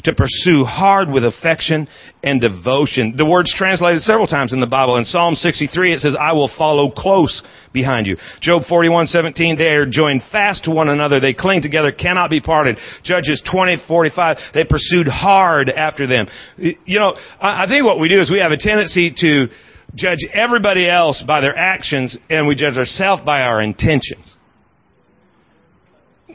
to 0.03 0.13
pursue 0.13 0.63
hard 0.63 1.10
with 1.10 1.25
affection 1.25 1.88
and 2.23 2.41
devotion. 2.41 3.15
The 3.17 3.25
word's 3.25 3.53
translated 3.53 4.01
several 4.01 4.27
times 4.27 4.53
in 4.53 4.60
the 4.60 4.67
Bible. 4.67 4.97
In 4.97 5.05
Psalm 5.05 5.36
63, 5.36 5.93
it 5.93 5.99
says, 5.99 6.15
I 6.19 6.33
will 6.33 6.51
follow 6.57 6.91
close 6.91 7.41
behind 7.73 8.07
you. 8.07 8.17
Job 8.41 8.63
41, 8.67 9.07
17, 9.07 9.57
they 9.57 9.75
are 9.75 9.86
joined 9.86 10.21
fast 10.31 10.65
to 10.65 10.71
one 10.71 10.89
another. 10.89 11.19
They 11.19 11.33
cling 11.33 11.62
together, 11.62 11.91
cannot 11.91 12.29
be 12.29 12.41
parted. 12.41 12.77
Judges 13.03 13.41
20, 13.49 13.83
45, 13.88 14.38
they 14.53 14.65
pursued 14.65 15.07
hard 15.07 15.69
after 15.69 16.07
them. 16.07 16.27
You 16.57 16.99
know, 16.99 17.15
I 17.39 17.65
think 17.67 17.86
what 17.86 17.99
we 17.99 18.10
do 18.10 18.21
is 18.21 18.31
we 18.31 18.39
have 18.39 18.51
a 18.51 18.57
tendency 18.57 19.13
to 19.17 19.47
judge 19.95 20.19
everybody 20.33 20.89
else 20.89 21.23
by 21.25 21.41
their 21.41 21.57
actions 21.57 22.17
and 22.29 22.47
we 22.47 22.55
judge 22.55 22.77
ourselves 22.77 23.23
by 23.25 23.41
our 23.41 23.62
intentions. 23.62 24.36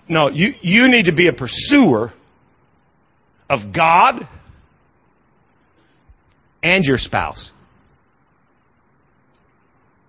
No, 0.08 0.28
you, 0.28 0.52
you 0.60 0.88
need 0.88 1.04
to 1.04 1.14
be 1.14 1.28
a 1.28 1.32
pursuer 1.32 2.12
of 3.52 3.74
God 3.74 4.26
and 6.62 6.84
your 6.84 6.96
spouse. 6.96 7.52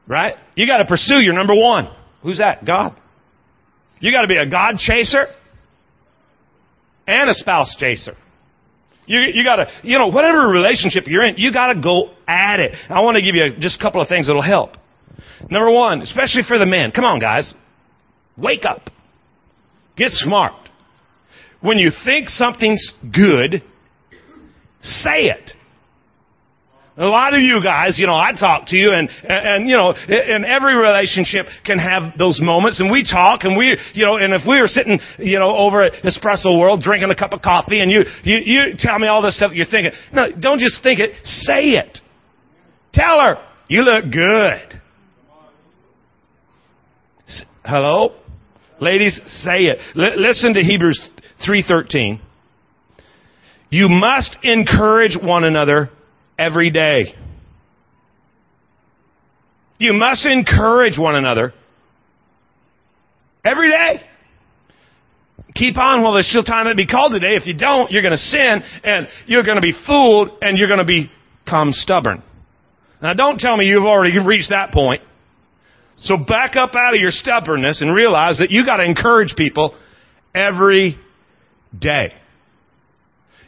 Right? 0.07 0.35
You 0.55 0.65
got 0.65 0.77
to 0.77 0.85
pursue 0.85 1.19
your 1.19 1.33
number 1.33 1.55
one. 1.55 1.93
Who's 2.21 2.37
that? 2.37 2.65
God. 2.65 2.99
You 3.99 4.11
got 4.11 4.21
to 4.21 4.27
be 4.27 4.37
a 4.37 4.49
God 4.49 4.77
chaser 4.77 5.25
and 7.05 7.29
a 7.29 7.33
spouse 7.33 7.75
chaser. 7.77 8.15
You, 9.05 9.19
you 9.19 9.43
gotta, 9.43 9.67
you 9.83 9.97
know, 9.97 10.07
whatever 10.07 10.47
relationship 10.47 11.03
you're 11.07 11.23
in, 11.23 11.35
you 11.37 11.51
gotta 11.51 11.81
go 11.81 12.11
at 12.25 12.61
it. 12.61 12.73
I 12.87 13.01
want 13.01 13.17
to 13.17 13.21
give 13.21 13.35
you 13.35 13.59
just 13.59 13.77
a 13.77 13.83
couple 13.83 14.01
of 14.01 14.07
things 14.07 14.27
that'll 14.27 14.41
help. 14.41 14.71
Number 15.49 15.69
one, 15.69 16.01
especially 16.01 16.43
for 16.47 16.57
the 16.57 16.65
men, 16.65 16.91
come 16.91 17.03
on 17.03 17.19
guys, 17.19 17.53
wake 18.37 18.63
up. 18.63 18.89
Get 19.97 20.09
smart. 20.11 20.53
When 21.63 21.77
you 21.77 21.91
think 22.03 22.27
something's 22.27 22.91
good, 23.01 23.63
say 24.81 25.27
it. 25.31 25.51
A 26.97 27.07
lot 27.07 27.33
of 27.33 27.39
you 27.39 27.63
guys, 27.63 27.97
you 27.97 28.05
know, 28.05 28.13
I 28.13 28.33
talk 28.37 28.67
to 28.67 28.75
you 28.75 28.91
and, 28.91 29.09
and, 29.23 29.67
you 29.67 29.77
know, 29.77 29.93
and 29.93 30.45
every 30.45 30.75
relationship 30.75 31.45
can 31.65 31.79
have 31.79 32.17
those 32.19 32.41
moments 32.41 32.81
and 32.81 32.91
we 32.91 33.03
talk 33.09 33.45
and 33.45 33.57
we, 33.57 33.77
you 33.93 34.05
know, 34.05 34.17
and 34.17 34.33
if 34.33 34.41
we 34.45 34.59
were 34.59 34.67
sitting, 34.67 34.99
you 35.17 35.39
know, 35.39 35.55
over 35.55 35.83
at 35.83 35.93
Espresso 36.03 36.59
World 36.59 36.81
drinking 36.83 37.09
a 37.09 37.15
cup 37.15 37.31
of 37.31 37.41
coffee 37.41 37.79
and 37.79 37.89
you, 37.89 38.01
you, 38.23 38.37
you 38.45 38.61
tell 38.77 38.99
me 38.99 39.07
all 39.07 39.21
this 39.21 39.37
stuff 39.37 39.53
you're 39.55 39.65
thinking. 39.65 39.93
No, 40.11 40.31
don't 40.37 40.59
just 40.59 40.83
think 40.83 40.99
it, 40.99 41.13
say 41.23 41.79
it. 41.79 41.99
Tell 42.93 43.21
her, 43.21 43.37
you 43.69 43.83
look 43.83 44.11
good. 44.11 44.81
Hello? 47.63 48.15
Ladies, 48.81 49.19
say 49.25 49.63
it. 49.63 49.79
L- 49.95 50.19
listen 50.19 50.53
to 50.55 50.61
Hebrews 50.61 50.99
3:13. 51.47 52.19
You 53.69 53.89
must 53.89 54.37
encourage 54.43 55.17
one 55.21 55.43
another 55.43 55.89
every 56.37 56.69
day. 56.69 57.15
You 59.79 59.93
must 59.93 60.25
encourage 60.25 60.97
one 60.97 61.15
another 61.15 61.53
every 63.43 63.69
day. 63.69 64.01
Keep 65.55 65.77
on 65.77 66.01
while 66.01 66.13
there's 66.13 66.29
still 66.29 66.43
time 66.43 66.67
to 66.67 66.75
be 66.75 66.87
called 66.87 67.11
today. 67.11 67.35
If 67.35 67.45
you 67.45 67.55
don't, 67.57 67.91
you're 67.91 68.01
going 68.01 68.13
to 68.13 68.17
sin 68.17 68.61
and 68.83 69.07
you're 69.27 69.43
going 69.43 69.57
to 69.57 69.61
be 69.61 69.73
fooled 69.85 70.37
and 70.41 70.57
you're 70.57 70.67
going 70.67 70.85
to 70.85 71.07
become 71.45 71.71
stubborn. 71.73 72.23
Now 73.01 73.13
don't 73.13 73.39
tell 73.39 73.57
me 73.57 73.65
you've 73.65 73.83
already 73.83 74.17
reached 74.19 74.49
that 74.49 74.71
point. 74.71 75.01
So 75.95 76.17
back 76.17 76.55
up 76.55 76.73
out 76.75 76.95
of 76.95 77.01
your 77.01 77.11
stubbornness 77.11 77.81
and 77.81 77.93
realize 77.93 78.39
that 78.39 78.49
you 78.49 78.65
got 78.65 78.77
to 78.77 78.85
encourage 78.85 79.35
people 79.35 79.75
every 80.33 80.97
day. 81.77 82.13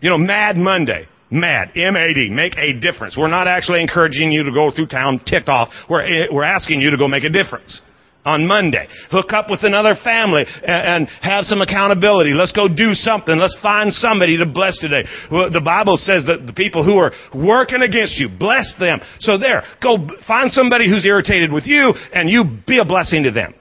You 0.02 0.10
know, 0.10 0.18
Mad 0.18 0.58
Monday. 0.58 1.08
MAD, 1.32 1.72
M-A-D, 1.76 2.30
make 2.30 2.56
a 2.56 2.80
difference. 2.80 3.18
We're 3.18 3.28
not 3.28 3.48
actually 3.48 3.82
encouraging 3.82 4.32
you 4.32 4.44
to 4.44 4.52
go 4.52 4.70
through 4.70 4.88
town 4.88 5.20
ticked 5.26 5.50
off. 5.50 5.70
We're, 5.90 6.04
eh, 6.04 6.28
we're 6.32 6.44
asking 6.44 6.82
you 6.82 6.92
to 6.92 6.98
go 6.98 7.08
make 7.08 7.24
a 7.24 7.30
difference 7.30 7.82
on 8.26 8.48
Monday. 8.48 8.88
Hook 9.12 9.34
up 9.34 9.50
with 9.50 9.64
another 9.64 9.96
family 10.04 10.46
and, 10.46 11.08
and, 11.08 11.08
have 11.22 11.46
some 11.46 11.62
accountability. 11.62 12.32
Let's 12.34 12.52
go 12.52 12.68
do 12.68 12.94
something. 12.94 13.38
Let's 13.38 13.56
find 13.62 13.94
somebody 13.94 14.38
to 14.38 14.46
bless 14.46 14.78
today. 14.80 15.06
Well, 15.32 15.52
the 15.52 15.62
Bible 15.62 15.98
says 15.98 16.26
that 16.26 16.46
the 16.46 16.54
people 16.54 16.84
who 16.84 16.98
are 16.98 17.12
working 17.34 17.82
against 17.82 18.18
you, 18.18 18.28
bless 18.28 18.74
them. 18.80 19.00
So 19.20 19.38
there, 19.38 19.64
go 19.82 20.10
find 20.28 20.52
somebody 20.52 20.90
who's 20.90 21.06
irritated 21.06 21.52
with 21.52 21.66
you 21.66 21.94
and 22.14 22.30
you 22.30 22.44
be 22.68 22.80
a 22.80 22.86
blessing 22.86 23.24
to 23.24 23.32
them. 23.32 23.54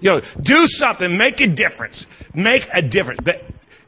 You 0.00 0.10
know, 0.10 0.20
do 0.42 0.66
something, 0.66 1.16
make 1.16 1.40
a 1.40 1.48
difference. 1.48 2.04
Make 2.34 2.62
a 2.72 2.82
difference 2.82 3.20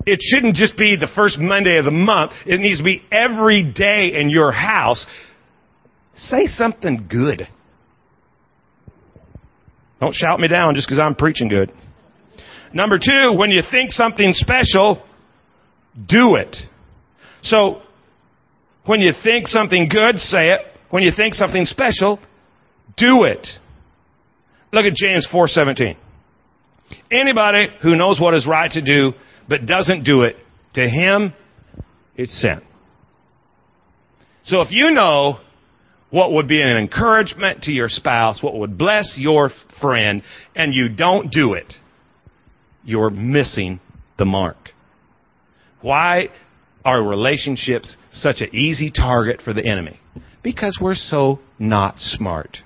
it 0.06 0.20
shouldn't 0.22 0.54
just 0.54 0.78
be 0.78 0.96
the 0.96 1.08
first 1.14 1.36
Monday 1.38 1.78
of 1.78 1.84
the 1.84 1.90
month. 1.90 2.30
It 2.46 2.60
needs 2.60 2.78
to 2.78 2.84
be 2.84 3.02
every 3.10 3.64
day 3.64 4.12
in 4.14 4.30
your 4.30 4.52
house. 4.52 5.04
Say 6.14 6.46
something 6.46 7.08
good. 7.10 7.48
Don't 10.00 10.14
shout 10.14 10.38
me 10.38 10.46
down 10.46 10.76
just 10.76 10.86
because 10.86 11.00
I'm 11.00 11.16
preaching 11.16 11.48
good. 11.48 11.72
Number 12.72 12.98
two, 12.98 13.32
when 13.36 13.50
you 13.50 13.62
think 13.68 13.90
something 13.90 14.32
special, 14.32 15.04
do 16.08 16.36
it. 16.36 16.56
So, 17.42 17.82
when 18.84 19.00
you 19.00 19.12
think 19.24 19.48
something 19.48 19.88
good, 19.88 20.18
say 20.18 20.50
it. 20.50 20.60
When 20.90 21.02
you 21.02 21.10
think 21.16 21.34
something 21.34 21.64
special, 21.64 22.20
do 22.96 23.24
it. 23.24 23.46
Look 24.72 24.84
at 24.84 24.94
James 24.94 25.26
4:17. 25.32 25.96
Anybody 27.10 27.68
who 27.82 27.96
knows 27.96 28.20
what 28.20 28.34
is 28.34 28.46
right 28.46 28.70
to 28.70 28.82
do 28.82 29.14
but 29.48 29.66
doesn't 29.66 30.04
do 30.04 30.22
it, 30.22 30.36
to 30.74 30.88
him, 30.88 31.32
it's 32.16 32.40
sin. 32.40 32.60
So 34.44 34.60
if 34.60 34.70
you 34.70 34.90
know 34.90 35.40
what 36.10 36.32
would 36.32 36.48
be 36.48 36.62
an 36.62 36.76
encouragement 36.76 37.62
to 37.62 37.72
your 37.72 37.88
spouse, 37.88 38.42
what 38.42 38.54
would 38.56 38.78
bless 38.78 39.16
your 39.18 39.50
friend, 39.80 40.22
and 40.54 40.72
you 40.72 40.88
don't 40.88 41.30
do 41.30 41.54
it, 41.54 41.74
you're 42.84 43.10
missing 43.10 43.80
the 44.18 44.24
mark. 44.24 44.70
Why 45.80 46.28
are 46.84 47.02
relationships 47.02 47.96
such 48.12 48.36
an 48.40 48.54
easy 48.54 48.90
target 48.90 49.40
for 49.44 49.52
the 49.52 49.66
enemy? 49.66 49.98
Because 50.42 50.78
we're 50.80 50.94
so 50.94 51.40
not 51.58 51.98
smart. 51.98 52.58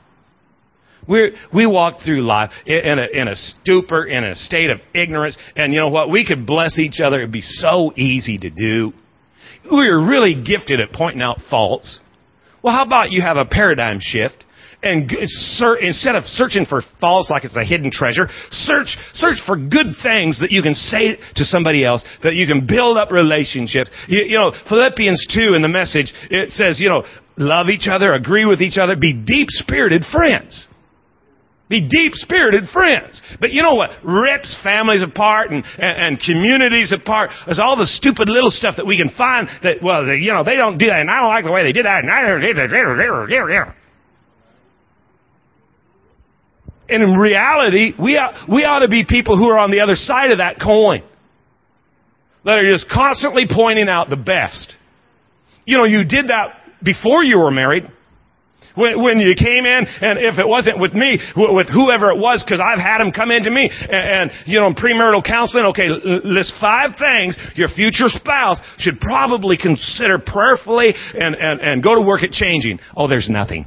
We 1.09 1.33
we 1.53 1.67
walk 1.67 2.03
through 2.05 2.23
life 2.23 2.51
in 2.67 2.99
a, 2.99 3.07
in 3.07 3.29
a 3.29 3.35
stupor, 3.35 4.05
in 4.05 4.25
a 4.25 4.35
state 4.35 4.71
of 4.71 4.81
ignorance, 4.95 5.37
and 5.57 5.73
you 5.73 5.81
know 5.81 5.89
what? 5.89 6.11
We 6.11 6.27
could 6.27 6.47
bless 6.47 6.79
each 6.79 7.01
other. 7.03 7.19
It'd 7.19 7.33
be 7.33 7.43
so 7.43 7.93
easy 7.97 8.39
to 8.39 8.51
do. 8.51 8.93
We're 9.71 10.05
really 10.05 10.43
gifted 10.43 10.81
at 10.81 10.93
pointing 10.93 11.23
out 11.23 11.39
faults. 11.49 12.01
Well, 12.63 12.75
how 12.75 12.85
about 12.85 13.11
you 13.11 13.23
have 13.23 13.37
a 13.37 13.45
paradigm 13.45 13.99
shift 14.01 14.45
and 14.83 15.11
instead 15.81 16.15
of 16.15 16.25
searching 16.25 16.65
for 16.65 16.83
faults 17.01 17.29
like 17.31 17.45
it's 17.45 17.57
a 17.57 17.65
hidden 17.65 17.91
treasure, 17.93 18.29
search 18.51 18.97
search 19.13 19.37
for 19.45 19.57
good 19.57 19.95
things 20.03 20.41
that 20.41 20.51
you 20.51 20.63
can 20.63 20.75
say 20.75 21.19
to 21.37 21.45
somebody 21.45 21.85
else, 21.85 22.05
that 22.23 22.35
you 22.35 22.47
can 22.47 22.67
build 22.67 22.97
up 22.97 23.11
relationships. 23.11 23.91
You, 24.09 24.25
you 24.25 24.39
know, 24.39 24.53
Philippians 24.69 25.27
two 25.35 25.55
in 25.55 25.63
the 25.63 25.69
message 25.69 26.13
it 26.31 26.53
says, 26.53 26.81
you 26.81 26.89
know, 26.89 27.05
love 27.37 27.69
each 27.69 27.89
other, 27.91 28.13
agree 28.13 28.47
with 28.47 28.63
each 28.63 28.79
other, 28.79 28.97
be 28.97 29.13
deep 29.13 29.49
spirited 29.51 30.05
friends. 30.11 30.67
Be 31.71 31.81
deep 31.81 32.15
spirited 32.15 32.65
friends. 32.73 33.23
But 33.39 33.53
you 33.53 33.63
know 33.63 33.77
what 33.77 33.91
rips 34.05 34.59
families 34.63 35.03
apart 35.03 35.53
and, 35.53 35.65
and, 35.79 36.19
and, 36.19 36.21
communities 36.21 36.93
apart 36.93 37.31
is 37.47 37.61
all 37.61 37.77
the 37.77 37.87
stupid 37.87 38.29
little 38.29 38.51
stuff 38.51 38.75
that 38.77 38.87
we 38.87 38.99
can 38.99 39.11
find 39.17 39.47
that, 39.63 39.77
well, 39.81 40.05
they, 40.05 40.17
you 40.17 40.33
know, 40.33 40.43
they 40.43 40.57
don't 40.57 40.79
do 40.79 40.87
that 40.87 40.99
and 40.99 41.09
I 41.09 41.21
don't 41.21 41.29
like 41.29 41.45
the 41.45 41.53
way 41.53 41.63
they 41.63 41.73
did 41.73 41.87
that 41.87 42.01
and 42.03 42.11
I 42.11 42.23
and 46.91 47.05
in 47.05 47.17
reality, 47.17 47.93
we 47.99 48.21
we 48.49 48.65
ought 48.65 48.81
to 48.81 48.89
be 48.89 49.05
people 49.09 49.39
who 49.39 49.45
are 49.45 49.59
on 49.59 49.71
the 49.71 49.81
other 49.81 49.95
side 49.95 50.33
of 50.33 50.39
that 50.39 50.61
coin. 50.61 51.05
That 52.45 52.59
are 52.59 52.73
just 52.73 52.91
constantly 52.91 53.47
pointing 53.49 53.89
out 53.89 54.11
the 54.11 54.17
best. 54.17 54.75
You 55.67 55.79
know, 55.79 55.85
you 55.85 56.05
did 56.05 56.29
that 56.29 56.57
before 56.83 57.23
you 57.23 57.39
were 57.39 57.53
married. 57.53 57.85
When, 58.75 59.03
when 59.03 59.19
you 59.19 59.35
came 59.35 59.67
in, 59.67 59.87
and 60.01 60.19
if 60.19 60.39
it 60.39 60.47
wasn't 60.47 60.79
with 60.79 60.95
me, 60.95 61.19
with 61.37 61.69
whoever 61.69 62.11
it 62.11 62.19
was, 62.19 62.45
because 62.45 62.61
I've 62.61 62.79
had 62.79 62.99
them 62.99 63.11
come 63.13 63.31
into 63.31 63.51
me, 63.51 63.69
and, 63.71 64.31
and 64.31 64.31
you 64.47 64.61
know, 64.61 64.71
premarital 64.73 65.25
counseling, 65.25 65.67
okay, 65.67 65.89
list 65.89 66.55
five 66.61 66.91
things 66.99 67.37
your 67.55 67.69
future 67.69 68.09
spouse 68.09 68.61
should 68.79 69.01
probably 69.01 69.57
consider 69.57 70.19
prayerfully 70.19 70.95
and, 71.15 71.35
and, 71.35 71.61
and 71.61 71.83
go 71.83 71.95
to 71.95 72.01
work 72.01 72.23
at 72.23 72.31
changing. 72.31 72.79
Oh, 72.97 73.09
there's 73.09 73.29
nothing. 73.29 73.67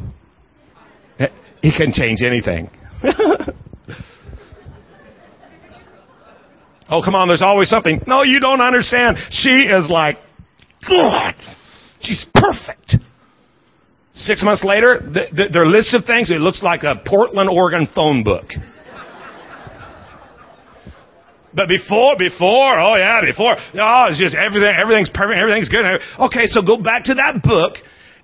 Eh, 1.20 1.28
he 1.62 1.72
can 1.76 1.92
change 1.92 2.22
anything. 2.22 2.70
oh, 6.90 7.02
come 7.04 7.16
on, 7.16 7.28
there's 7.28 7.42
always 7.42 7.70
something. 7.70 8.02
No, 8.08 8.24
you 8.24 8.40
don't 8.40 8.62
understand. 8.62 9.18
She 9.30 9.50
is 9.50 9.90
like, 9.90 10.18
God, 10.88 11.36
she's 12.00 12.26
perfect. 12.34 13.03
Six 14.14 14.44
months 14.44 14.64
later, 14.64 15.00
the, 15.00 15.26
the, 15.36 15.50
their 15.52 15.66
list 15.66 15.96
of 15.96 16.06
things, 16.06 16.30
it 16.30 16.40
looks 16.40 16.62
like 16.62 16.84
a 16.84 17.02
Portland, 17.06 17.50
Oregon 17.50 17.88
phone 17.96 18.24
book. 18.24 18.46
But 21.56 21.68
before, 21.68 22.16
before, 22.18 22.80
oh 22.80 22.96
yeah, 22.96 23.22
before, 23.22 23.56
oh, 23.58 24.08
it's 24.10 24.20
just 24.20 24.36
everything, 24.36 24.74
everything's 24.76 25.10
perfect, 25.10 25.38
everything's 25.40 25.70
good. 25.70 25.86
Okay, 26.20 26.46
so 26.46 26.62
go 26.62 26.82
back 26.82 27.06
to 27.06 27.16
that 27.16 27.42
book 27.44 27.76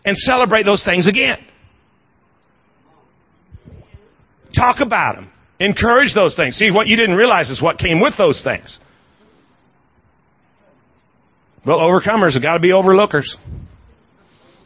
and 0.05 0.17
celebrate 0.17 0.63
those 0.63 0.83
things 0.83 1.07
again. 1.07 1.37
Talk 4.55 4.77
about 4.79 5.15
them. 5.15 5.31
Encourage 5.59 6.15
those 6.15 6.35
things. 6.35 6.55
See, 6.55 6.71
what 6.71 6.87
you 6.87 6.95
didn't 6.95 7.17
realize 7.17 7.49
is 7.49 7.61
what 7.61 7.77
came 7.77 7.99
with 8.01 8.13
those 8.17 8.41
things. 8.43 8.79
Well, 11.65 11.79
overcomers 11.79 12.33
have 12.33 12.41
got 12.41 12.53
to 12.55 12.59
be 12.59 12.71
overlookers. 12.71 13.37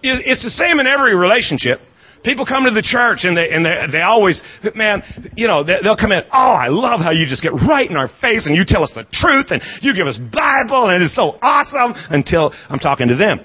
It's 0.03 0.43
the 0.43 0.51
same 0.51 0.79
in 0.79 0.87
every 0.87 1.15
relationship. 1.15 1.79
People 2.23 2.45
come 2.45 2.63
to 2.65 2.71
the 2.71 2.81
church 2.81 3.19
and 3.23 3.35
they 3.35 3.49
and 3.49 3.65
they, 3.65 3.85
they 3.91 4.01
always, 4.01 4.41
man, 4.75 5.03
you 5.35 5.47
know, 5.47 5.63
they, 5.63 5.79
will 5.83 5.97
come 5.97 6.11
in. 6.11 6.21
Oh, 6.31 6.55
I 6.55 6.67
love 6.69 7.01
how 7.01 7.11
you 7.11 7.25
just 7.25 7.43
get 7.43 7.51
right 7.51 7.89
in 7.89 7.97
our 7.97 8.09
face 8.21 8.47
and 8.47 8.55
you 8.55 8.63
tell 8.65 8.83
us 8.83 8.91
the 8.95 9.03
truth 9.11 9.47
and 9.49 9.61
you 9.81 9.93
give 9.93 10.07
us 10.07 10.17
Bible 10.17 10.87
and 10.87 11.01
it 11.01 11.05
is 11.05 11.15
so 11.15 11.37
awesome. 11.41 11.93
Until 12.09 12.53
I'm 12.69 12.79
talking 12.79 13.09
to 13.09 13.15
them, 13.15 13.39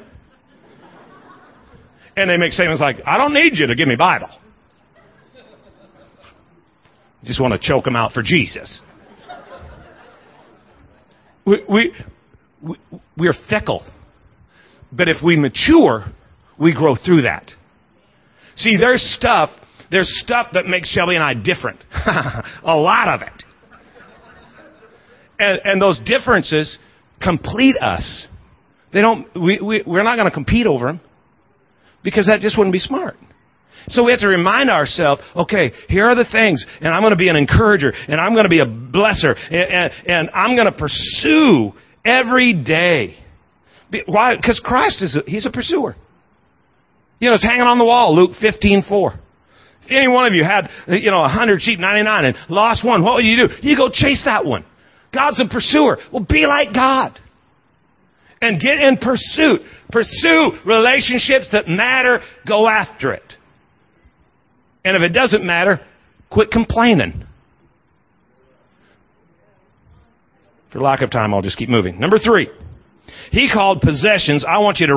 and 2.17 2.31
they 2.31 2.37
make 2.37 2.53
statements 2.53 2.81
like, 2.81 2.99
"I 3.05 3.17
don't 3.19 3.35
need 3.35 3.57
you 3.57 3.67
to 3.67 3.75
give 3.75 3.89
me 3.89 3.97
Bible." 3.97 4.31
I 7.21 7.27
Just 7.27 7.41
want 7.41 7.53
to 7.53 7.59
choke 7.59 7.85
them 7.85 7.97
out 7.97 8.13
for 8.13 8.23
Jesus. 8.23 8.81
We, 11.45 11.65
we, 11.69 11.95
we, 12.63 12.77
we're 13.17 13.35
fickle. 13.49 13.85
But 14.93 15.09
if 15.09 15.17
we 15.23 15.37
mature, 15.37 16.05
we 16.59 16.75
grow 16.75 16.97
through 16.97 17.23
that. 17.23 17.51
See, 18.57 18.77
there's 18.77 19.03
stuff, 19.17 19.51
there's 19.91 20.11
stuff 20.25 20.49
that 20.55 20.67
makes 20.67 20.91
Shelby 20.91 21.15
and 21.15 21.23
I 21.23 21.35
different. 21.35 21.81
A 22.65 22.77
lot 22.77 23.09
of 23.09 23.23
it. 23.23 23.45
And, 25.39 25.61
and 25.65 25.83
those 25.83 26.01
differences 26.05 26.79
complete 27.23 27.77
us. 27.77 28.27
They 28.93 29.01
don't, 29.01 29.29
we, 29.41 29.61
we, 29.61 29.83
we're 29.87 30.03
not 30.03 30.17
going 30.17 30.29
to 30.29 30.35
compete 30.35 30.67
over 30.67 30.87
them 30.87 31.01
because 32.03 32.27
that 32.27 32.41
just 32.41 32.59
wouldn't 32.59 32.73
be 32.73 32.81
smart. 32.81 33.17
So 33.89 34.05
we 34.05 34.11
have 34.11 34.21
to 34.21 34.29
remind 34.29 34.71
ourselves, 34.71 35.23
okay, 35.37 35.71
here 35.89 36.07
are 36.07 36.15
the 36.15 36.27
things, 36.31 36.67
and 36.81 36.89
I'm 36.89 37.01
going 37.03 37.13
to 37.13 37.17
be 37.17 37.29
an 37.29 37.37
encourager, 37.37 37.93
and 38.09 38.21
I'm 38.21 38.33
going 38.33 38.45
to 38.45 38.51
be 38.51 38.61
a 38.61 38.67
blesser, 38.67 39.35
and, 39.51 39.55
and, 39.55 39.93
and 40.07 40.31
I'm 40.35 40.57
going 40.57 40.67
to 40.67 40.77
pursue 40.77 41.73
every 42.05 42.53
day. 42.63 43.15
Why? 44.07 44.37
Because 44.37 44.61
Christ 44.63 45.03
is, 45.03 45.17
a, 45.17 45.31
he's 45.31 45.47
a 45.47 45.51
pursuer. 45.51 45.97
You 47.21 47.29
know, 47.29 47.35
it's 47.35 47.45
hanging 47.45 47.63
on 47.63 47.79
the 47.79 47.85
wall, 47.85 48.15
Luke 48.15 48.33
15, 48.41 48.85
4. 48.89 49.15
If 49.85 49.91
any 49.91 50.09
one 50.09 50.27
of 50.27 50.35
you 50.35 50.45
had, 50.45 50.69
you 50.87 51.11
know, 51.11 51.25
a 51.25 51.29
hundred 51.29 51.63
sheep, 51.63 51.79
99, 51.79 52.25
and 52.27 52.37
lost 52.49 52.85
one, 52.85 53.03
what 53.03 53.15
would 53.15 53.25
you 53.25 53.49
do? 53.49 53.55
You 53.63 53.77
go 53.77 53.89
chase 53.91 54.23
that 54.25 54.45
one. 54.45 54.65
God's 55.13 55.41
a 55.41 55.49
pursuer. 55.49 55.99
Well, 56.13 56.27
be 56.29 56.47
like 56.47 56.75
God. 56.75 57.19
And 58.41 58.61
get 58.61 58.75
in 58.75 58.99
pursuit. 58.99 59.63
Pursue 59.91 60.51
relationships 60.65 61.49
that 61.53 61.67
matter. 61.67 62.21
Go 62.47 62.69
after 62.69 63.13
it. 63.13 63.33
And 64.85 64.97
if 64.97 65.03
it 65.03 65.13
doesn't 65.13 65.45
matter, 65.45 65.81
quit 66.31 66.51
complaining. 66.51 67.25
For 70.73 70.81
lack 70.81 71.01
of 71.01 71.11
time, 71.11 71.35
I'll 71.35 71.43
just 71.43 71.57
keep 71.57 71.69
moving. 71.69 71.99
Number 71.99 72.19
three, 72.19 72.49
he 73.31 73.51
called 73.53 73.81
possessions, 73.81 74.45
I 74.47 74.59
want 74.59 74.79
you 74.79 74.87
to 74.89 74.97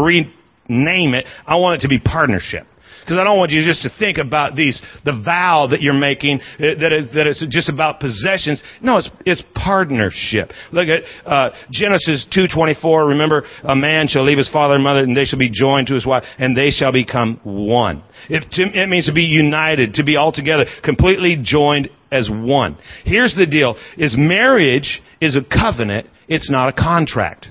rename 0.69 1.13
it, 1.13 1.25
I 1.45 1.57
want 1.57 1.79
it 1.79 1.81
to 1.83 1.89
be 1.89 1.99
partnership. 1.99 2.65
Because 3.01 3.17
I 3.17 3.23
don't 3.23 3.39
want 3.39 3.51
you 3.51 3.65
just 3.65 3.81
to 3.81 3.89
think 3.97 4.17
about 4.19 4.55
these, 4.55 4.79
the 5.05 5.21
vow 5.25 5.67
that 5.71 5.81
you're 5.81 5.93
making, 5.93 6.39
uh, 6.39 6.77
that, 6.79 6.93
is, 6.93 7.13
that 7.15 7.25
it's 7.25 7.43
just 7.49 7.67
about 7.67 7.99
possessions. 7.99 8.61
No, 8.81 8.97
it's, 8.97 9.09
it's 9.25 9.43
partnership. 9.55 10.49
Look 10.71 10.87
at 10.87 11.01
uh, 11.25 11.49
Genesis 11.71 12.27
2.24. 12.35 13.09
Remember, 13.09 13.43
a 13.63 13.75
man 13.75 14.07
shall 14.07 14.23
leave 14.23 14.37
his 14.37 14.49
father 14.49 14.75
and 14.75 14.83
mother, 14.83 14.99
and 14.99 15.17
they 15.17 15.25
shall 15.25 15.39
be 15.39 15.49
joined 15.49 15.87
to 15.87 15.95
his 15.95 16.05
wife, 16.05 16.23
and 16.37 16.55
they 16.55 16.69
shall 16.69 16.91
become 16.91 17.39
one. 17.43 18.03
It, 18.29 18.45
it 18.51 18.87
means 18.87 19.07
to 19.07 19.13
be 19.13 19.23
united, 19.23 19.95
to 19.95 20.03
be 20.03 20.17
altogether, 20.17 20.65
completely 20.83 21.39
joined 21.41 21.89
as 22.11 22.29
one. 22.31 22.77
Here's 23.03 23.35
the 23.35 23.47
deal, 23.47 23.77
is 23.97 24.15
marriage 24.17 25.01
is 25.19 25.35
a 25.35 25.41
covenant, 25.41 26.07
it's 26.27 26.51
not 26.51 26.69
a 26.69 26.73
contract. 26.73 27.47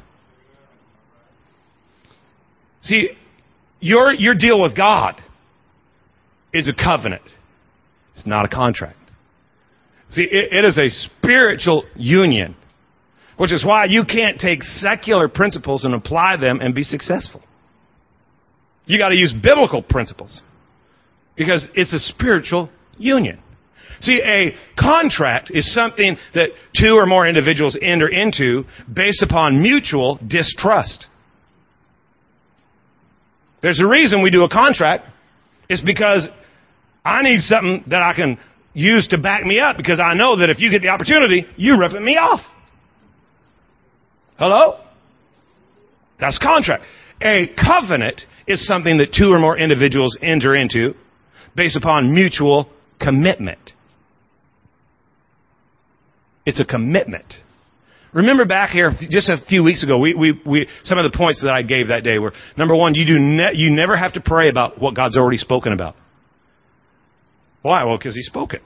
See, 2.83 3.11
your, 3.81 4.13
your 4.13 4.35
deal 4.35 4.61
with 4.61 4.77
God 4.77 5.21
is 6.53 6.69
a 6.69 6.75
covenant. 6.75 7.23
It's 8.13 8.27
not 8.27 8.45
a 8.45 8.49
contract. 8.49 8.99
See, 10.11 10.23
it, 10.23 10.53
it 10.53 10.65
is 10.65 10.79
a 10.79 10.89
spiritual 10.89 11.85
union, 11.95 12.57
which 13.37 13.53
is 13.53 13.65
why 13.65 13.85
you 13.87 14.05
can't 14.05 14.39
take 14.39 14.63
secular 14.63 15.29
principles 15.29 15.85
and 15.85 15.95
apply 15.95 16.37
them 16.37 16.61
and 16.61 16.75
be 16.75 16.83
successful. 16.83 17.43
You 18.87 18.99
got 18.99 19.11
to 19.11 19.17
use 19.17 19.33
biblical 19.33 19.83
principles 19.83 20.43
because 21.37 21.67
it's 21.75 21.93
a 21.93 21.99
spiritual 21.99 22.71
union. 22.99 23.41
See, 24.01 24.21
a 24.25 24.55
contract 24.79 25.51
is 25.51 25.73
something 25.75 26.17
that 26.35 26.51
two 26.75 26.95
or 26.95 27.07
more 27.07 27.27
individuals 27.27 27.79
enter 27.81 28.09
into 28.09 28.65
based 28.93 29.23
upon 29.23 29.63
mutual 29.63 30.19
distrust. 30.27 31.07
There's 33.63 33.81
a 33.81 33.87
reason 33.87 34.23
we 34.23 34.31
do 34.31 34.45
a 34.45 34.49
contract. 34.49 35.05
It's 35.69 35.83
because 35.83 36.29
I 37.05 37.23
need 37.23 37.41
something 37.41 37.85
that 37.89 38.03
I 38.03 38.15
can 38.15 38.39
use 38.73 39.09
to 39.09 39.19
back 39.19 39.45
me 39.45 39.61
up 39.61 39.77
because 39.77 40.01
I 40.01 40.15
know 40.15 40.37
that 40.37 40.51
if 40.51 40.61
you 40.61 40.71
get 40.71 40.83
the 40.83 40.89
opportunity, 40.89 41.47
you're 41.57 41.79
ripping 41.79 42.05
me 42.05 42.17
off. 42.17 42.41
Hello? 44.39 44.81
That's 46.19 46.39
contract. 46.39 46.85
A 47.23 47.49
covenant 47.49 48.23
is 48.47 48.67
something 48.67 48.99
that 48.99 49.13
two 49.13 49.31
or 49.31 49.39
more 49.39 49.57
individuals 49.57 50.17
enter 50.23 50.55
into 50.55 50.95
based 51.55 51.77
upon 51.77 52.15
mutual 52.15 52.71
commitment. 52.99 53.73
It's 56.47 56.61
a 56.61 56.65
commitment. 56.65 57.35
Remember 58.13 58.45
back 58.45 58.71
here 58.71 58.91
just 59.09 59.29
a 59.29 59.37
few 59.49 59.63
weeks 59.63 59.85
ago, 59.85 59.99
we, 59.99 60.15
we, 60.15 60.41
we, 60.45 60.69
some 60.83 60.99
of 60.99 61.11
the 61.11 61.17
points 61.17 61.43
that 61.43 61.53
I 61.53 61.63
gave 61.63 61.89
that 61.89 62.03
day 62.03 62.19
were 62.19 62.33
number 62.57 62.75
one, 62.75 62.95
you 62.95 63.07
do 63.07 63.19
ne- 63.19 63.55
you 63.55 63.71
never 63.71 63.97
have 63.97 64.15
to 64.15 64.21
pray 64.21 64.49
about 64.49 64.81
what 64.81 64.95
God's 64.97 65.17
already 65.17 65.37
spoken 65.37 65.73
about. 65.73 65.95
Why? 67.63 67.85
Well, 67.85 67.99
because 67.99 68.17
He 68.17 68.23
spoke 68.23 68.53
it. 68.53 68.63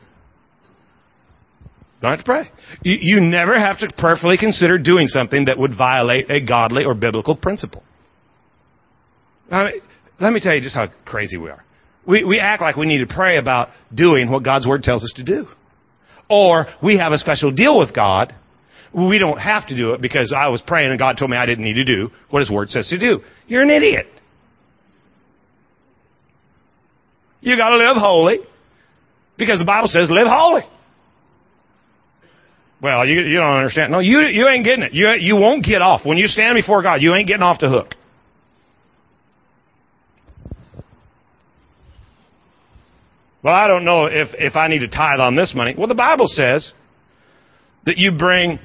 Don't 2.00 2.12
have 2.12 2.20
to 2.20 2.24
pray. 2.24 2.50
You, 2.82 2.96
you 3.00 3.20
never 3.20 3.58
have 3.58 3.78
to 3.78 3.90
prayerfully 3.98 4.38
consider 4.38 4.78
doing 4.78 5.08
something 5.08 5.46
that 5.46 5.58
would 5.58 5.76
violate 5.76 6.30
a 6.30 6.40
godly 6.40 6.84
or 6.84 6.94
biblical 6.94 7.36
principle. 7.36 7.82
I 9.50 9.64
mean, 9.64 9.72
let 10.20 10.32
me 10.32 10.40
tell 10.40 10.54
you 10.54 10.60
just 10.60 10.74
how 10.74 10.88
crazy 11.04 11.36
we 11.36 11.50
are. 11.50 11.64
We, 12.06 12.24
we 12.24 12.40
act 12.40 12.62
like 12.62 12.76
we 12.76 12.86
need 12.86 13.06
to 13.06 13.14
pray 13.14 13.38
about 13.38 13.70
doing 13.94 14.30
what 14.30 14.42
God's 14.42 14.66
Word 14.66 14.82
tells 14.82 15.04
us 15.04 15.12
to 15.16 15.24
do. 15.24 15.48
Or 16.28 16.66
we 16.82 16.98
have 16.98 17.12
a 17.12 17.18
special 17.18 17.52
deal 17.52 17.78
with 17.78 17.94
God. 17.94 18.34
We 18.94 19.18
don't 19.18 19.38
have 19.38 19.66
to 19.68 19.76
do 19.76 19.92
it 19.94 20.00
because 20.00 20.32
I 20.36 20.48
was 20.48 20.62
praying 20.62 20.90
and 20.90 20.98
God 20.98 21.16
told 21.18 21.30
me 21.30 21.36
I 21.36 21.46
didn't 21.46 21.64
need 21.64 21.74
to 21.74 21.84
do 21.84 22.10
what 22.30 22.40
His 22.40 22.50
Word 22.50 22.70
says 22.70 22.88
to 22.90 22.98
do. 22.98 23.20
You're 23.46 23.62
an 23.62 23.70
idiot. 23.70 24.06
You 27.40 27.56
gotta 27.56 27.76
live 27.76 27.96
holy 27.96 28.38
because 29.36 29.58
the 29.58 29.64
Bible 29.64 29.88
says 29.88 30.10
live 30.10 30.28
holy. 30.28 30.62
Well, 32.80 33.06
you, 33.08 33.20
you 33.20 33.38
don't 33.38 33.56
understand. 33.56 33.92
No, 33.92 34.00
you, 34.00 34.20
you 34.20 34.46
ain't 34.46 34.64
getting 34.64 34.84
it. 34.84 34.92
You, 34.92 35.08
you 35.18 35.36
won't 35.36 35.64
get 35.64 35.80
off. 35.80 36.02
When 36.04 36.18
you 36.18 36.26
stand 36.26 36.54
before 36.54 36.82
God, 36.82 37.00
you 37.00 37.14
ain't 37.14 37.26
getting 37.26 37.42
off 37.42 37.58
the 37.58 37.70
hook. 37.70 37.94
Well, 43.42 43.54
I 43.54 43.68
don't 43.68 43.84
know 43.84 44.06
if, 44.06 44.28
if 44.34 44.56
I 44.56 44.68
need 44.68 44.80
to 44.80 44.88
tithe 44.88 45.20
on 45.20 45.34
this 45.34 45.54
money. 45.54 45.74
Well, 45.76 45.86
the 45.86 45.94
Bible 45.94 46.26
says 46.28 46.72
that 47.84 47.98
you 47.98 48.12
bring 48.12 48.58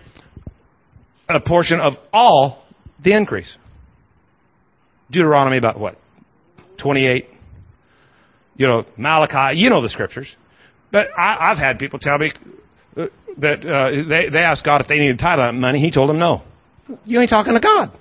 a 1.35 1.39
portion 1.39 1.79
of 1.79 1.93
all 2.11 2.63
the 3.03 3.15
increase. 3.15 3.55
Deuteronomy 5.11 5.57
about 5.57 5.79
what? 5.79 5.97
28. 6.81 7.27
You 8.55 8.67
know, 8.67 8.85
Malachi. 8.97 9.57
You 9.57 9.69
know 9.69 9.81
the 9.81 9.89
scriptures. 9.89 10.35
But 10.91 11.07
I, 11.17 11.51
I've 11.51 11.57
had 11.57 11.79
people 11.79 11.99
tell 11.99 12.17
me 12.17 12.31
uh, 12.97 13.05
that 13.37 13.65
uh, 13.65 14.09
they, 14.09 14.29
they 14.29 14.39
asked 14.39 14.65
God 14.65 14.81
if 14.81 14.87
they 14.87 14.97
needed 14.97 15.17
to 15.17 15.23
tithe 15.23 15.39
on 15.39 15.59
money. 15.59 15.79
He 15.79 15.91
told 15.91 16.09
them 16.09 16.17
no. 16.17 16.43
You 17.05 17.19
ain't 17.21 17.29
talking 17.29 17.53
to 17.53 17.59
God. 17.59 17.91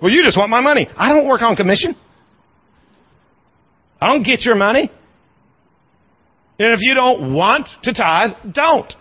Well, 0.00 0.10
you 0.10 0.22
just 0.22 0.36
want 0.36 0.50
my 0.50 0.60
money. 0.60 0.88
I 0.96 1.10
don't 1.10 1.26
work 1.26 1.42
on 1.42 1.56
commission. 1.56 1.94
I 4.00 4.08
don't 4.08 4.22
get 4.22 4.42
your 4.42 4.56
money. 4.56 4.90
And 6.58 6.72
if 6.72 6.80
you 6.80 6.94
don't 6.94 7.34
want 7.34 7.68
to 7.82 7.92
tithe, 7.92 8.30
don't. 8.52 8.92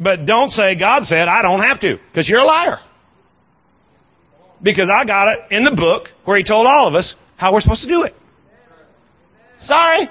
But 0.00 0.26
don't 0.26 0.50
say, 0.50 0.78
God 0.78 1.04
said, 1.04 1.28
I 1.28 1.42
don't 1.42 1.60
have 1.60 1.80
to, 1.80 1.98
because 2.08 2.28
you're 2.28 2.40
a 2.40 2.46
liar. 2.46 2.78
Because 4.62 4.88
I 4.94 5.04
got 5.04 5.28
it 5.28 5.38
in 5.50 5.64
the 5.64 5.74
book 5.74 6.08
where 6.24 6.36
He 6.36 6.44
told 6.44 6.66
all 6.66 6.86
of 6.88 6.94
us 6.94 7.14
how 7.36 7.52
we're 7.52 7.60
supposed 7.60 7.82
to 7.82 7.88
do 7.88 8.02
it. 8.02 8.14
Sorry. 9.60 10.08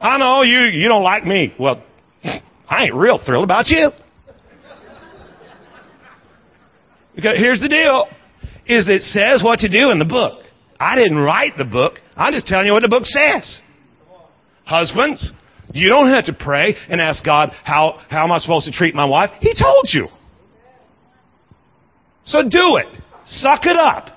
I 0.00 0.18
know 0.18 0.42
you, 0.42 0.60
you 0.60 0.88
don't 0.88 1.02
like 1.02 1.24
me. 1.24 1.54
Well, 1.58 1.82
I 2.68 2.84
ain't 2.84 2.94
real 2.94 3.20
thrilled 3.24 3.44
about 3.44 3.68
you. 3.68 3.90
Because 7.14 7.36
here's 7.38 7.60
the 7.60 7.68
deal, 7.68 8.06
is 8.66 8.88
it 8.88 9.02
says 9.02 9.42
what 9.42 9.60
to 9.60 9.68
do 9.68 9.90
in 9.90 9.98
the 9.98 10.04
book. 10.04 10.44
I 10.78 10.96
didn't 10.96 11.18
write 11.18 11.52
the 11.58 11.64
book. 11.64 11.94
I'm 12.16 12.32
just 12.32 12.46
telling 12.46 12.66
you 12.66 12.72
what 12.72 12.82
the 12.82 12.88
book 12.88 13.04
says. 13.04 13.58
Husbands, 14.64 15.32
you 15.72 15.90
don't 15.90 16.10
have 16.10 16.26
to 16.26 16.32
pray 16.32 16.74
and 16.88 17.00
ask 17.00 17.24
God, 17.24 17.50
how, 17.64 18.00
how 18.08 18.24
am 18.24 18.32
I 18.32 18.38
supposed 18.38 18.66
to 18.66 18.72
treat 18.72 18.94
my 18.94 19.04
wife? 19.04 19.30
He 19.40 19.54
told 19.54 19.88
you. 19.92 20.08
So 22.24 22.42
do 22.42 22.76
it. 22.76 22.86
Suck 23.26 23.64
it 23.64 23.76
up. 23.76 24.16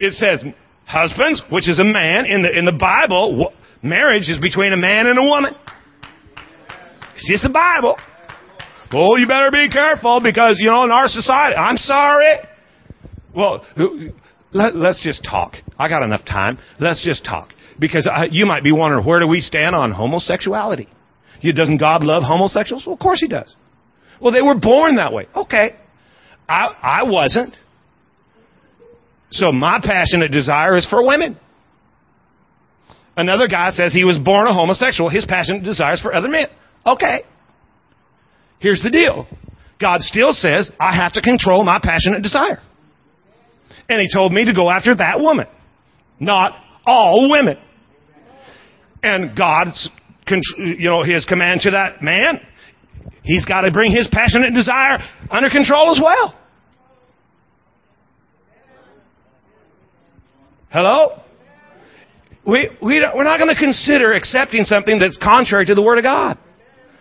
It 0.00 0.12
says, 0.12 0.44
husbands, 0.86 1.42
which 1.50 1.68
is 1.68 1.78
a 1.78 1.84
man, 1.84 2.26
in 2.26 2.42
the, 2.42 2.58
in 2.58 2.64
the 2.64 2.72
Bible, 2.72 3.52
marriage 3.82 4.28
is 4.28 4.38
between 4.38 4.72
a 4.72 4.76
man 4.76 5.06
and 5.06 5.18
a 5.18 5.22
woman. 5.22 5.54
It's 7.14 7.28
just 7.28 7.44
the 7.44 7.50
Bible. 7.50 7.96
Oh, 8.92 9.16
you 9.16 9.26
better 9.26 9.50
be 9.50 9.68
careful 9.70 10.20
because, 10.22 10.58
you 10.60 10.70
know, 10.70 10.84
in 10.84 10.90
our 10.90 11.08
society, 11.08 11.56
I'm 11.56 11.76
sorry. 11.76 12.36
Well, 13.34 13.64
let, 14.52 14.74
us 14.76 15.00
just 15.02 15.24
talk. 15.24 15.54
I 15.78 15.88
got 15.88 16.02
enough 16.04 16.24
time. 16.24 16.58
Let's 16.78 17.04
just 17.04 17.24
talk. 17.24 17.50
Because 17.78 18.08
I, 18.10 18.26
you 18.30 18.46
might 18.46 18.62
be 18.62 18.72
wondering, 18.72 19.04
where 19.04 19.20
do 19.20 19.26
we 19.26 19.40
stand 19.40 19.74
on 19.74 19.92
homosexuality? 19.92 20.88
You, 21.40 21.52
doesn't 21.52 21.78
God 21.78 22.04
love 22.04 22.22
homosexuals? 22.22 22.84
Well, 22.86 22.94
of 22.94 23.00
course 23.00 23.20
He 23.20 23.28
does. 23.28 23.54
Well, 24.20 24.32
they 24.32 24.42
were 24.42 24.58
born 24.58 24.96
that 24.96 25.12
way. 25.12 25.26
Okay. 25.34 25.70
I, 26.48 26.66
I 26.82 27.02
wasn't. 27.04 27.56
So 29.30 29.50
my 29.50 29.80
passionate 29.82 30.30
desire 30.30 30.76
is 30.76 30.86
for 30.86 31.04
women. 31.04 31.38
Another 33.16 33.48
guy 33.48 33.70
says 33.70 33.92
he 33.92 34.04
was 34.04 34.18
born 34.18 34.46
a 34.46 34.54
homosexual. 34.54 35.08
His 35.10 35.24
passionate 35.24 35.64
desire 35.64 35.94
is 35.94 36.00
for 36.00 36.14
other 36.14 36.28
men. 36.28 36.46
Okay. 36.84 37.22
Here's 38.58 38.82
the 38.82 38.90
deal. 38.90 39.26
God 39.80 40.00
still 40.00 40.32
says 40.32 40.70
I 40.78 40.96
have 40.96 41.12
to 41.12 41.22
control 41.22 41.64
my 41.64 41.80
passionate 41.82 42.22
desire. 42.22 42.60
And 43.88 44.00
he 44.00 44.08
told 44.12 44.32
me 44.32 44.46
to 44.46 44.54
go 44.54 44.70
after 44.70 44.94
that 44.96 45.20
woman, 45.20 45.46
not 46.18 46.52
all 46.86 47.30
women. 47.30 47.58
And 49.02 49.36
God's, 49.36 49.90
you 50.58 50.88
know, 50.88 51.02
his 51.02 51.24
command 51.24 51.62
to 51.62 51.72
that 51.72 52.02
man, 52.02 52.40
he's 53.22 53.44
got 53.44 53.62
to 53.62 53.70
bring 53.70 53.92
his 53.92 54.08
passionate 54.10 54.54
desire 54.54 54.98
under 55.30 55.50
control 55.50 55.90
as 55.90 56.00
well. 56.02 56.38
Hello? 60.70 61.20
We, 62.46 62.68
we 62.82 63.06
we're 63.14 63.24
not 63.24 63.38
going 63.38 63.54
to 63.54 63.58
consider 63.58 64.12
accepting 64.12 64.64
something 64.64 64.98
that's 64.98 65.18
contrary 65.22 65.66
to 65.66 65.74
the 65.74 65.82
Word 65.82 65.98
of 65.98 66.04
God. 66.04 66.38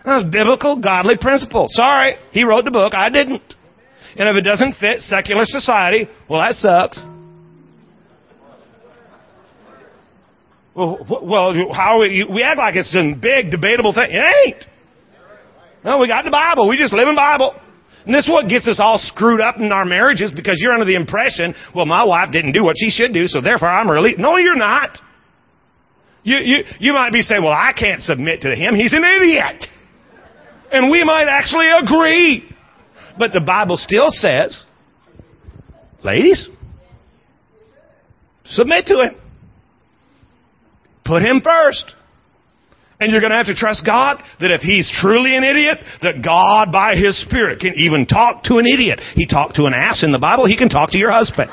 That's 0.06 0.26
biblical, 0.26 0.80
godly 0.80 1.16
principle. 1.20 1.66
Sorry, 1.70 2.16
he 2.32 2.44
wrote 2.44 2.66
the 2.66 2.72
book, 2.72 2.94
I 2.96 3.10
didn't. 3.10 3.42
And 4.16 4.30
if 4.30 4.36
it 4.36 4.42
doesn't 4.42 4.76
fit 4.76 5.00
secular 5.00 5.44
society, 5.46 6.08
well, 6.30 6.42
that 6.42 6.56
sucks. 6.56 7.04
Well, 10.76 11.06
well 11.24 11.72
how 11.72 12.02
we, 12.02 12.24
we 12.24 12.44
act 12.44 12.58
like 12.58 12.76
it's 12.76 12.92
some 12.92 13.20
big 13.20 13.52
debatable 13.52 13.94
thing. 13.94 14.10
It 14.10 14.48
ain't. 14.48 14.66
No, 15.84 16.00
we 16.00 16.08
got 16.08 16.26
the 16.26 16.32
Bible. 16.32 16.68
We 16.68 16.78
just 16.78 16.94
live 16.94 17.08
in 17.08 17.16
Bible. 17.16 17.54
And 18.06 18.14
this 18.14 18.26
is 18.26 18.32
what 18.32 18.50
gets 18.50 18.68
us 18.68 18.80
all 18.80 18.98
screwed 18.98 19.40
up 19.40 19.58
in 19.58 19.72
our 19.72 19.86
marriages 19.86 20.32
because 20.36 20.60
you're 20.62 20.74
under 20.74 20.86
the 20.86 20.96
impression, 20.96 21.54
well, 21.74 21.86
my 21.86 22.04
wife 22.04 22.32
didn't 22.32 22.52
do 22.52 22.64
what 22.64 22.76
she 22.78 22.90
should 22.90 23.14
do, 23.14 23.28
so 23.28 23.40
therefore 23.42 23.70
I'm 23.70 23.90
really. 23.90 24.16
No, 24.18 24.38
you're 24.38 24.58
not. 24.58 24.98
You, 26.24 26.38
you, 26.38 26.64
you 26.80 26.94
might 26.94 27.12
be 27.12 27.22
saying, 27.22 27.44
well, 27.44 27.54
I 27.54 27.72
can't 27.78 28.02
submit 28.02 28.42
to 28.42 28.56
him. 28.56 28.76
He's 28.76 28.94
an 28.94 29.04
idiot. 29.04 29.66
And 30.72 30.90
we 30.90 31.04
might 31.04 31.28
actually 31.30 31.70
agree. 31.70 32.50
But 33.18 33.32
the 33.32 33.42
Bible 33.42 33.78
still 33.78 34.08
says, 34.10 34.64
ladies, 36.04 36.50
submit 38.46 38.86
to 38.88 38.96
him. 39.04 39.23
Put 41.06 41.22
him 41.22 41.42
first. 41.44 41.94
And 43.00 43.12
you're 43.12 43.22
going 43.22 43.32
to 43.32 43.38
have 43.38 43.48
to 43.48 43.56
trust 43.56 43.86
God 43.86 44.24
that 44.40 44.52
if 44.52 44.62
he's 44.62 44.90
truly 45.02 45.36
an 45.36 45.44
idiot, 45.44 45.78
that 46.02 46.24
God 46.24 46.72
by 46.72 46.96
his 46.96 47.20
Spirit 47.22 47.60
can 47.60 47.74
even 47.76 48.06
talk 48.06 48.44
to 48.44 48.58
an 48.58 48.66
idiot. 48.66 49.02
He 49.16 49.26
talked 49.26 49.56
to 49.56 49.66
an 49.66 49.74
ass 49.74 50.04
in 50.04 50.12
the 50.12 50.20
Bible, 50.20 50.46
he 50.46 50.56
can 50.56 50.70
talk 50.70 50.92
to 50.92 50.98
your 50.98 51.12
husband. 51.12 51.50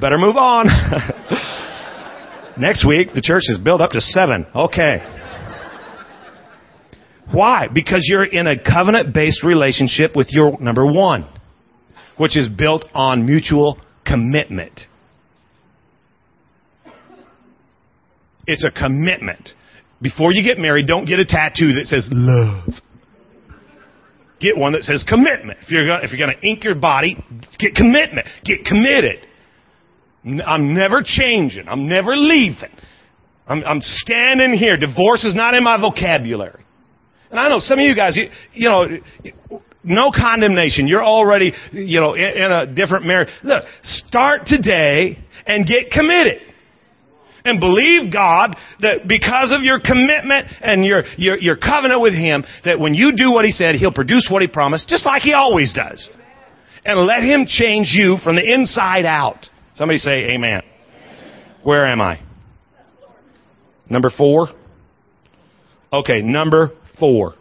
Better 0.00 0.18
move 0.18 0.36
on. 0.36 0.66
Next 2.58 2.86
week, 2.86 3.08
the 3.14 3.20
church 3.20 3.42
is 3.48 3.58
built 3.58 3.80
up 3.80 3.90
to 3.92 4.00
seven. 4.00 4.46
Okay. 4.54 4.98
Why? 7.32 7.68
Because 7.72 8.06
you're 8.08 8.24
in 8.24 8.46
a 8.46 8.56
covenant 8.56 9.12
based 9.12 9.42
relationship 9.42 10.14
with 10.14 10.28
your 10.30 10.60
number 10.60 10.86
one, 10.86 11.28
which 12.18 12.36
is 12.36 12.48
built 12.48 12.84
on 12.94 13.24
mutual 13.24 13.80
commitment. 14.04 14.82
It's 18.46 18.64
a 18.64 18.70
commitment. 18.70 19.50
Before 20.00 20.32
you 20.32 20.42
get 20.42 20.58
married, 20.58 20.86
don't 20.86 21.04
get 21.04 21.18
a 21.18 21.24
tattoo 21.24 21.74
that 21.74 21.86
says 21.86 22.08
love. 22.12 22.74
Get 24.40 24.56
one 24.56 24.72
that 24.72 24.84
says 24.84 25.04
commitment. 25.08 25.58
If 25.62 25.70
you're 25.70 25.86
gonna, 25.86 26.04
if 26.04 26.12
you're 26.12 26.24
going 26.24 26.38
to 26.38 26.46
ink 26.46 26.62
your 26.62 26.76
body, 26.76 27.16
get 27.58 27.74
commitment. 27.74 28.26
Get 28.44 28.64
committed. 28.64 29.26
I'm 30.44 30.74
never 30.74 31.02
changing. 31.04 31.68
I'm 31.68 31.88
never 31.88 32.16
leaving. 32.16 32.70
I'm, 33.46 33.64
I'm 33.64 33.80
standing 33.80 34.52
here. 34.52 34.76
Divorce 34.76 35.24
is 35.24 35.34
not 35.34 35.54
in 35.54 35.64
my 35.64 35.80
vocabulary. 35.80 36.64
And 37.30 37.40
I 37.40 37.48
know 37.48 37.58
some 37.58 37.78
of 37.78 37.84
you 37.84 37.94
guys, 37.94 38.16
you, 38.16 38.28
you 38.54 38.68
know, 38.68 39.60
no 39.88 40.10
condemnation. 40.14 40.86
You're 40.86 41.04
already, 41.04 41.52
you 41.72 42.00
know, 42.00 42.14
in, 42.14 42.24
in 42.24 42.52
a 42.52 42.66
different 42.66 43.06
marriage. 43.06 43.28
Look, 43.42 43.64
start 43.82 44.46
today 44.46 45.18
and 45.46 45.66
get 45.66 45.90
committed. 45.90 46.42
and 47.44 47.60
believe 47.60 48.12
God 48.12 48.56
that 48.80 49.08
because 49.08 49.52
of 49.52 49.62
your 49.62 49.80
commitment 49.80 50.48
and 50.60 50.84
your, 50.84 51.04
your, 51.16 51.38
your 51.38 51.56
covenant 51.56 52.00
with 52.00 52.14
Him, 52.14 52.44
that 52.64 52.78
when 52.78 52.94
you 52.94 53.16
do 53.16 53.32
what 53.32 53.44
He 53.44 53.50
said, 53.50 53.74
He'll 53.76 53.92
produce 53.92 54.28
what 54.30 54.42
He 54.42 54.48
promised, 54.48 54.88
just 54.88 55.06
like 55.06 55.22
He 55.22 55.32
always 55.32 55.72
does. 55.72 56.08
And 56.84 57.00
let 57.06 57.22
Him 57.22 57.46
change 57.46 57.88
you 57.92 58.18
from 58.22 58.36
the 58.36 58.54
inside 58.54 59.04
out. 59.04 59.46
Somebody 59.74 59.98
say 59.98 60.30
amen. 60.30 60.62
Where 61.62 61.86
am 61.86 62.00
I? 62.00 62.20
Number 63.90 64.10
four? 64.10 64.48
Okay, 65.92 66.20
number 66.22 66.72
four. 66.98 67.34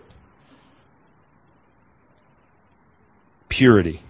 Purity. 3.50 4.02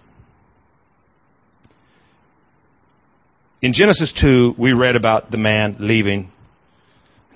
In 3.60 3.72
Genesis 3.72 4.12
2, 4.20 4.54
we 4.58 4.72
read 4.72 4.96
about 4.96 5.30
the 5.30 5.36
man 5.36 5.76
leaving. 5.80 6.30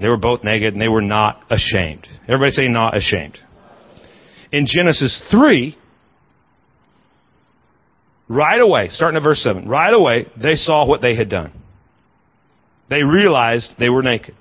They 0.01 0.09
were 0.09 0.17
both 0.17 0.45
naked 0.45 0.73
and 0.73 0.81
they 0.81 0.89
were 0.89 1.03
not 1.03 1.43
ashamed. 1.51 2.07
Everybody 2.25 2.51
say 2.51 2.69
not 2.69 2.97
ashamed. 2.97 3.39
In 4.53 4.67
Genesis 4.67 5.23
3, 5.31 5.77
right 8.29 8.61
away, 8.61 8.89
starting 8.91 9.17
at 9.17 9.23
verse 9.23 9.43
7, 9.43 9.69
right 9.69 9.93
away, 9.93 10.27
they 10.41 10.55
saw 10.55 10.87
what 10.87 11.01
they 11.03 11.17
had 11.17 11.29
done. 11.29 11.53
They 12.89 13.03
realized 13.03 13.75
they 13.79 13.89
were 13.89 14.03
naked. 14.03 14.35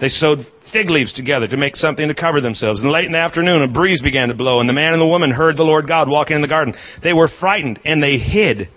They 0.00 0.08
sewed 0.08 0.46
fig 0.72 0.90
leaves 0.90 1.12
together 1.12 1.46
to 1.48 1.56
make 1.56 1.76
something 1.76 2.08
to 2.08 2.14
cover 2.14 2.40
themselves. 2.40 2.80
And 2.80 2.90
late 2.90 3.04
in 3.04 3.12
the 3.12 3.18
afternoon, 3.18 3.62
a 3.62 3.72
breeze 3.72 4.02
began 4.02 4.28
to 4.28 4.34
blow, 4.34 4.60
and 4.60 4.68
the 4.68 4.74
man 4.74 4.92
and 4.92 5.00
the 5.00 5.06
woman 5.06 5.30
heard 5.30 5.56
the 5.56 5.62
Lord 5.62 5.86
God 5.86 6.08
walking 6.08 6.36
in 6.36 6.42
the 6.42 6.48
garden. 6.48 6.74
They 7.02 7.12
were 7.12 7.28
frightened, 7.40 7.80
and 7.84 8.02
they 8.02 8.18
hid. 8.18 8.68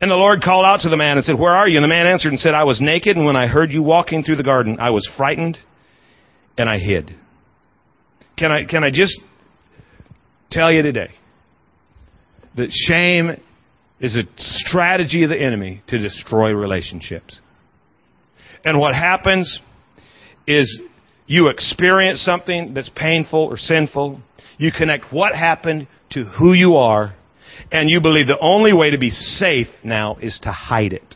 And 0.00 0.10
the 0.10 0.16
Lord 0.16 0.42
called 0.42 0.64
out 0.64 0.80
to 0.80 0.88
the 0.88 0.96
man 0.96 1.16
and 1.16 1.24
said, 1.24 1.38
Where 1.38 1.54
are 1.54 1.68
you? 1.68 1.76
And 1.76 1.84
the 1.84 1.88
man 1.88 2.06
answered 2.06 2.30
and 2.30 2.40
said, 2.40 2.54
I 2.54 2.64
was 2.64 2.80
naked, 2.80 3.16
and 3.16 3.26
when 3.26 3.36
I 3.36 3.46
heard 3.46 3.72
you 3.72 3.82
walking 3.82 4.22
through 4.22 4.36
the 4.36 4.42
garden, 4.42 4.78
I 4.80 4.90
was 4.90 5.08
frightened, 5.16 5.58
and 6.56 6.68
I 6.68 6.78
hid. 6.78 7.14
Can 8.36 8.50
I, 8.50 8.64
can 8.64 8.84
I 8.84 8.90
just 8.90 9.20
tell 10.50 10.72
you 10.72 10.82
today 10.82 11.10
that 12.56 12.70
shame 12.70 13.36
is 14.00 14.16
a 14.16 14.22
strategy 14.36 15.22
of 15.24 15.30
the 15.30 15.40
enemy 15.40 15.82
to 15.88 15.98
destroy 15.98 16.52
relationships. 16.52 17.38
And 18.64 18.78
what 18.78 18.94
happens 18.94 19.60
is 20.50 20.82
you 21.26 21.48
experience 21.48 22.20
something 22.24 22.74
that's 22.74 22.90
painful 22.94 23.40
or 23.40 23.56
sinful. 23.56 24.20
You 24.58 24.72
connect 24.76 25.12
what 25.12 25.34
happened 25.34 25.86
to 26.10 26.24
who 26.24 26.52
you 26.52 26.76
are. 26.76 27.14
And 27.70 27.88
you 27.88 28.00
believe 28.00 28.26
the 28.26 28.38
only 28.40 28.72
way 28.72 28.90
to 28.90 28.98
be 28.98 29.10
safe 29.10 29.68
now 29.84 30.16
is 30.16 30.38
to 30.42 30.50
hide 30.50 30.92
it. 30.92 31.14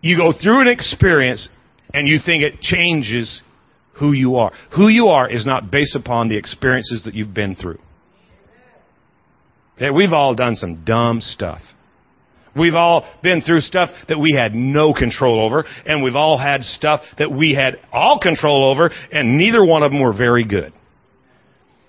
You 0.00 0.16
go 0.16 0.32
through 0.32 0.62
an 0.62 0.68
experience 0.68 1.48
and 1.94 2.08
you 2.08 2.18
think 2.24 2.42
it 2.42 2.60
changes 2.60 3.42
who 3.94 4.12
you 4.12 4.36
are. 4.36 4.52
Who 4.76 4.88
you 4.88 5.08
are 5.08 5.28
is 5.28 5.46
not 5.46 5.70
based 5.70 5.94
upon 5.94 6.28
the 6.28 6.36
experiences 6.36 7.02
that 7.04 7.14
you've 7.14 7.34
been 7.34 7.54
through. 7.54 7.78
We've 9.80 10.12
all 10.12 10.34
done 10.34 10.56
some 10.56 10.84
dumb 10.84 11.20
stuff. 11.20 11.60
We've 12.58 12.74
all 12.74 13.08
been 13.22 13.40
through 13.40 13.60
stuff 13.60 13.90
that 14.08 14.18
we 14.18 14.34
had 14.38 14.54
no 14.54 14.92
control 14.92 15.40
over, 15.40 15.64
and 15.86 16.02
we've 16.02 16.16
all 16.16 16.38
had 16.38 16.62
stuff 16.62 17.00
that 17.18 17.30
we 17.30 17.54
had 17.54 17.76
all 17.92 18.18
control 18.18 18.64
over, 18.70 18.90
and 19.12 19.38
neither 19.38 19.64
one 19.64 19.82
of 19.82 19.92
them 19.92 20.00
were 20.00 20.16
very 20.16 20.44
good. 20.44 20.72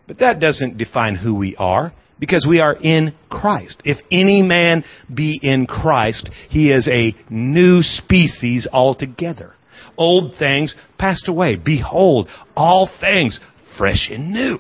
But 0.08 0.20
that 0.20 0.40
doesn't 0.40 0.78
define 0.78 1.16
who 1.16 1.36
we 1.36 1.56
are, 1.56 1.94
because 2.20 2.46
we 2.48 2.60
are 2.60 2.76
in 2.76 3.16
Christ. 3.30 3.82
If 3.86 3.98
any 4.12 4.42
man 4.42 4.84
be 5.14 5.40
in 5.42 5.66
Christ, 5.66 6.30
he 6.50 6.72
is 6.72 6.88
a 6.88 7.16
new 7.30 7.82
species 7.82 8.68
altogether. 8.72 9.54
Old 9.98 10.36
things 10.38 10.76
passed 10.98 11.28
away. 11.28 11.56
Behold, 11.56 12.28
all 12.56 12.90
things 13.00 13.40
fresh 13.78 14.10
and 14.12 14.32
new 14.32 14.60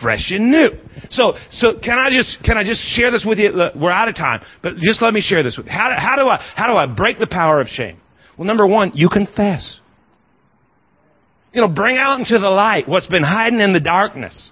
fresh 0.00 0.30
and 0.30 0.50
new. 0.50 0.70
So, 1.10 1.34
so 1.50 1.78
can 1.78 1.98
I 1.98 2.10
just 2.10 2.42
can 2.44 2.56
I 2.56 2.64
just 2.64 2.80
share 2.80 3.10
this 3.10 3.24
with 3.26 3.38
you? 3.38 3.50
Look, 3.50 3.74
we're 3.74 3.90
out 3.90 4.08
of 4.08 4.16
time, 4.16 4.42
but 4.62 4.76
just 4.76 5.02
let 5.02 5.12
me 5.12 5.20
share 5.20 5.42
this 5.42 5.56
with 5.56 5.66
you. 5.66 5.72
How, 5.72 5.88
do, 5.88 5.94
how 5.96 6.16
do 6.16 6.28
I 6.28 6.42
how 6.56 6.66
do 6.66 6.74
I 6.74 6.86
break 6.86 7.18
the 7.18 7.28
power 7.30 7.60
of 7.60 7.68
shame? 7.68 8.00
Well, 8.36 8.46
number 8.46 8.66
one, 8.66 8.92
you 8.94 9.08
confess. 9.08 9.80
You 11.52 11.60
know, 11.60 11.68
bring 11.68 11.96
out 11.96 12.18
into 12.18 12.38
the 12.38 12.50
light 12.50 12.88
what's 12.88 13.06
been 13.06 13.22
hiding 13.22 13.60
in 13.60 13.72
the 13.72 13.80
darkness. 13.80 14.50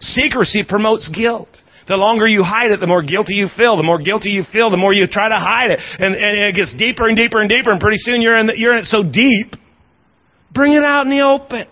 Secrecy 0.00 0.64
promotes 0.66 1.10
guilt. 1.10 1.48
The 1.88 1.96
longer 1.96 2.26
you 2.26 2.42
hide 2.42 2.70
it, 2.70 2.80
the 2.80 2.86
more 2.86 3.02
guilty 3.02 3.34
you 3.34 3.48
feel. 3.54 3.76
The 3.76 3.82
more 3.82 3.98
guilty 3.98 4.30
you 4.30 4.44
feel, 4.52 4.70
the 4.70 4.76
more 4.76 4.92
you 4.92 5.06
try 5.06 5.28
to 5.28 5.36
hide 5.36 5.70
it, 5.70 5.80
and, 5.80 6.14
and 6.14 6.38
it 6.38 6.54
gets 6.54 6.74
deeper 6.76 7.08
and 7.08 7.16
deeper 7.16 7.40
and 7.40 7.48
deeper. 7.48 7.70
And 7.70 7.80
pretty 7.80 7.96
soon 7.98 8.20
you're 8.20 8.36
in 8.36 8.46
the, 8.46 8.58
you're 8.58 8.72
in 8.72 8.80
it 8.80 8.84
so 8.86 9.02
deep. 9.02 9.54
Bring 10.52 10.72
it 10.72 10.84
out 10.84 11.06
in 11.06 11.10
the 11.10 11.20
open. 11.20 11.66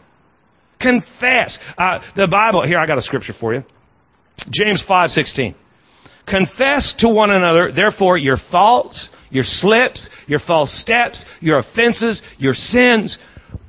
Confess. 0.87 1.59
Uh, 1.77 1.99
the 2.15 2.29
Bible, 2.29 2.65
here 2.65 2.79
I 2.79 2.87
got 2.87 2.99
a 2.99 3.03
scripture 3.03 3.33
for 3.39 3.53
you. 3.55 3.65
James 4.53 4.83
5:16. 4.89 5.55
Confess 6.27 6.95
to 6.99 7.09
one 7.09 7.31
another, 7.31 7.73
therefore, 7.73 8.17
your 8.17 8.37
faults, 8.51 9.11
your 9.31 9.45
slips, 9.45 10.09
your 10.27 10.41
false 10.41 10.73
steps, 10.81 11.25
your 11.41 11.59
offenses, 11.59 12.23
your 12.39 12.53
sins. 12.55 13.17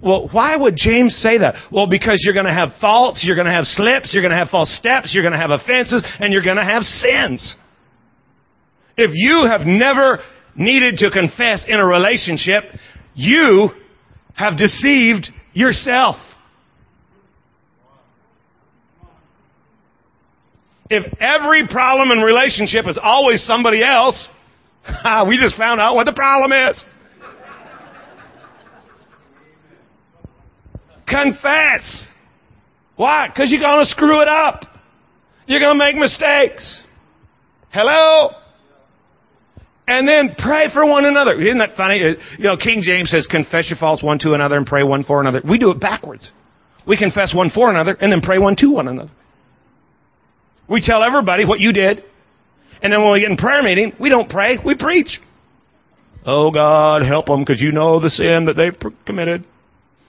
Well, 0.01 0.29
why 0.31 0.55
would 0.55 0.75
James 0.75 1.15
say 1.15 1.37
that? 1.37 1.55
Well, 1.71 1.87
because 1.87 2.21
you're 2.23 2.33
going 2.33 2.47
to 2.47 2.53
have 2.53 2.69
faults, 2.81 3.23
you're 3.23 3.35
going 3.35 3.45
to 3.45 3.53
have 3.53 3.65
slips, 3.65 4.13
you're 4.13 4.23
going 4.23 4.31
to 4.31 4.37
have 4.37 4.49
false 4.49 4.71
steps, 4.75 5.13
you're 5.13 5.23
going 5.23 5.33
to 5.33 5.39
have 5.39 5.51
offenses, 5.51 6.03
and 6.19 6.33
you're 6.33 6.43
going 6.43 6.57
to 6.57 6.63
have 6.63 6.83
sins. 6.83 7.55
If 8.97 9.11
you 9.13 9.45
have 9.47 9.61
never 9.67 10.19
needed 10.55 10.97
to 10.97 11.11
confess 11.11 11.65
in 11.67 11.79
a 11.79 11.85
relationship, 11.85 12.63
you 13.13 13.69
have 14.33 14.57
deceived 14.57 15.29
yourself. 15.53 16.15
If 20.89 21.13
every 21.19 21.67
problem 21.67 22.11
in 22.11 22.19
relationship 22.23 22.87
is 22.87 22.99
always 23.01 23.43
somebody 23.43 23.83
else, 23.83 24.29
we 25.27 25.37
just 25.37 25.57
found 25.57 25.81
out 25.81 25.95
what 25.95 26.05
the 26.05 26.13
problem 26.13 26.51
is. 26.51 26.83
Confess. 31.07 32.07
Why? 32.95 33.27
Because 33.27 33.51
you're 33.51 33.61
going 33.61 33.79
to 33.79 33.85
screw 33.85 34.21
it 34.21 34.27
up. 34.27 34.63
You're 35.45 35.61
going 35.61 35.77
to 35.77 35.83
make 35.83 35.95
mistakes. 35.95 36.81
Hello? 37.69 38.31
And 39.87 40.05
then 40.07 40.35
pray 40.37 40.67
for 40.73 40.85
one 40.85 41.05
another. 41.05 41.39
Isn't 41.39 41.59
that 41.59 41.77
funny? 41.77 42.03
Uh, 42.03 42.21
you 42.37 42.43
know, 42.43 42.57
King 42.57 42.81
James 42.81 43.09
says, 43.09 43.25
confess 43.29 43.69
your 43.69 43.77
faults 43.77 44.03
one 44.03 44.19
to 44.19 44.33
another 44.33 44.57
and 44.57 44.65
pray 44.65 44.83
one 44.83 45.05
for 45.05 45.21
another. 45.21 45.41
We 45.47 45.57
do 45.57 45.71
it 45.71 45.79
backwards. 45.79 46.31
We 46.85 46.97
confess 46.97 47.33
one 47.33 47.49
for 47.49 47.69
another 47.69 47.93
and 47.93 48.11
then 48.11 48.19
pray 48.19 48.37
one 48.37 48.57
to 48.57 48.67
one 48.67 48.89
another. 48.89 49.11
We 50.69 50.81
tell 50.81 51.03
everybody 51.03 51.45
what 51.45 51.59
you 51.59 51.71
did. 51.73 52.03
And 52.81 52.93
then 52.93 53.01
when 53.01 53.13
we 53.13 53.21
get 53.21 53.31
in 53.31 53.37
prayer 53.37 53.63
meeting, 53.63 53.93
we 53.99 54.09
don't 54.09 54.29
pray, 54.29 54.57
we 54.63 54.75
preach. 54.77 55.19
Oh 56.25 56.51
God, 56.51 57.03
help 57.03 57.27
them 57.27 57.41
because 57.41 57.61
you 57.61 57.71
know 57.71 57.99
the 57.99 58.09
sin 58.09 58.45
that 58.45 58.55
they've 58.55 58.93
committed. 59.05 59.45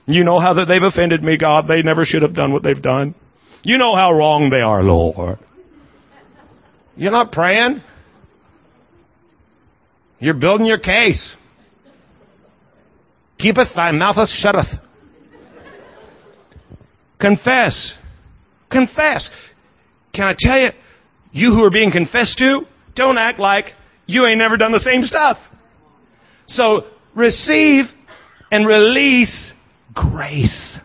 You 0.05 0.23
know 0.23 0.39
how 0.39 0.53
that 0.55 0.65
they've 0.65 0.83
offended 0.83 1.23
me, 1.23 1.37
God. 1.37 1.65
They 1.67 1.81
never 1.81 2.03
should 2.03 2.23
have 2.23 2.33
done 2.33 2.51
what 2.51 2.63
they've 2.63 2.81
done. 2.81 3.15
You 3.63 3.77
know 3.77 3.95
how 3.95 4.11
wrong 4.11 4.49
they 4.49 4.61
are, 4.61 4.83
Lord. 4.83 5.39
You're 6.95 7.11
not 7.11 7.31
praying. 7.31 7.81
You're 10.19 10.33
building 10.33 10.65
your 10.65 10.79
case. 10.79 11.35
Keepeth 13.39 13.73
thy 13.75 13.91
mouth 13.91 14.17
shutteth. 14.27 14.67
Confess. 17.19 17.93
Confess. 18.69 19.29
Can 20.13 20.27
I 20.27 20.35
tell 20.37 20.59
you, 20.59 20.69
you 21.31 21.51
who 21.53 21.63
are 21.63 21.71
being 21.71 21.91
confessed 21.91 22.37
to, 22.39 22.61
don't 22.95 23.17
act 23.17 23.39
like 23.39 23.65
you 24.05 24.25
ain't 24.25 24.39
never 24.39 24.57
done 24.57 24.71
the 24.71 24.79
same 24.79 25.03
stuff. 25.03 25.37
So 26.47 26.87
receive 27.15 27.85
and 28.51 28.65
release 28.65 29.53
grace. 29.93 30.79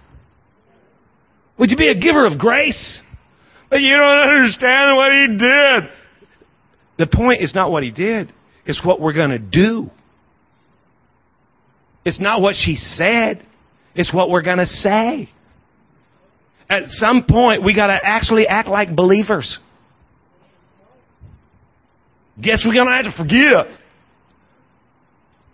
Would 1.59 1.71
you 1.71 1.77
be 1.77 1.89
a 1.89 1.99
giver 1.99 2.27
of 2.27 2.39
grace? 2.39 3.01
But 3.71 3.81
you 3.81 3.97
don't 3.97 4.29
understand 4.29 4.97
what 4.97 5.13
he 5.13 5.27
did. 5.39 5.91
The 6.99 7.07
point 7.07 7.41
is 7.41 7.55
not 7.55 7.71
what 7.71 7.83
he 7.83 7.91
did. 7.91 8.33
It's 8.67 8.85
what 8.85 9.01
we're 9.01 9.15
going 9.15 9.31
to 9.31 9.39
do. 9.39 9.91
It's 12.05 12.21
not 12.21 12.41
what 12.41 12.55
she 12.57 12.77
said. 12.77 13.45
It's 13.95 14.13
what 14.13 14.31
we're 14.31 14.43
going 14.43 14.59
to 14.59 14.67
say. 14.67 15.31
At 16.69 16.89
some 16.89 17.25
point, 17.29 17.63
we 17.63 17.75
got 17.75 17.89
to 17.89 17.99
actually 18.03 18.47
act 18.47 18.69
like 18.69 18.95
believers. 18.95 19.59
Guess 22.41 22.65
we're 22.67 22.75
going 22.75 22.87
to 22.89 22.93
have 22.95 23.05
to 23.05 23.17
forgive. 23.17 23.81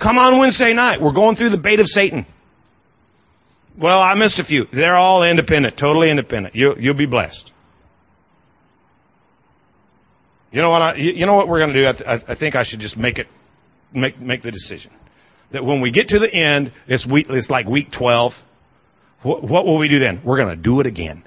Come 0.00 0.16
on 0.18 0.38
Wednesday 0.38 0.72
night. 0.72 1.00
We're 1.00 1.12
going 1.12 1.36
through 1.36 1.50
the 1.50 1.58
bait 1.58 1.80
of 1.80 1.86
Satan. 1.86 2.26
Well, 3.78 4.00
I 4.00 4.14
missed 4.14 4.38
a 4.38 4.44
few. 4.44 4.64
They're 4.72 4.96
all 4.96 5.22
independent, 5.22 5.78
totally 5.78 6.10
independent. 6.10 6.54
You, 6.54 6.74
you'll 6.78 6.96
be 6.96 7.06
blessed. 7.06 7.50
You 10.52 10.62
know 10.62 10.70
what? 10.70 10.82
I, 10.82 10.94
you 10.96 11.26
know 11.26 11.34
what 11.34 11.48
we're 11.48 11.60
going 11.60 11.72
to 11.72 11.80
do? 11.80 11.86
I, 11.88 12.16
th- 12.16 12.24
I 12.28 12.34
think 12.34 12.56
I 12.56 12.64
should 12.64 12.80
just 12.80 12.96
make 12.96 13.18
it, 13.18 13.26
make 13.92 14.18
make 14.20 14.42
the 14.42 14.50
decision. 14.50 14.90
that 15.52 15.64
when 15.64 15.80
we 15.80 15.92
get 15.92 16.08
to 16.08 16.18
the 16.18 16.32
end, 16.32 16.72
it's 16.86 17.06
week, 17.06 17.26
it's 17.30 17.50
like 17.50 17.66
week 17.66 17.88
12. 17.96 18.32
What, 19.22 19.42
what 19.42 19.66
will 19.66 19.78
we 19.78 19.88
do 19.88 19.98
then? 19.98 20.22
We're 20.24 20.36
going 20.36 20.56
to 20.56 20.62
do 20.62 20.80
it 20.80 20.86
again. 20.86 21.24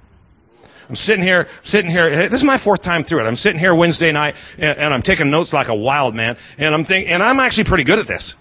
I'm 0.89 0.95
sitting 0.95 1.23
here, 1.23 1.47
sitting 1.63 1.89
here. 1.89 2.29
This 2.29 2.39
is 2.39 2.45
my 2.45 2.61
fourth 2.63 2.83
time 2.83 3.03
through 3.03 3.21
it. 3.21 3.23
I'm 3.23 3.35
sitting 3.35 3.59
here 3.59 3.73
Wednesday 3.73 4.11
night, 4.11 4.35
and, 4.57 4.77
and 4.77 4.93
I'm 4.93 5.01
taking 5.01 5.31
notes 5.31 5.53
like 5.53 5.67
a 5.69 5.75
wild 5.75 6.13
man. 6.13 6.35
And 6.57 6.73
I'm 6.75 6.85
thinking, 6.85 7.11
and 7.11 7.23
I'm 7.23 7.39
actually 7.39 7.65
pretty 7.65 7.85
good 7.85 7.99
at 7.99 8.07
this. 8.07 8.33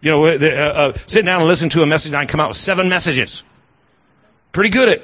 You 0.00 0.10
know, 0.10 0.24
uh, 0.24 0.30
uh, 0.30 0.98
sitting 1.06 1.26
down 1.26 1.40
and 1.40 1.48
listening 1.48 1.70
to 1.70 1.82
a 1.82 1.86
message, 1.86 2.08
and 2.08 2.16
I 2.16 2.26
come 2.26 2.40
out 2.40 2.48
with 2.48 2.56
seven 2.56 2.88
messages. 2.88 3.42
Pretty 4.52 4.70
good 4.70 4.88
at 4.88 4.98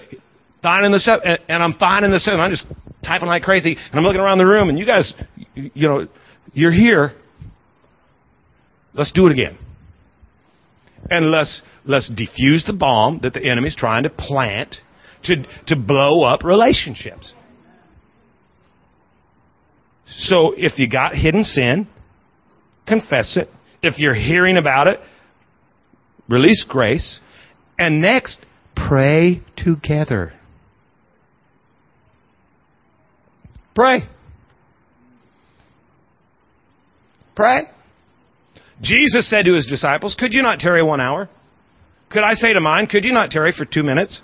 finding 0.63 0.91
the 0.91 0.99
seven, 0.99 1.27
and, 1.27 1.39
and 1.49 1.63
I'm 1.63 1.75
finding 1.75 2.11
the 2.11 2.21
seven. 2.21 2.41
I'm 2.41 2.51
just 2.51 2.65
typing 3.05 3.29
like 3.29 3.43
crazy, 3.43 3.77
and 3.77 3.95
I'm 3.95 4.05
looking 4.05 4.21
around 4.21 4.39
the 4.39 4.47
room, 4.47 4.71
and 4.71 4.79
you 4.79 4.87
guys, 4.87 5.13
you 5.55 5.89
know, 5.89 6.07
you're 6.55 6.73
here. 6.73 7.13
Let's 8.95 9.13
do 9.13 9.27
it 9.27 9.33
again. 9.33 9.59
And 11.11 11.31
let's 11.31 11.63
let's 11.85 12.11
defuse 12.11 12.67
the 12.67 12.77
bomb 12.79 13.21
that 13.23 13.33
the 13.35 13.45
enemy's 13.49 13.77
trying 13.77 14.03
to 14.03 14.11
plant 14.11 14.77
to, 15.25 15.45
to 15.67 15.77
blow 15.77 16.23
up 16.23 16.45
relationships. 16.45 17.33
So 20.07 20.55
if 20.57 20.79
you 20.79 20.89
got 20.89 21.15
hidden 21.15 21.45
sin, 21.45 21.89
confess 22.87 23.37
it. 23.37 23.49
If 23.83 23.99
you're 23.99 24.15
hearing 24.15 24.57
about 24.57 24.87
it, 24.87 25.01
release 26.29 26.65
grace. 26.69 27.21
And 27.79 28.01
next, 28.01 28.39
pray 28.75 29.43
together. 29.57 30.33
Pray. 33.75 34.03
Pray. 37.35 37.65
Jesus 38.83 39.29
said 39.29 39.45
to 39.47 39.55
his 39.55 39.67
disciples, 39.67 40.17
Could 40.19 40.35
you 40.35 40.43
not 40.43 40.59
tarry 40.59 40.83
one 40.83 41.01
hour? 41.01 41.29
Could 42.11 42.23
I 42.23 42.35
say 42.35 42.53
to 42.53 42.61
mine, 42.61 42.87
Could 42.87 43.05
you 43.05 43.13
not 43.13 43.31
tarry 43.31 43.53
for 43.57 43.65
two 43.65 43.83
minutes? 43.83 44.21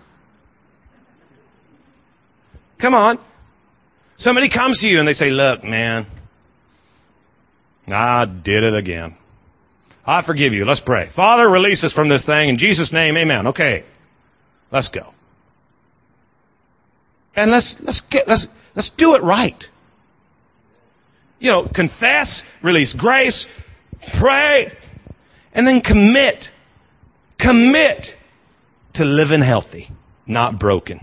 Come 2.81 2.95
on. 2.95 3.19
Somebody 4.19 4.51
comes 4.51 4.81
to 4.81 4.87
you 4.87 4.99
and 4.99 5.09
they 5.09 5.15
say, 5.15 5.31
Look, 5.31 5.65
man, 5.65 6.07
I 7.89 8.25
did 8.27 8.63
it 8.63 8.75
again. 8.75 9.17
I 10.05 10.25
forgive 10.25 10.53
you. 10.53 10.65
Let's 10.65 10.83
pray. 10.85 11.09
Father, 11.15 11.49
release 11.49 11.85
us 11.85 11.93
from 11.93 12.09
this 12.09 12.27
thing. 12.27 12.49
In 12.49 12.59
Jesus' 12.59 12.93
name, 12.93 13.17
amen. 13.17 13.49
Okay. 13.49 13.85
Let's 14.71 14.89
go. 14.89 15.13
And 17.37 17.51
let's, 17.51 17.77
let's 17.81 18.03
get, 18.11 18.29
let's, 18.29 18.47
let's 18.75 18.91
do 18.99 19.15
it 19.15 19.23
right. 19.23 19.63
You 21.39 21.51
know, 21.51 21.69
confess, 21.73 22.43
release 22.63 22.95
grace, 22.99 23.47
pray, 24.21 24.73
and 25.53 25.67
then 25.67 25.81
commit. 25.81 26.47
Commit 27.39 28.07
to 28.95 29.05
living 29.05 29.43
healthy, 29.43 29.89
not 30.27 30.59
broken. 30.61 31.01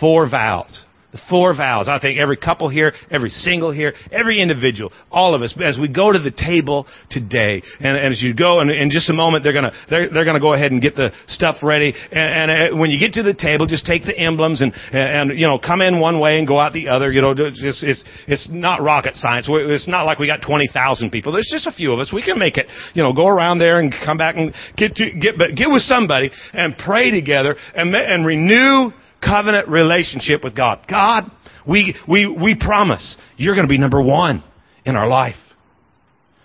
Four 0.00 0.28
vows. 0.28 0.84
Four 1.28 1.54
vows. 1.56 1.88
I 1.88 1.98
think 2.00 2.18
every 2.18 2.36
couple 2.36 2.68
here, 2.68 2.92
every 3.10 3.30
single 3.30 3.70
here, 3.70 3.94
every 4.10 4.40
individual, 4.40 4.92
all 5.10 5.34
of 5.34 5.42
us, 5.42 5.54
as 5.62 5.78
we 5.78 5.88
go 5.88 6.12
to 6.12 6.18
the 6.18 6.30
table 6.30 6.86
today, 7.10 7.62
and, 7.80 7.96
and 7.96 8.12
as 8.12 8.22
you 8.22 8.34
go, 8.34 8.60
and 8.60 8.70
in 8.70 8.90
just 8.90 9.10
a 9.10 9.12
moment, 9.12 9.44
they're 9.44 9.52
gonna 9.52 9.72
they're, 9.90 10.10
they're 10.10 10.24
gonna 10.24 10.40
go 10.40 10.52
ahead 10.52 10.72
and 10.72 10.80
get 10.80 10.94
the 10.94 11.10
stuff 11.26 11.56
ready. 11.62 11.94
And, 12.12 12.50
and 12.50 12.74
uh, 12.74 12.76
when 12.76 12.90
you 12.90 12.98
get 12.98 13.14
to 13.14 13.22
the 13.22 13.34
table, 13.34 13.66
just 13.66 13.86
take 13.86 14.04
the 14.04 14.16
emblems 14.18 14.62
and 14.62 14.72
and 14.92 15.38
you 15.38 15.46
know 15.46 15.58
come 15.58 15.80
in 15.80 16.00
one 16.00 16.20
way 16.20 16.38
and 16.38 16.46
go 16.46 16.58
out 16.58 16.72
the 16.72 16.88
other. 16.88 17.10
You 17.10 17.22
know, 17.22 17.34
it's 17.36 17.82
it's 17.82 18.04
it's 18.26 18.48
not 18.50 18.82
rocket 18.82 19.14
science. 19.14 19.48
It's 19.50 19.88
not 19.88 20.04
like 20.04 20.18
we 20.18 20.26
got 20.26 20.42
twenty 20.42 20.68
thousand 20.72 21.10
people. 21.10 21.32
There's 21.32 21.50
just 21.50 21.66
a 21.66 21.72
few 21.72 21.92
of 21.92 21.98
us. 21.98 22.12
We 22.12 22.22
can 22.22 22.38
make 22.38 22.56
it. 22.56 22.66
You 22.94 23.02
know, 23.02 23.12
go 23.12 23.26
around 23.26 23.58
there 23.58 23.80
and 23.80 23.92
come 23.92 24.18
back 24.18 24.36
and 24.36 24.54
get 24.76 24.94
to 24.96 25.10
get 25.10 25.38
but 25.38 25.54
get 25.56 25.70
with 25.70 25.82
somebody 25.82 26.30
and 26.52 26.76
pray 26.76 27.10
together 27.10 27.56
and 27.74 27.94
and 27.94 28.26
renew 28.26 28.92
covenant 29.24 29.68
relationship 29.68 30.44
with 30.44 30.56
God. 30.56 30.80
God, 30.88 31.30
we, 31.66 31.94
we, 32.08 32.26
we 32.26 32.54
promise 32.54 33.16
you're 33.36 33.54
going 33.54 33.66
to 33.66 33.70
be 33.72 33.78
number 33.78 34.02
one 34.02 34.42
in 34.84 34.96
our 34.96 35.08
life. 35.08 35.36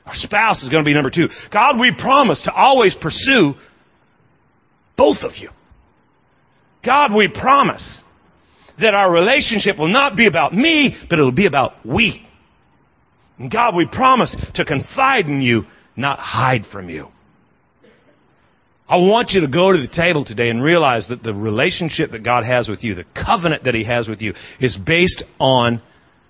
Our 0.05 0.15
spouse 0.15 0.63
is 0.63 0.69
going 0.69 0.83
to 0.83 0.87
be 0.87 0.93
number 0.93 1.09
two. 1.09 1.27
God, 1.51 1.79
we 1.79 1.93
promise 1.97 2.41
to 2.43 2.53
always 2.53 2.95
pursue 2.99 3.53
both 4.97 5.17
of 5.21 5.31
you. 5.37 5.49
God, 6.85 7.13
we 7.15 7.29
promise 7.29 8.01
that 8.79 8.93
our 8.93 9.11
relationship 9.11 9.77
will 9.79 9.87
not 9.87 10.17
be 10.17 10.27
about 10.27 10.53
me, 10.53 10.97
but 11.09 11.19
it'll 11.19 11.31
be 11.31 11.45
about 11.47 11.85
we. 11.85 12.27
And 13.39 13.51
God, 13.51 13.75
we 13.75 13.87
promise 13.87 14.35
to 14.55 14.65
confide 14.65 15.27
in 15.27 15.41
you, 15.41 15.63
not 15.95 16.19
hide 16.19 16.63
from 16.71 16.89
you. 16.89 17.07
I 18.93 18.97
want 18.97 19.31
you 19.31 19.41
to 19.41 19.47
go 19.47 19.71
to 19.71 19.79
the 19.79 19.87
table 19.87 20.23
today 20.23 20.49
and 20.49 20.61
realize 20.61 21.07
that 21.09 21.23
the 21.23 21.33
relationship 21.33 22.11
that 22.11 22.23
God 22.23 22.43
has 22.45 22.69
with 22.69 22.83
you, 22.83 22.93
the 22.93 23.05
covenant 23.15 23.63
that 23.63 23.73
He 23.73 23.85
has 23.85 24.07
with 24.07 24.21
you, 24.21 24.35
is 24.59 24.77
based 24.77 25.23
on 25.39 25.81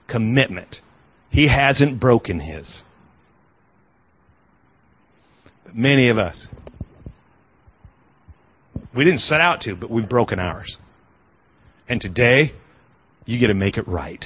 commitment. 0.09 0.78
He 1.30 1.49
hasn't 1.49 1.99
broken 1.99 2.39
His. 2.39 2.84
Many 5.74 6.07
of 6.07 6.18
us, 6.18 6.47
we 8.95 9.03
didn't 9.03 9.20
set 9.20 9.41
out 9.41 9.59
to, 9.64 9.76
but 9.76 9.91
we've 9.91 10.07
broken 10.07 10.39
ours. 10.39 10.78
And 11.89 11.99
today, 11.99 12.53
you 13.26 13.41
get 13.41 13.47
to 13.47 13.53
make 13.55 13.76
it 13.76 13.89
right. 13.89 14.24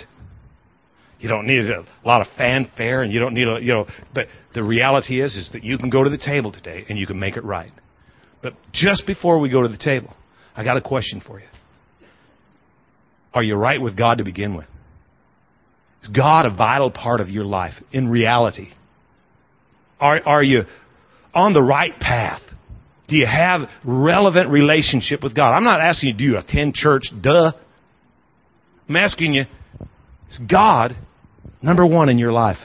You 1.20 1.28
don't 1.28 1.48
need 1.48 1.66
a 1.72 1.84
lot 2.06 2.22
of 2.22 2.28
fanfare 2.38 3.02
and 3.02 3.12
you 3.12 3.20
don't 3.20 3.34
need 3.34 3.48
a, 3.48 3.60
you 3.60 3.74
know, 3.74 3.88
but 4.14 4.28
the 4.54 4.62
reality 4.64 5.24
is, 5.24 5.36
is 5.36 5.50
that 5.54 5.64
you 5.64 5.80
can 5.80 5.90
go 5.90 6.04
to 6.04 6.10
the 6.12 6.20
table 6.20 6.52
today 6.52 6.86
and 6.88 7.00
you 7.00 7.08
can 7.08 7.20
make 7.20 7.36
it 7.36 7.44
right. 7.44 7.72
But 8.42 8.54
just 8.72 9.08
before 9.08 9.40
we 9.40 9.50
go 9.50 9.62
to 9.62 9.68
the 9.68 9.78
table, 9.78 10.16
I 10.56 10.64
got 10.64 10.78
a 10.78 10.82
question 10.82 11.22
for 11.26 11.40
you. 11.40 11.48
Are 13.34 13.44
you 13.44 13.56
right 13.56 13.82
with 13.82 13.98
God 13.98 14.20
to 14.20 14.24
begin 14.24 14.56
with? 14.56 14.68
Is 16.02 16.10
God 16.10 16.46
a 16.46 16.56
vital 16.56 16.92
part 16.92 17.22
of 17.22 17.30
your 17.30 17.46
life 17.46 17.74
in 17.92 18.10
reality? 18.10 18.70
Are, 20.00 20.22
are 20.26 20.44
you 20.44 20.64
on 21.34 21.54
the 21.54 21.62
right 21.62 21.94
path? 22.00 22.42
Do 23.08 23.16
you 23.16 23.26
have 23.26 23.70
relevant 23.84 24.50
relationship 24.50 25.24
with 25.24 25.36
God? 25.36 25.56
I'm 25.56 25.64
not 25.64 25.80
asking 25.80 26.10
you, 26.10 26.18
do 26.18 26.24
you 26.24 26.38
attend 26.38 26.74
church? 26.74 27.04
Duh. 27.22 27.54
I'm 28.88 28.96
asking 28.96 29.34
you, 29.34 29.46
is 30.30 30.40
God 30.50 30.96
number 31.62 31.86
one 31.86 32.10
in 32.10 32.18
your 32.18 32.32
life? 32.32 32.58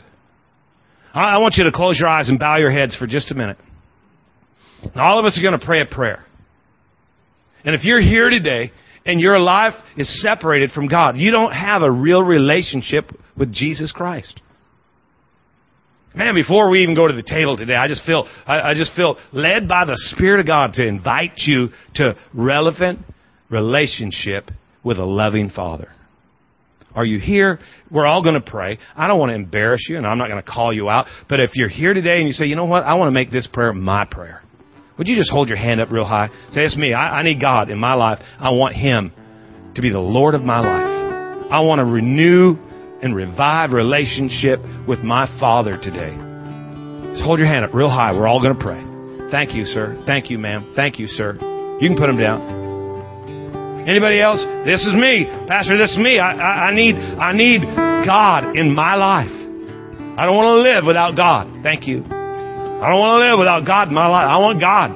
I 1.15 1.39
want 1.39 1.57
you 1.59 1.65
to 1.65 1.73
close 1.73 1.99
your 1.99 2.09
eyes 2.09 2.29
and 2.29 2.39
bow 2.39 2.57
your 2.57 2.71
heads 2.71 2.97
for 2.97 3.07
just 3.07 3.31
a 3.31 3.35
minute. 3.35 3.59
All 4.95 5.19
of 5.19 5.25
us 5.25 5.39
are 5.39 5.43
going 5.43 5.59
to 5.59 5.65
pray 5.65 5.81
a 5.81 5.87
prayer. 5.87 6.25
And 7.65 7.75
if 7.75 7.85
you're 7.85 8.01
here 8.01 8.31
today 8.31 8.73
and 9.07 9.21
your 9.21 9.39
life 9.39 9.75
is 9.97 10.23
separated 10.23 10.71
from 10.71 10.89
God, 10.89 11.17
you 11.17 11.31
don't 11.31 11.53
have 11.53 11.83
a 11.83 11.91
real 11.91 12.23
relationship 12.23 13.11
with 13.37 13.53
Jesus 13.53 13.93
Christ. 13.93 14.41
Man, 16.15 16.35
before 16.35 16.69
we 16.69 16.83
even 16.83 16.95
go 16.95 17.09
to 17.09 17.15
the 17.15 17.23
table 17.23 17.57
today, 17.57 17.75
I 17.75 17.89
just 17.89 18.05
feel 18.05 18.29
I, 18.47 18.73
I 18.73 18.75
just 18.75 18.95
feel 18.95 19.17
led 19.33 19.67
by 19.67 19.87
the 19.87 19.95
Spirit 19.97 20.41
of 20.41 20.47
God 20.47 20.75
to 20.75 20.87
invite 20.87 21.33
you 21.37 21.69
to 21.95 22.17
relevant 22.35 23.01
relationship 23.49 24.51
with 24.85 24.99
a 24.99 25.05
loving 25.05 25.49
Father. 25.49 25.89
Are 26.95 27.05
you 27.07 27.19
here? 27.19 27.59
We're 27.91 28.05
all 28.05 28.23
going 28.23 28.35
to 28.35 28.43
pray. 28.43 28.79
I 28.95 29.09
don't 29.09 29.19
want 29.19 29.31
to 29.31 29.37
embarrass 29.37 29.87
you, 29.89 29.97
and 29.97 30.07
I'm 30.07 30.19
not 30.19 30.29
going 30.29 30.43
to 30.43 30.51
call 30.51 30.75
you 30.75 30.91
out. 30.91 31.07
But 31.29 31.41
if 31.41 31.53
you're 31.55 31.71
here 31.71 31.95
today 31.95 32.19
and 32.19 32.27
you 32.27 32.35
say, 32.35 32.45
you 32.45 32.57
know 32.57 32.67
what, 32.67 32.83
I 32.83 32.95
want 32.95 33.09
to 33.09 33.13
make 33.13 33.31
this 33.31 33.49
prayer 33.51 33.73
my 33.73 34.05
prayer. 34.05 34.42
Would 34.99 35.09
you 35.09 35.17
just 35.17 35.31
hold 35.31 35.49
your 35.49 35.59
hand 35.59 35.81
up 35.81 35.91
real 35.91 36.05
high? 36.05 36.29
Say, 36.53 36.63
it's 36.63 36.77
me. 36.77 36.93
I, 36.93 37.21
I 37.21 37.23
need 37.23 37.41
God 37.41 37.71
in 37.71 37.79
my 37.79 37.95
life. 37.95 38.19
I 38.39 38.51
want 38.51 38.75
Him 38.75 39.13
to 39.75 39.83
be 39.83 39.91
the 39.91 40.01
Lord 40.01 40.35
of 40.35 40.43
my 40.43 40.61
life. 40.61 41.51
I 41.51 41.61
want 41.61 41.81
to 41.81 41.85
renew 41.85 42.57
and 43.03 43.17
revive 43.17 43.73
relationship 43.73 44.61
with 44.87 45.01
my 45.01 45.27
Father 45.41 45.77
today. 45.77 46.15
Just 47.13 47.25
hold 47.25 47.39
your 47.39 47.49
hand 47.49 47.65
up 47.65 47.75
real 47.75 47.91
high. 47.91 48.13
We're 48.13 48.27
all 48.27 48.41
going 48.41 48.57
to 48.57 48.63
pray. 48.63 48.83
Thank 49.31 49.55
you, 49.55 49.65
sir. 49.65 50.03
Thank 50.07 50.31
you, 50.31 50.39
ma'am. 50.39 50.73
Thank 50.77 50.99
you, 50.99 51.07
sir. 51.07 51.35
You 51.81 51.89
can 51.89 51.97
put 51.97 52.07
them 52.07 52.19
down. 52.19 53.89
Anybody 53.89 54.21
else? 54.21 54.45
This 54.65 54.87
is 54.87 54.95
me, 54.95 55.27
Pastor. 55.49 55.77
This 55.77 55.91
is 55.91 55.99
me. 55.99 56.19
I, 56.21 56.33
I, 56.33 56.69
I 56.69 56.75
need 56.75 56.95
I 56.95 57.33
need 57.33 57.63
God 58.07 58.57
in 58.57 58.73
my 58.73 58.95
life. 58.95 59.33
I 60.17 60.27
don't 60.27 60.37
want 60.37 60.47
to 60.47 60.63
live 60.63 60.85
without 60.87 61.17
God. 61.17 61.63
Thank 61.63 61.89
you. 61.89 62.22
I 62.83 62.91
don't 62.91 62.99
want 62.99 63.23
to 63.23 63.31
live 63.31 63.39
without 63.39 63.63
God 63.63 63.89
in 63.89 63.95
my 63.95 64.11
life. 64.11 64.27
I 64.27 64.43
want 64.43 64.59
God. 64.59 64.91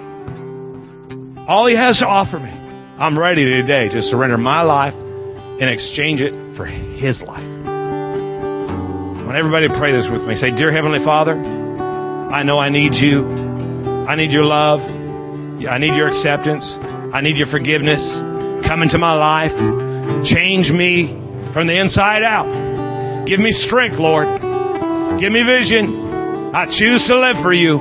All 1.47 1.70
He 1.70 1.78
has 1.78 2.03
to 2.03 2.07
offer 2.11 2.43
me. 2.43 2.51
I'm 2.51 3.14
ready 3.16 3.47
today 3.47 3.87
to 3.95 4.03
surrender 4.03 4.34
my 4.37 4.62
life 4.66 4.91
and 4.91 5.70
exchange 5.70 6.18
it 6.18 6.34
for 6.59 6.66
His 6.66 7.22
life. 7.22 7.47
I 7.47 9.22
want 9.22 9.39
everybody 9.39 9.70
to 9.70 9.78
pray 9.78 9.95
this 9.95 10.11
with 10.11 10.26
me. 10.26 10.34
Say, 10.34 10.51
Dear 10.51 10.74
Heavenly 10.74 10.99
Father, 11.07 11.39
I 11.39 12.43
know 12.43 12.59
I 12.59 12.74
need 12.74 12.99
you. 12.99 13.22
I 13.22 14.18
need 14.18 14.34
your 14.34 14.43
love. 14.43 14.82
I 14.82 15.78
need 15.78 15.95
your 15.95 16.11
acceptance. 16.11 16.66
I 17.14 17.22
need 17.22 17.39
your 17.39 17.47
forgiveness. 17.55 18.03
Come 18.66 18.82
into 18.82 18.99
my 18.99 19.14
life. 19.14 19.55
Change 20.26 20.74
me 20.74 21.14
from 21.55 21.70
the 21.70 21.78
inside 21.78 22.26
out. 22.26 22.51
Give 23.30 23.39
me 23.39 23.55
strength, 23.55 23.95
Lord. 24.03 24.26
Give 25.22 25.30
me 25.30 25.47
vision. 25.47 26.06
I 26.57 26.65
choose 26.73 27.05
to 27.13 27.21
live 27.21 27.45
for 27.45 27.53
you. 27.53 27.77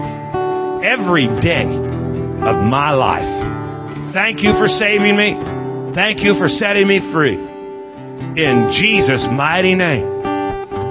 every 0.84 1.32
day 1.40 1.64
of 1.64 2.58
my 2.68 2.92
life. 2.92 4.12
Thank 4.12 4.44
you 4.44 4.52
for 4.60 4.68
saving 4.68 5.16
me. 5.16 5.32
Thank 5.96 6.20
you 6.20 6.36
for 6.36 6.52
setting 6.52 6.86
me 6.86 7.00
free. 7.16 7.40
In 7.40 8.76
Jesus' 8.76 9.26
mighty 9.32 9.76
name. 9.76 10.04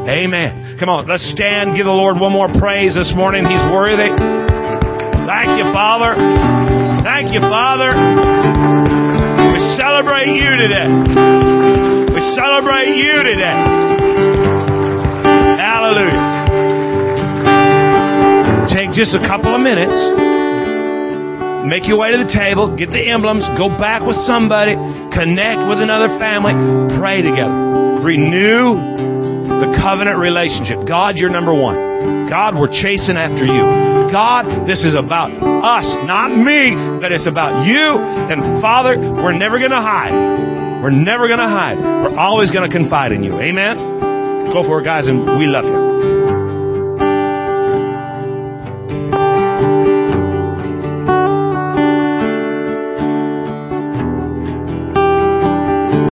Amen. 0.08 0.78
Come 0.80 0.88
on, 0.88 1.06
let's 1.06 1.28
stand. 1.30 1.76
Give 1.76 1.84
the 1.84 1.92
Lord 1.92 2.18
one 2.18 2.32
more 2.32 2.48
praise 2.56 2.96
this 2.96 3.12
morning. 3.14 3.44
He's 3.44 3.60
worthy. 3.68 4.08
Thank 5.28 5.60
you, 5.60 5.68
Father. 5.76 6.16
Thank 7.04 7.36
you, 7.36 7.40
Father. 7.40 7.92
We 9.52 9.60
celebrate 9.76 10.32
you 10.32 10.56
today. 10.56 10.88
We 12.16 12.20
celebrate 12.32 12.96
you 12.96 13.22
today. 13.28 13.60
Hallelujah. 15.60 16.43
Take 18.74 18.90
just 18.90 19.14
a 19.14 19.22
couple 19.22 19.54
of 19.54 19.62
minutes. 19.62 19.94
Make 21.62 21.86
your 21.86 21.94
way 21.94 22.10
to 22.10 22.18
the 22.18 22.26
table, 22.26 22.74
get 22.74 22.90
the 22.90 22.98
emblems, 22.98 23.46
go 23.54 23.70
back 23.70 24.02
with 24.02 24.18
somebody, 24.26 24.74
connect 25.14 25.62
with 25.70 25.78
another 25.78 26.10
family, 26.18 26.58
pray 26.98 27.22
together. 27.22 28.02
Renew 28.02 28.74
the 29.62 29.78
covenant 29.78 30.18
relationship. 30.18 30.90
God, 30.90 31.14
you're 31.22 31.30
number 31.30 31.54
one. 31.54 32.26
God, 32.26 32.58
we're 32.58 32.74
chasing 32.74 33.14
after 33.14 33.46
you. 33.46 33.62
God, 34.10 34.66
this 34.66 34.82
is 34.82 34.98
about 34.98 35.30
us, 35.38 35.86
not 36.02 36.34
me, 36.34 36.74
but 36.98 37.14
it's 37.14 37.30
about 37.30 37.70
you. 37.70 37.78
And 37.78 38.58
Father, 38.58 38.98
we're 38.98 39.38
never 39.38 39.62
going 39.62 39.70
to 39.70 39.78
hide. 39.78 40.82
We're 40.82 40.90
never 40.90 41.30
going 41.30 41.38
to 41.38 41.46
hide. 41.46 41.78
We're 41.78 42.18
always 42.18 42.50
going 42.50 42.68
to 42.68 42.74
confide 42.74 43.12
in 43.14 43.22
you. 43.22 43.38
Amen? 43.38 44.50
Go 44.50 44.66
for 44.66 44.82
it, 44.82 44.84
guys, 44.84 45.06
and 45.06 45.38
we 45.38 45.46
love 45.46 45.62
you. 45.62 45.93